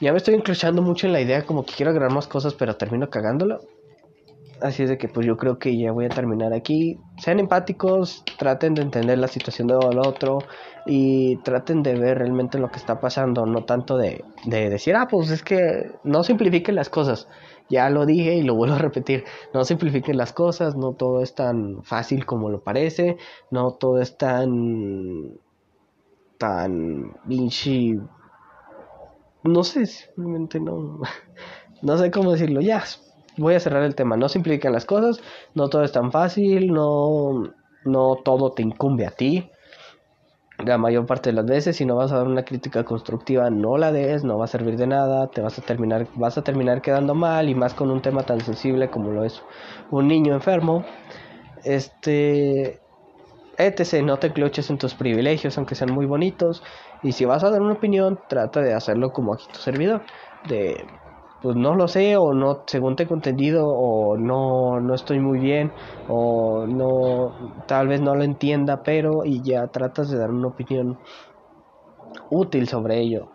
Ya 0.00 0.12
me 0.12 0.18
estoy 0.18 0.34
encrochando 0.34 0.82
mucho 0.82 1.06
en 1.06 1.12
la 1.12 1.20
idea, 1.20 1.44
como 1.44 1.64
que 1.64 1.74
quiero 1.74 1.90
agregar 1.90 2.12
más 2.12 2.26
cosas, 2.26 2.54
pero 2.54 2.76
termino 2.76 3.10
cagándolo. 3.10 3.60
Así 4.62 4.82
es 4.82 4.90
de 4.90 4.98
que 4.98 5.08
pues 5.08 5.26
yo 5.26 5.38
creo 5.38 5.58
que 5.58 5.76
ya 5.76 5.90
voy 5.90 6.04
a 6.04 6.10
terminar 6.10 6.52
aquí. 6.52 6.98
Sean 7.18 7.40
empáticos, 7.40 8.24
traten 8.38 8.74
de 8.74 8.82
entender 8.82 9.18
la 9.18 9.28
situación 9.28 9.68
de 9.68 9.74
del 9.74 9.98
otro 9.98 10.38
y 10.84 11.36
traten 11.38 11.82
de 11.82 11.94
ver 11.94 12.18
realmente 12.18 12.58
lo 12.58 12.70
que 12.70 12.78
está 12.78 13.00
pasando, 13.00 13.46
no 13.46 13.64
tanto 13.64 13.96
de, 13.96 14.22
de 14.44 14.68
decir, 14.68 14.96
ah, 14.96 15.08
pues 15.10 15.30
es 15.30 15.42
que 15.42 15.92
no 16.04 16.22
simplifiquen 16.22 16.74
las 16.74 16.90
cosas. 16.90 17.26
Ya 17.70 17.88
lo 17.88 18.04
dije 18.04 18.34
y 18.34 18.42
lo 18.42 18.54
vuelvo 18.54 18.74
a 18.74 18.78
repetir, 18.78 19.24
no 19.54 19.64
simplifiquen 19.64 20.16
las 20.16 20.32
cosas, 20.32 20.76
no 20.76 20.92
todo 20.92 21.22
es 21.22 21.34
tan 21.34 21.84
fácil 21.84 22.26
como 22.26 22.50
lo 22.50 22.60
parece, 22.60 23.16
no 23.50 23.72
todo 23.72 24.00
es 24.00 24.18
tan 24.18 25.38
tan 26.36 27.16
no 29.44 29.64
sé, 29.64 29.86
simplemente 29.86 30.58
no 30.58 31.00
no 31.82 31.96
sé 31.96 32.10
cómo 32.10 32.32
decirlo, 32.32 32.60
ya 32.60 32.82
voy 33.36 33.54
a 33.54 33.60
cerrar 33.60 33.84
el 33.84 33.94
tema, 33.94 34.16
no 34.16 34.28
simplifiquen 34.28 34.72
las 34.72 34.84
cosas, 34.84 35.22
no 35.54 35.68
todo 35.68 35.84
es 35.84 35.92
tan 35.92 36.10
fácil, 36.10 36.72
no 36.72 37.54
no 37.84 38.16
todo 38.16 38.52
te 38.52 38.62
incumbe 38.62 39.06
a 39.06 39.10
ti 39.10 39.50
la 40.64 40.78
mayor 40.78 41.06
parte 41.06 41.30
de 41.30 41.34
las 41.36 41.46
veces 41.46 41.76
si 41.76 41.86
no 41.86 41.96
vas 41.96 42.12
a 42.12 42.16
dar 42.18 42.26
una 42.26 42.44
crítica 42.44 42.84
constructiva 42.84 43.50
no 43.50 43.76
la 43.78 43.92
des 43.92 44.24
no 44.24 44.38
va 44.38 44.44
a 44.44 44.48
servir 44.48 44.76
de 44.76 44.86
nada 44.86 45.32
te 45.32 45.40
vas 45.40 45.58
a 45.58 45.62
terminar 45.62 46.10
vas 46.14 46.38
a 46.38 46.42
terminar 46.44 46.82
quedando 46.82 47.14
mal 47.14 47.48
y 47.48 47.54
más 47.54 47.74
con 47.74 47.90
un 47.90 48.02
tema 48.02 48.24
tan 48.26 48.40
sensible 48.42 48.90
como 48.90 49.10
lo 49.12 49.24
es 49.24 49.44
un 49.90 50.08
niño 50.08 50.34
enfermo. 50.34 50.92
Este 51.56 52.82
etc 53.58 54.02
no 54.04 54.18
te 54.18 54.32
cloches 54.32 54.70
en 54.70 54.78
tus 54.78 54.94
privilegios 54.94 55.58
aunque 55.58 55.74
sean 55.74 55.90
muy 55.90 56.06
bonitos 56.06 56.62
y 57.02 57.12
si 57.12 57.24
vas 57.26 57.44
a 57.44 57.50
dar 57.50 57.62
una 57.62 57.74
opinión 57.74 58.24
trata 58.28 58.62
de 58.62 58.74
hacerlo 58.74 59.12
como 59.12 59.34
aquí 59.34 59.48
tu 59.52 59.60
servidor 59.60 60.06
de 60.42 60.99
pues 61.42 61.56
no 61.56 61.74
lo 61.74 61.88
sé 61.88 62.16
o 62.16 62.34
no 62.34 62.64
según 62.66 62.96
tengo 62.96 63.14
entendido 63.14 63.66
o 63.66 64.16
no 64.16 64.80
no 64.80 64.94
estoy 64.94 65.20
muy 65.20 65.38
bien 65.38 65.72
o 66.08 66.66
no 66.66 67.34
tal 67.66 67.88
vez 67.88 68.00
no 68.00 68.14
lo 68.14 68.24
entienda 68.24 68.82
pero 68.82 69.24
y 69.24 69.42
ya 69.42 69.66
tratas 69.68 70.10
de 70.10 70.18
dar 70.18 70.30
una 70.30 70.48
opinión 70.48 70.98
útil 72.30 72.68
sobre 72.68 73.00
ello. 73.00 73.28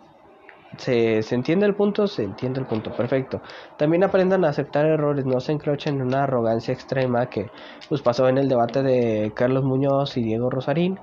Se, 0.78 1.24
se 1.24 1.36
entiende 1.36 1.66
el 1.66 1.76
punto 1.76 2.06
se 2.08 2.24
entiende 2.24 2.60
el 2.60 2.66
punto 2.66 2.92
perfecto. 2.94 3.42
También 3.78 4.04
aprendan 4.04 4.44
a 4.44 4.50
aceptar 4.50 4.86
errores 4.86 5.26
no 5.26 5.40
se 5.40 5.54
encrochen 5.54 5.96
en 5.96 6.02
una 6.02 6.24
arrogancia 6.24 6.74
extrema 6.74 7.28
que 7.28 7.50
pues 7.88 8.02
pasó 8.02 8.28
en 8.28 8.38
el 8.38 8.50
debate 8.50 8.84
de 8.84 9.32
Carlos 9.34 9.64
Muñoz 9.64 10.18
y 10.18 10.24
Diego 10.24 10.50
Rosarín 10.50 11.00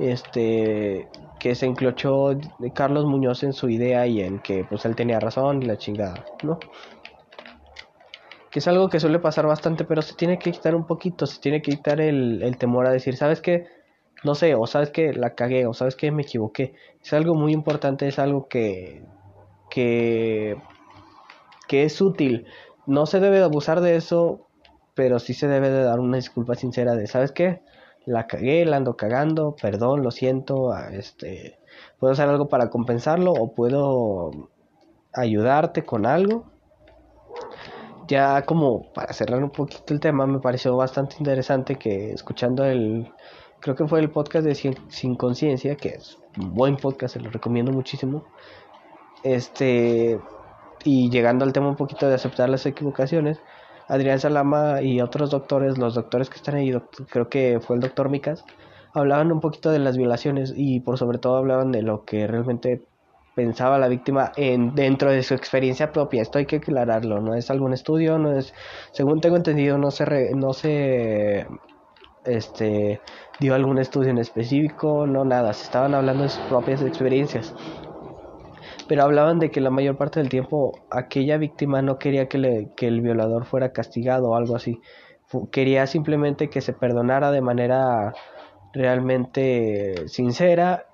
este 0.00 1.08
que 1.38 1.54
se 1.54 1.66
enclochó 1.66 2.36
Carlos 2.74 3.06
Muñoz 3.06 3.42
en 3.42 3.52
su 3.52 3.68
idea 3.70 4.06
y 4.06 4.20
en 4.20 4.40
que 4.40 4.64
pues 4.64 4.84
él 4.84 4.94
tenía 4.94 5.20
razón 5.20 5.62
y 5.62 5.66
la 5.66 5.78
chingada, 5.78 6.24
¿no? 6.42 6.58
Que 8.50 8.58
es 8.58 8.68
algo 8.68 8.88
que 8.88 9.00
suele 9.00 9.20
pasar 9.20 9.46
bastante, 9.46 9.84
pero 9.84 10.02
se 10.02 10.14
tiene 10.14 10.38
que 10.38 10.52
quitar 10.52 10.74
un 10.74 10.86
poquito, 10.86 11.26
se 11.26 11.40
tiene 11.40 11.62
que 11.62 11.70
quitar 11.70 12.00
el, 12.00 12.42
el 12.42 12.56
temor 12.58 12.86
a 12.86 12.90
decir, 12.90 13.16
¿sabes 13.16 13.40
qué? 13.40 13.68
no 14.22 14.34
sé, 14.34 14.54
o 14.54 14.66
sabes 14.66 14.90
que 14.90 15.12
la 15.12 15.34
cagué, 15.34 15.66
o 15.66 15.74
sabes 15.74 15.96
que 15.96 16.10
me 16.10 16.22
equivoqué. 16.22 16.74
Es 17.02 17.12
algo 17.12 17.34
muy 17.34 17.52
importante, 17.52 18.06
es 18.08 18.18
algo 18.18 18.48
que, 18.48 19.02
que, 19.70 20.56
que 21.68 21.84
es 21.84 22.00
útil. 22.00 22.46
No 22.86 23.06
se 23.06 23.20
debe 23.20 23.38
de 23.38 23.44
abusar 23.44 23.80
de 23.80 23.96
eso, 23.96 24.46
pero 24.94 25.18
sí 25.18 25.34
se 25.34 25.48
debe 25.48 25.70
de 25.70 25.84
dar 25.84 26.00
una 26.00 26.16
disculpa 26.16 26.54
sincera 26.54 26.94
de, 26.94 27.06
¿sabes 27.06 27.32
qué? 27.32 27.62
La 28.10 28.26
cagué, 28.26 28.64
la 28.64 28.76
ando 28.76 28.96
cagando, 28.96 29.54
perdón, 29.54 30.02
lo 30.02 30.10
siento, 30.10 30.76
este, 30.76 31.60
puedo 32.00 32.12
hacer 32.12 32.28
algo 32.28 32.48
para 32.48 32.68
compensarlo 32.68 33.32
o 33.32 33.54
puedo 33.54 34.32
ayudarte 35.12 35.84
con 35.84 36.06
algo. 36.06 36.50
Ya 38.08 38.42
como 38.42 38.92
para 38.92 39.12
cerrar 39.12 39.44
un 39.44 39.50
poquito 39.50 39.94
el 39.94 40.00
tema, 40.00 40.26
me 40.26 40.40
pareció 40.40 40.76
bastante 40.76 41.16
interesante 41.20 41.76
que 41.76 42.10
escuchando 42.10 42.64
el, 42.64 43.12
creo 43.60 43.76
que 43.76 43.86
fue 43.86 44.00
el 44.00 44.10
podcast 44.10 44.44
de 44.44 44.56
Sin 44.56 45.14
Conciencia, 45.14 45.76
que 45.76 45.90
es 45.90 46.18
un 46.36 46.52
buen 46.52 46.76
podcast, 46.78 47.14
se 47.14 47.20
lo 47.20 47.30
recomiendo 47.30 47.70
muchísimo. 47.70 48.24
Este, 49.22 50.18
y 50.82 51.10
llegando 51.10 51.44
al 51.44 51.52
tema 51.52 51.68
un 51.68 51.76
poquito 51.76 52.08
de 52.08 52.16
aceptar 52.16 52.48
las 52.48 52.66
equivocaciones, 52.66 53.40
Adrián 53.90 54.20
Salama 54.20 54.82
y 54.82 55.00
otros 55.00 55.30
doctores, 55.30 55.76
los 55.76 55.94
doctores 55.94 56.30
que 56.30 56.36
están 56.36 56.54
ahí, 56.54 56.72
creo 57.08 57.28
que 57.28 57.60
fue 57.60 57.76
el 57.76 57.82
doctor 57.82 58.08
Micas, 58.08 58.44
hablaban 58.94 59.32
un 59.32 59.40
poquito 59.40 59.70
de 59.70 59.80
las 59.80 59.96
violaciones 59.96 60.54
y 60.56 60.80
por 60.80 60.96
sobre 60.96 61.18
todo 61.18 61.36
hablaban 61.36 61.72
de 61.72 61.82
lo 61.82 62.04
que 62.04 62.26
realmente 62.26 62.82
pensaba 63.34 63.78
la 63.78 63.88
víctima 63.88 64.32
en 64.36 64.74
dentro 64.74 65.10
de 65.10 65.22
su 65.22 65.34
experiencia 65.34 65.92
propia. 65.92 66.22
Esto 66.22 66.38
hay 66.38 66.46
que 66.46 66.56
aclararlo, 66.56 67.20
no 67.20 67.34
es 67.34 67.50
algún 67.50 67.72
estudio, 67.72 68.18
no 68.18 68.32
es, 68.32 68.54
según 68.92 69.20
tengo 69.20 69.36
entendido, 69.36 69.76
no 69.76 69.90
se 69.90 70.34
no 70.34 70.52
se 70.52 71.46
este 72.24 73.00
dio 73.40 73.54
algún 73.54 73.78
estudio 73.78 74.10
en 74.10 74.18
específico, 74.18 75.06
no 75.06 75.24
nada, 75.24 75.52
se 75.52 75.64
estaban 75.64 75.94
hablando 75.94 76.24
de 76.24 76.28
sus 76.28 76.44
propias 76.44 76.82
experiencias. 76.82 77.54
Pero 78.90 79.04
hablaban 79.04 79.38
de 79.38 79.52
que 79.52 79.60
la 79.60 79.70
mayor 79.70 79.96
parte 79.96 80.18
del 80.18 80.28
tiempo 80.28 80.72
aquella 80.90 81.38
víctima 81.38 81.80
no 81.80 81.96
quería 81.96 82.28
que, 82.28 82.38
le, 82.38 82.70
que 82.74 82.88
el 82.88 83.02
violador 83.02 83.44
fuera 83.44 83.72
castigado 83.72 84.30
o 84.30 84.34
algo 84.34 84.56
así. 84.56 84.80
Quería 85.52 85.86
simplemente 85.86 86.50
que 86.50 86.60
se 86.60 86.72
perdonara 86.72 87.30
de 87.30 87.40
manera 87.40 88.12
realmente 88.72 90.08
sincera 90.08 90.86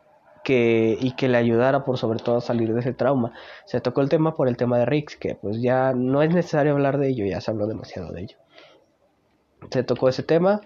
que, 0.44 0.98
y 1.00 1.12
que 1.12 1.28
le 1.28 1.38
ayudara 1.38 1.86
por 1.86 1.96
sobre 1.96 2.18
todo 2.18 2.36
a 2.36 2.40
salir 2.42 2.74
de 2.74 2.80
ese 2.80 2.92
trauma. 2.92 3.32
Se 3.64 3.80
tocó 3.80 4.02
el 4.02 4.10
tema 4.10 4.34
por 4.34 4.48
el 4.48 4.58
tema 4.58 4.78
de 4.78 4.84
Rix, 4.84 5.16
que 5.16 5.34
pues 5.34 5.62
ya 5.62 5.94
no 5.94 6.20
es 6.20 6.28
necesario 6.34 6.72
hablar 6.72 6.98
de 6.98 7.08
ello, 7.08 7.24
ya 7.24 7.40
se 7.40 7.50
habló 7.50 7.66
demasiado 7.66 8.12
de 8.12 8.24
ello. 8.24 8.36
Se 9.70 9.82
tocó 9.84 10.10
ese 10.10 10.22
tema, 10.22 10.60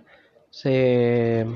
se... 0.51 1.47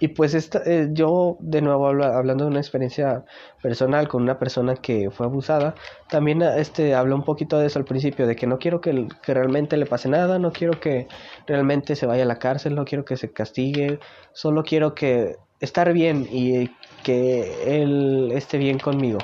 Y 0.00 0.08
pues 0.08 0.34
esta, 0.34 0.60
eh, 0.66 0.88
yo 0.92 1.36
de 1.40 1.62
nuevo 1.62 1.86
hablando 1.86 2.44
de 2.44 2.50
una 2.50 2.60
experiencia 2.60 3.24
personal 3.62 4.08
con 4.08 4.22
una 4.22 4.38
persona 4.38 4.74
que 4.74 5.10
fue 5.10 5.26
abusada, 5.26 5.74
también 6.08 6.42
este 6.42 6.94
hablo 6.94 7.14
un 7.14 7.22
poquito 7.22 7.58
de 7.58 7.66
eso 7.66 7.78
al 7.78 7.84
principio, 7.84 8.26
de 8.26 8.34
que 8.34 8.46
no 8.46 8.58
quiero 8.58 8.80
que, 8.80 9.06
que 9.22 9.34
realmente 9.34 9.76
le 9.76 9.86
pase 9.86 10.08
nada, 10.08 10.38
no 10.38 10.52
quiero 10.52 10.80
que 10.80 11.06
realmente 11.46 11.94
se 11.96 12.06
vaya 12.06 12.24
a 12.24 12.26
la 12.26 12.38
cárcel, 12.38 12.74
no 12.74 12.84
quiero 12.84 13.04
que 13.04 13.16
se 13.16 13.32
castigue, 13.32 14.00
solo 14.32 14.64
quiero 14.64 14.94
que 14.94 15.36
estar 15.60 15.92
bien 15.92 16.26
y 16.30 16.70
que 17.02 17.82
él 17.82 18.32
esté 18.32 18.58
bien 18.58 18.78
conmigo. 18.78 19.18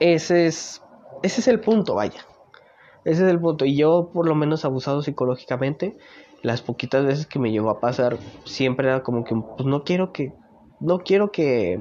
Ese 0.00 0.46
es, 0.46 0.82
ese 1.22 1.40
es 1.40 1.48
el 1.48 1.60
punto, 1.60 1.94
vaya. 1.94 2.26
Ese 3.04 3.24
es 3.24 3.30
el 3.30 3.40
punto. 3.40 3.64
Y 3.64 3.76
yo, 3.76 4.10
por 4.12 4.26
lo 4.26 4.34
menos, 4.34 4.64
abusado 4.64 5.02
psicológicamente, 5.02 5.96
las 6.42 6.62
poquitas 6.62 7.04
veces 7.04 7.26
que 7.26 7.38
me 7.38 7.50
llegó 7.50 7.70
a 7.70 7.80
pasar 7.80 8.18
siempre 8.44 8.88
era 8.88 9.02
como 9.02 9.24
que 9.24 9.34
pues 9.34 9.66
no 9.66 9.84
quiero 9.84 10.12
que 10.12 10.32
no 10.80 10.98
quiero 10.98 11.30
que 11.30 11.80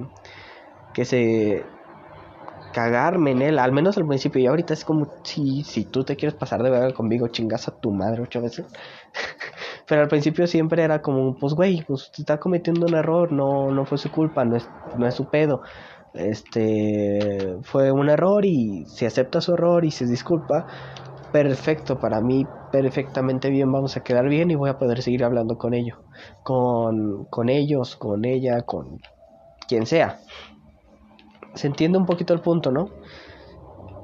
que 0.94 1.06
se 1.06 1.64
cagarme 2.72 3.32
en 3.32 3.42
él, 3.42 3.60
al 3.60 3.72
menos 3.72 3.98
al 3.98 4.08
principio 4.08 4.42
y 4.42 4.48
ahorita 4.48 4.74
es 4.74 4.86
como 4.86 5.12
si 5.24 5.64
si 5.64 5.84
tú 5.86 6.04
te 6.04 6.16
quieres 6.16 6.38
pasar 6.38 6.64
de 6.64 6.70
verga 6.70 6.94
conmigo 6.94 7.28
chingas 7.28 7.68
a 7.68 7.80
tu 7.80 7.92
madre 7.92 8.22
ocho 8.22 8.42
veces. 8.42 8.66
Pero 9.88 10.02
al 10.02 10.08
principio 10.08 10.48
siempre 10.48 10.84
era 10.84 11.02
como 11.02 11.36
pues 11.36 11.54
güey, 11.54 11.84
pues 11.86 12.12
está 12.18 12.40
cometiendo 12.40 12.86
un 12.86 12.96
error, 12.96 13.32
no 13.32 13.72
no 13.72 13.86
fue 13.86 13.98
su 13.98 14.12
culpa, 14.12 14.46
no 14.46 14.56
es 14.56 14.70
no 14.98 15.08
es 15.08 15.16
su 15.16 15.30
pedo. 15.30 15.62
Este 16.14 17.58
fue 17.64 17.92
un 17.92 18.10
error 18.10 18.46
y 18.46 18.86
se 18.86 19.06
acepta 19.06 19.42
su 19.42 19.54
error 19.54 19.86
y 19.86 19.92
se 19.92 20.06
disculpa, 20.06 20.68
perfecto 21.32 22.00
para 22.00 22.22
mí, 22.22 22.46
perfectamente 22.72 23.50
bien, 23.50 23.72
vamos 23.72 23.98
a 23.98 24.04
quedar 24.04 24.28
bien 24.28 24.52
y 24.52 24.56
voy 24.56 24.70
a 24.70 24.78
poder 24.78 25.02
seguir 25.02 25.24
hablando 25.24 25.58
con 25.58 25.74
ellos, 25.74 25.98
con, 26.44 27.26
con 27.26 27.50
ellos, 27.50 27.96
con 27.96 28.26
ella, 28.26 28.62
con 28.62 29.00
quien 29.68 29.86
sea. 29.86 30.20
Se 31.54 31.68
entiende 31.68 31.98
un 31.98 32.06
poquito 32.06 32.34
el 32.34 32.40
punto, 32.42 32.72
¿no? 32.72 32.90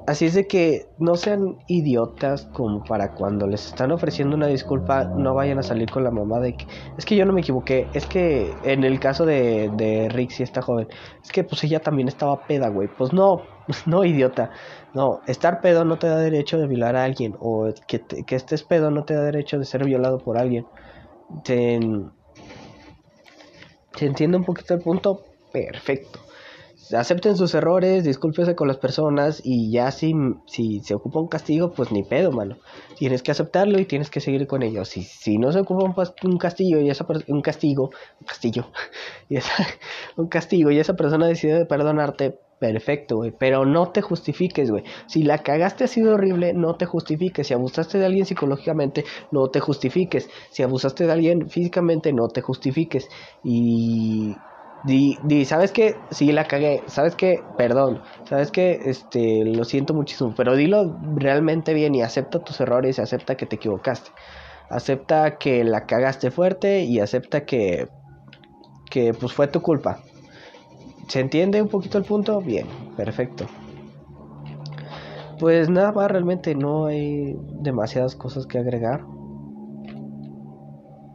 Así 0.08 0.24
es 0.24 0.32
de 0.32 0.46
que 0.46 0.86
no 0.96 1.16
sean 1.16 1.58
idiotas 1.66 2.46
como 2.54 2.82
para 2.82 3.12
cuando 3.12 3.46
les 3.46 3.66
están 3.66 3.92
ofreciendo 3.92 4.36
una 4.36 4.46
disculpa 4.46 5.04
no 5.04 5.34
vayan 5.34 5.58
a 5.58 5.62
salir 5.62 5.90
con 5.90 6.02
la 6.02 6.10
mamá 6.10 6.40
de 6.40 6.54
que 6.54 6.66
es 6.96 7.04
que 7.04 7.14
yo 7.14 7.26
no 7.26 7.34
me 7.34 7.42
equivoqué, 7.42 7.86
es 7.92 8.06
que 8.06 8.54
en 8.64 8.84
el 8.84 9.00
caso 9.00 9.26
de, 9.26 9.70
de 9.76 10.08
y 10.38 10.42
esta 10.42 10.62
joven, 10.62 10.88
es 11.22 11.30
que 11.30 11.44
pues 11.44 11.62
ella 11.64 11.80
también 11.80 12.08
estaba 12.08 12.46
peda, 12.46 12.70
güey. 12.70 12.88
Pues 12.88 13.12
no, 13.12 13.42
no 13.84 14.02
idiota. 14.02 14.50
No, 14.94 15.20
estar 15.26 15.60
pedo 15.60 15.84
no 15.84 15.98
te 15.98 16.06
da 16.06 16.16
derecho 16.16 16.56
de 16.56 16.68
violar 16.68 16.96
a 16.96 17.04
alguien 17.04 17.36
o 17.38 17.68
que, 17.86 18.00
que 18.00 18.34
estés 18.34 18.62
pedo 18.62 18.90
no 18.90 19.04
te 19.04 19.12
da 19.12 19.24
derecho 19.24 19.58
de 19.58 19.66
ser 19.66 19.84
violado 19.84 20.20
por 20.20 20.38
alguien. 20.38 20.64
¿Se, 21.44 21.78
¿Se 23.94 24.06
entiende 24.06 24.38
un 24.38 24.44
poquito 24.44 24.72
el 24.72 24.80
punto? 24.80 25.20
Perfecto 25.52 26.27
acepten 26.92 27.36
sus 27.36 27.54
errores, 27.54 28.04
discúlpese 28.04 28.54
con 28.54 28.68
las 28.68 28.78
personas 28.78 29.40
y 29.44 29.70
ya 29.70 29.90
si, 29.90 30.14
si 30.46 30.80
se 30.80 30.94
ocupa 30.94 31.20
un 31.20 31.28
castigo, 31.28 31.72
pues 31.72 31.92
ni 31.92 32.02
pedo, 32.02 32.32
mano. 32.32 32.56
Tienes 32.96 33.22
que 33.22 33.30
aceptarlo 33.30 33.78
y 33.78 33.84
tienes 33.84 34.10
que 34.10 34.20
seguir 34.20 34.46
con 34.46 34.62
ello. 34.62 34.84
Si, 34.84 35.02
si 35.02 35.38
no 35.38 35.52
se 35.52 35.60
ocupa 35.60 35.84
un, 36.22 36.38
castigo 36.38 36.80
y 36.80 36.90
esa 36.90 37.06
un 37.28 37.42
castigo, 37.42 37.90
un 38.20 38.26
castillo, 38.26 38.66
y 39.28 39.36
esa, 39.36 39.52
un 40.16 40.28
castigo 40.28 40.70
y 40.70 40.78
esa 40.78 40.94
persona 40.94 41.26
decide 41.26 41.66
perdonarte, 41.66 42.38
perfecto, 42.58 43.16
güey. 43.16 43.32
Pero 43.38 43.64
no 43.64 43.90
te 43.90 44.02
justifiques, 44.02 44.70
güey. 44.70 44.84
Si 45.06 45.22
la 45.22 45.38
cagaste 45.38 45.84
ha 45.84 45.88
sido 45.88 46.14
horrible, 46.14 46.52
no 46.54 46.76
te 46.76 46.86
justifiques. 46.86 47.46
Si 47.46 47.54
abusaste 47.54 47.98
de 47.98 48.06
alguien 48.06 48.26
psicológicamente, 48.26 49.04
no 49.30 49.48
te 49.48 49.60
justifiques. 49.60 50.28
Si 50.50 50.62
abusaste 50.62 51.06
de 51.06 51.12
alguien 51.12 51.48
físicamente, 51.48 52.12
no 52.12 52.28
te 52.28 52.40
justifiques. 52.40 53.08
Y 53.44 54.36
Di, 54.84 55.18
di, 55.24 55.44
¿sabes 55.44 55.72
qué? 55.72 55.96
Sí, 56.10 56.32
la 56.32 56.44
cagué. 56.44 56.84
¿Sabes 56.86 57.16
qué? 57.16 57.44
Perdón. 57.56 58.00
¿Sabes 58.28 58.50
qué? 58.50 58.78
Este, 58.84 59.44
lo 59.44 59.64
siento 59.64 59.92
muchísimo. 59.94 60.34
Pero 60.36 60.54
dilo 60.56 60.96
realmente 61.16 61.74
bien 61.74 61.94
y 61.94 62.02
acepta 62.02 62.38
tus 62.38 62.60
errores 62.60 62.98
y 62.98 63.00
acepta 63.00 63.36
que 63.36 63.46
te 63.46 63.56
equivocaste. 63.56 64.10
Acepta 64.70 65.38
que 65.38 65.64
la 65.64 65.86
cagaste 65.86 66.30
fuerte 66.30 66.84
y 66.84 67.00
acepta 67.00 67.44
que, 67.44 67.88
que 68.90 69.14
pues 69.14 69.32
fue 69.32 69.48
tu 69.48 69.60
culpa. 69.60 70.00
¿Se 71.08 71.20
entiende 71.20 71.60
un 71.60 71.68
poquito 71.68 71.98
el 71.98 72.04
punto? 72.04 72.40
Bien, 72.40 72.66
perfecto. 72.96 73.46
Pues 75.38 75.70
nada 75.70 75.92
más, 75.92 76.10
realmente 76.10 76.54
no 76.54 76.86
hay 76.86 77.34
demasiadas 77.62 78.14
cosas 78.14 78.46
que 78.46 78.58
agregar. 78.58 79.04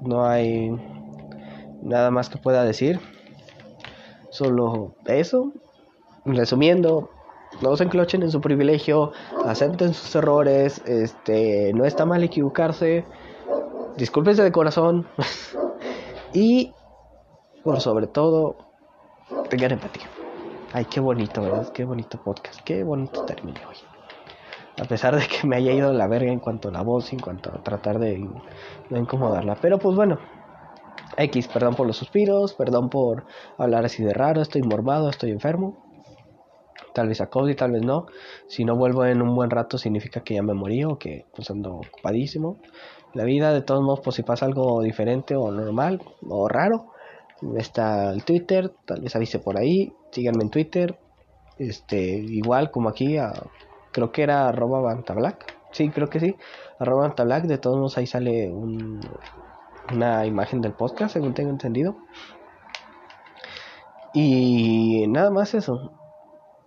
No 0.01 0.25
hay 0.25 0.71
nada 1.81 2.09
más 2.09 2.29
que 2.29 2.37
pueda 2.37 2.63
decir. 2.63 2.99
Solo 4.33 4.95
eso. 5.05 5.53
Resumiendo, 6.25 7.11
no 7.61 7.77
se 7.77 7.83
enclochen 7.83 8.23
en 8.23 8.31
su 8.31 8.41
privilegio, 8.41 9.11
acepten 9.45 9.93
sus 9.93 10.15
errores, 10.15 10.81
este, 10.87 11.71
no 11.75 11.85
está 11.85 12.05
mal 12.05 12.23
equivocarse, 12.23 13.05
discúlpense 13.95 14.41
de 14.41 14.51
corazón 14.51 15.05
y 16.33 16.73
por 17.63 17.79
sobre 17.79 18.07
todo 18.07 18.55
tengan 19.51 19.73
empatía. 19.73 20.09
Ay, 20.71 20.85
qué 20.85 20.99
bonito, 20.99 21.43
¿verdad? 21.43 21.71
Qué 21.71 21.85
bonito 21.85 22.17
podcast, 22.17 22.59
qué 22.61 22.83
bonito 22.83 23.25
término 23.25 23.59
hoy. 23.69 23.75
A 24.81 24.85
pesar 24.85 25.15
de 25.15 25.27
que 25.27 25.45
me 25.45 25.57
haya 25.57 25.73
ido 25.73 25.93
la 25.93 26.07
verga 26.07 26.31
en 26.31 26.39
cuanto 26.39 26.69
a 26.69 26.71
la 26.71 26.81
voz, 26.81 27.13
en 27.13 27.19
cuanto 27.19 27.51
a 27.51 27.61
tratar 27.61 27.99
de 27.99 28.27
no 28.89 28.97
incomodarla. 28.97 29.57
Pero 29.61 29.77
pues 29.77 29.95
bueno, 29.95 30.17
X, 31.17 31.47
perdón 31.47 31.75
por 31.75 31.87
los 31.87 31.97
suspiros, 31.97 32.53
perdón 32.53 32.89
por 32.89 33.25
hablar 33.57 33.85
así 33.85 34.03
de 34.03 34.13
raro, 34.13 34.41
estoy 34.41 34.61
morbado, 34.61 35.09
estoy 35.09 35.31
enfermo. 35.31 35.83
Tal 36.93 37.07
vez 37.07 37.21
a 37.21 37.29
y 37.49 37.55
tal 37.55 37.71
vez 37.71 37.81
no. 37.81 38.05
Si 38.47 38.63
no 38.65 38.75
vuelvo 38.75 39.05
en 39.05 39.21
un 39.21 39.35
buen 39.35 39.49
rato 39.49 39.77
significa 39.77 40.21
que 40.21 40.35
ya 40.35 40.43
me 40.43 40.53
morí 40.53 40.83
o 40.83 40.97
que 40.99 41.25
pues 41.35 41.49
ocupadísimo. 41.49 42.59
La 43.13 43.23
vida, 43.23 43.53
de 43.53 43.61
todos 43.61 43.83
modos, 43.83 44.01
pues 44.03 44.15
si 44.15 44.23
pasa 44.23 44.45
algo 44.45 44.81
diferente 44.81 45.35
o 45.35 45.51
normal 45.51 46.01
o 46.27 46.47
raro, 46.47 46.91
está 47.57 48.11
el 48.11 48.23
Twitter, 48.23 48.71
tal 48.85 49.01
vez 49.01 49.15
avise 49.15 49.39
por 49.39 49.57
ahí, 49.57 49.93
síganme 50.11 50.43
en 50.43 50.49
Twitter. 50.49 50.99
Este, 51.57 51.97
igual 51.97 52.71
como 52.71 52.89
aquí, 52.89 53.17
creo 53.91 54.11
que 54.11 54.23
era 54.23 54.47
arroba 54.47 54.81
bantablack. 54.81 55.57
Sí, 55.71 55.89
creo 55.89 56.09
que 56.09 56.19
sí, 56.19 56.35
arroba 56.79 57.07
bantablack. 57.07 57.45
De 57.45 57.57
todos 57.57 57.77
modos 57.77 57.97
ahí 57.97 58.05
sale 58.07 58.51
un, 58.51 59.01
una 59.93 60.25
imagen 60.25 60.61
del 60.61 60.73
podcast, 60.73 61.13
según 61.13 61.33
tengo 61.33 61.49
entendido. 61.49 61.95
Y 64.13 65.05
nada 65.07 65.31
más 65.31 65.53
eso. 65.53 65.91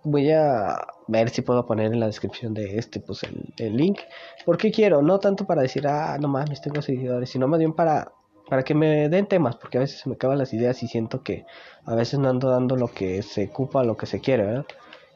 Voy 0.03 0.31
a 0.31 0.77
ver 1.07 1.29
si 1.29 1.41
puedo 1.41 1.65
poner 1.65 1.91
en 1.91 1.99
la 1.99 2.07
descripción 2.07 2.53
de 2.53 2.77
este 2.77 2.99
pues 2.99 3.23
el, 3.23 3.53
el 3.57 3.75
link. 3.75 3.99
Porque 4.45 4.71
quiero, 4.71 5.01
no 5.01 5.19
tanto 5.19 5.45
para 5.45 5.61
decir, 5.61 5.87
ah, 5.87 6.17
no 6.19 6.27
mames, 6.27 6.61
tengo 6.61 6.81
seguidores, 6.81 7.29
sino 7.29 7.47
más 7.47 7.59
bien 7.59 7.73
para, 7.73 8.11
para 8.49 8.63
que 8.63 8.73
me 8.73 9.09
den 9.09 9.27
temas, 9.27 9.55
porque 9.57 9.77
a 9.77 9.81
veces 9.81 9.99
se 9.99 10.09
me 10.09 10.15
acaban 10.15 10.37
las 10.37 10.53
ideas 10.53 10.81
y 10.83 10.87
siento 10.87 11.23
que 11.23 11.45
a 11.85 11.95
veces 11.95 12.19
no 12.19 12.29
ando 12.29 12.49
dando 12.49 12.75
lo 12.75 12.87
que 12.87 13.21
se 13.21 13.45
ocupa, 13.47 13.83
lo 13.83 13.97
que 13.97 14.05
se 14.05 14.21
quiere, 14.21 14.45
¿verdad? 14.45 14.65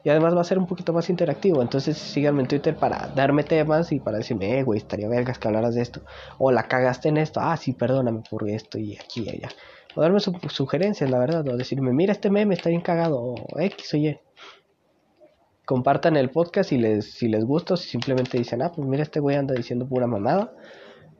Y 0.04 0.10
además 0.10 0.36
va 0.36 0.40
a 0.40 0.44
ser 0.44 0.58
un 0.58 0.66
poquito 0.66 0.92
más 0.92 1.08
interactivo. 1.10 1.62
Entonces 1.62 1.96
síganme 1.96 2.42
en 2.42 2.48
Twitter 2.48 2.74
para 2.74 3.08
darme 3.14 3.44
temas 3.44 3.92
y 3.92 4.00
para 4.00 4.18
decirme, 4.18 4.58
eh, 4.58 4.62
güey, 4.64 4.78
estaría 4.78 5.08
vergas 5.08 5.38
que 5.38 5.48
hablaras 5.48 5.74
de 5.74 5.82
esto. 5.82 6.02
O 6.38 6.50
la 6.50 6.64
cagaste 6.64 7.08
en 7.08 7.18
esto. 7.18 7.40
Ah, 7.40 7.56
sí, 7.56 7.72
perdóname 7.72 8.22
por 8.28 8.48
esto 8.48 8.78
y 8.78 8.96
aquí 8.96 9.24
y 9.24 9.30
allá. 9.30 9.48
O 9.94 10.00
darme 10.00 10.18
sugerencias, 10.20 11.08
la 11.08 11.18
verdad. 11.18 11.46
O 11.48 11.56
decirme, 11.56 11.92
mira, 11.92 12.12
este 12.12 12.30
meme 12.30 12.54
está 12.54 12.68
bien 12.68 12.80
cagado. 12.80 13.20
O 13.20 13.60
X 13.60 13.94
o 13.94 13.96
Y. 13.96 14.18
Compartan 15.64 16.16
el 16.16 16.30
podcast 16.30 16.70
si 16.70 16.78
les, 16.78 17.12
si 17.12 17.28
les 17.28 17.44
gusta. 17.44 17.74
O 17.74 17.76
si 17.76 17.88
simplemente 17.88 18.38
dicen, 18.38 18.62
ah, 18.62 18.72
pues 18.74 18.86
mira, 18.88 19.04
este 19.04 19.20
güey 19.20 19.36
anda 19.36 19.54
diciendo 19.54 19.86
pura 19.86 20.08
mamada. 20.08 20.52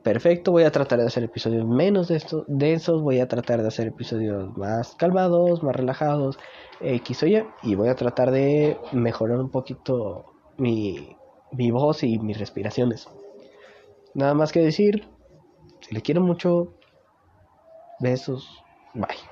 Perfecto, 0.03 0.51
voy 0.51 0.65
a 0.65 0.73
tratar 0.73 0.99
de 0.99 1.07
hacer 1.07 1.23
episodios 1.23 1.65
menos 1.65 2.09
de 2.09 2.17
estos 2.17 2.45
densos, 2.49 3.03
voy 3.03 3.21
a 3.21 3.29
tratar 3.29 3.63
de 3.63 3.69
hacer 3.69 3.87
episodios 3.87 4.57
más 4.57 4.97
calmados, 4.97 5.63
más 5.63 5.77
relajados, 5.77 6.39
X 6.81 7.23
o 7.23 7.27
Y, 7.27 7.45
y 7.63 7.75
voy 7.77 7.89
a 7.89 7.95
tratar 7.95 8.33
de 8.33 8.77
mejorar 8.91 9.39
un 9.39 9.51
poquito 9.51 10.35
mi, 10.59 11.17
mi 11.53 11.71
voz 11.71 12.03
y 12.03 12.19
mis 12.19 12.39
respiraciones. 12.39 13.09
Nada 14.15 14.35
más 14.35 14.51
que 14.51 14.61
decir, 14.61 15.09
si 15.81 15.95
le 15.95 16.03
quiero 16.03 16.21
mucho, 16.21 16.75
besos, 18.01 18.65
bye. 18.95 19.32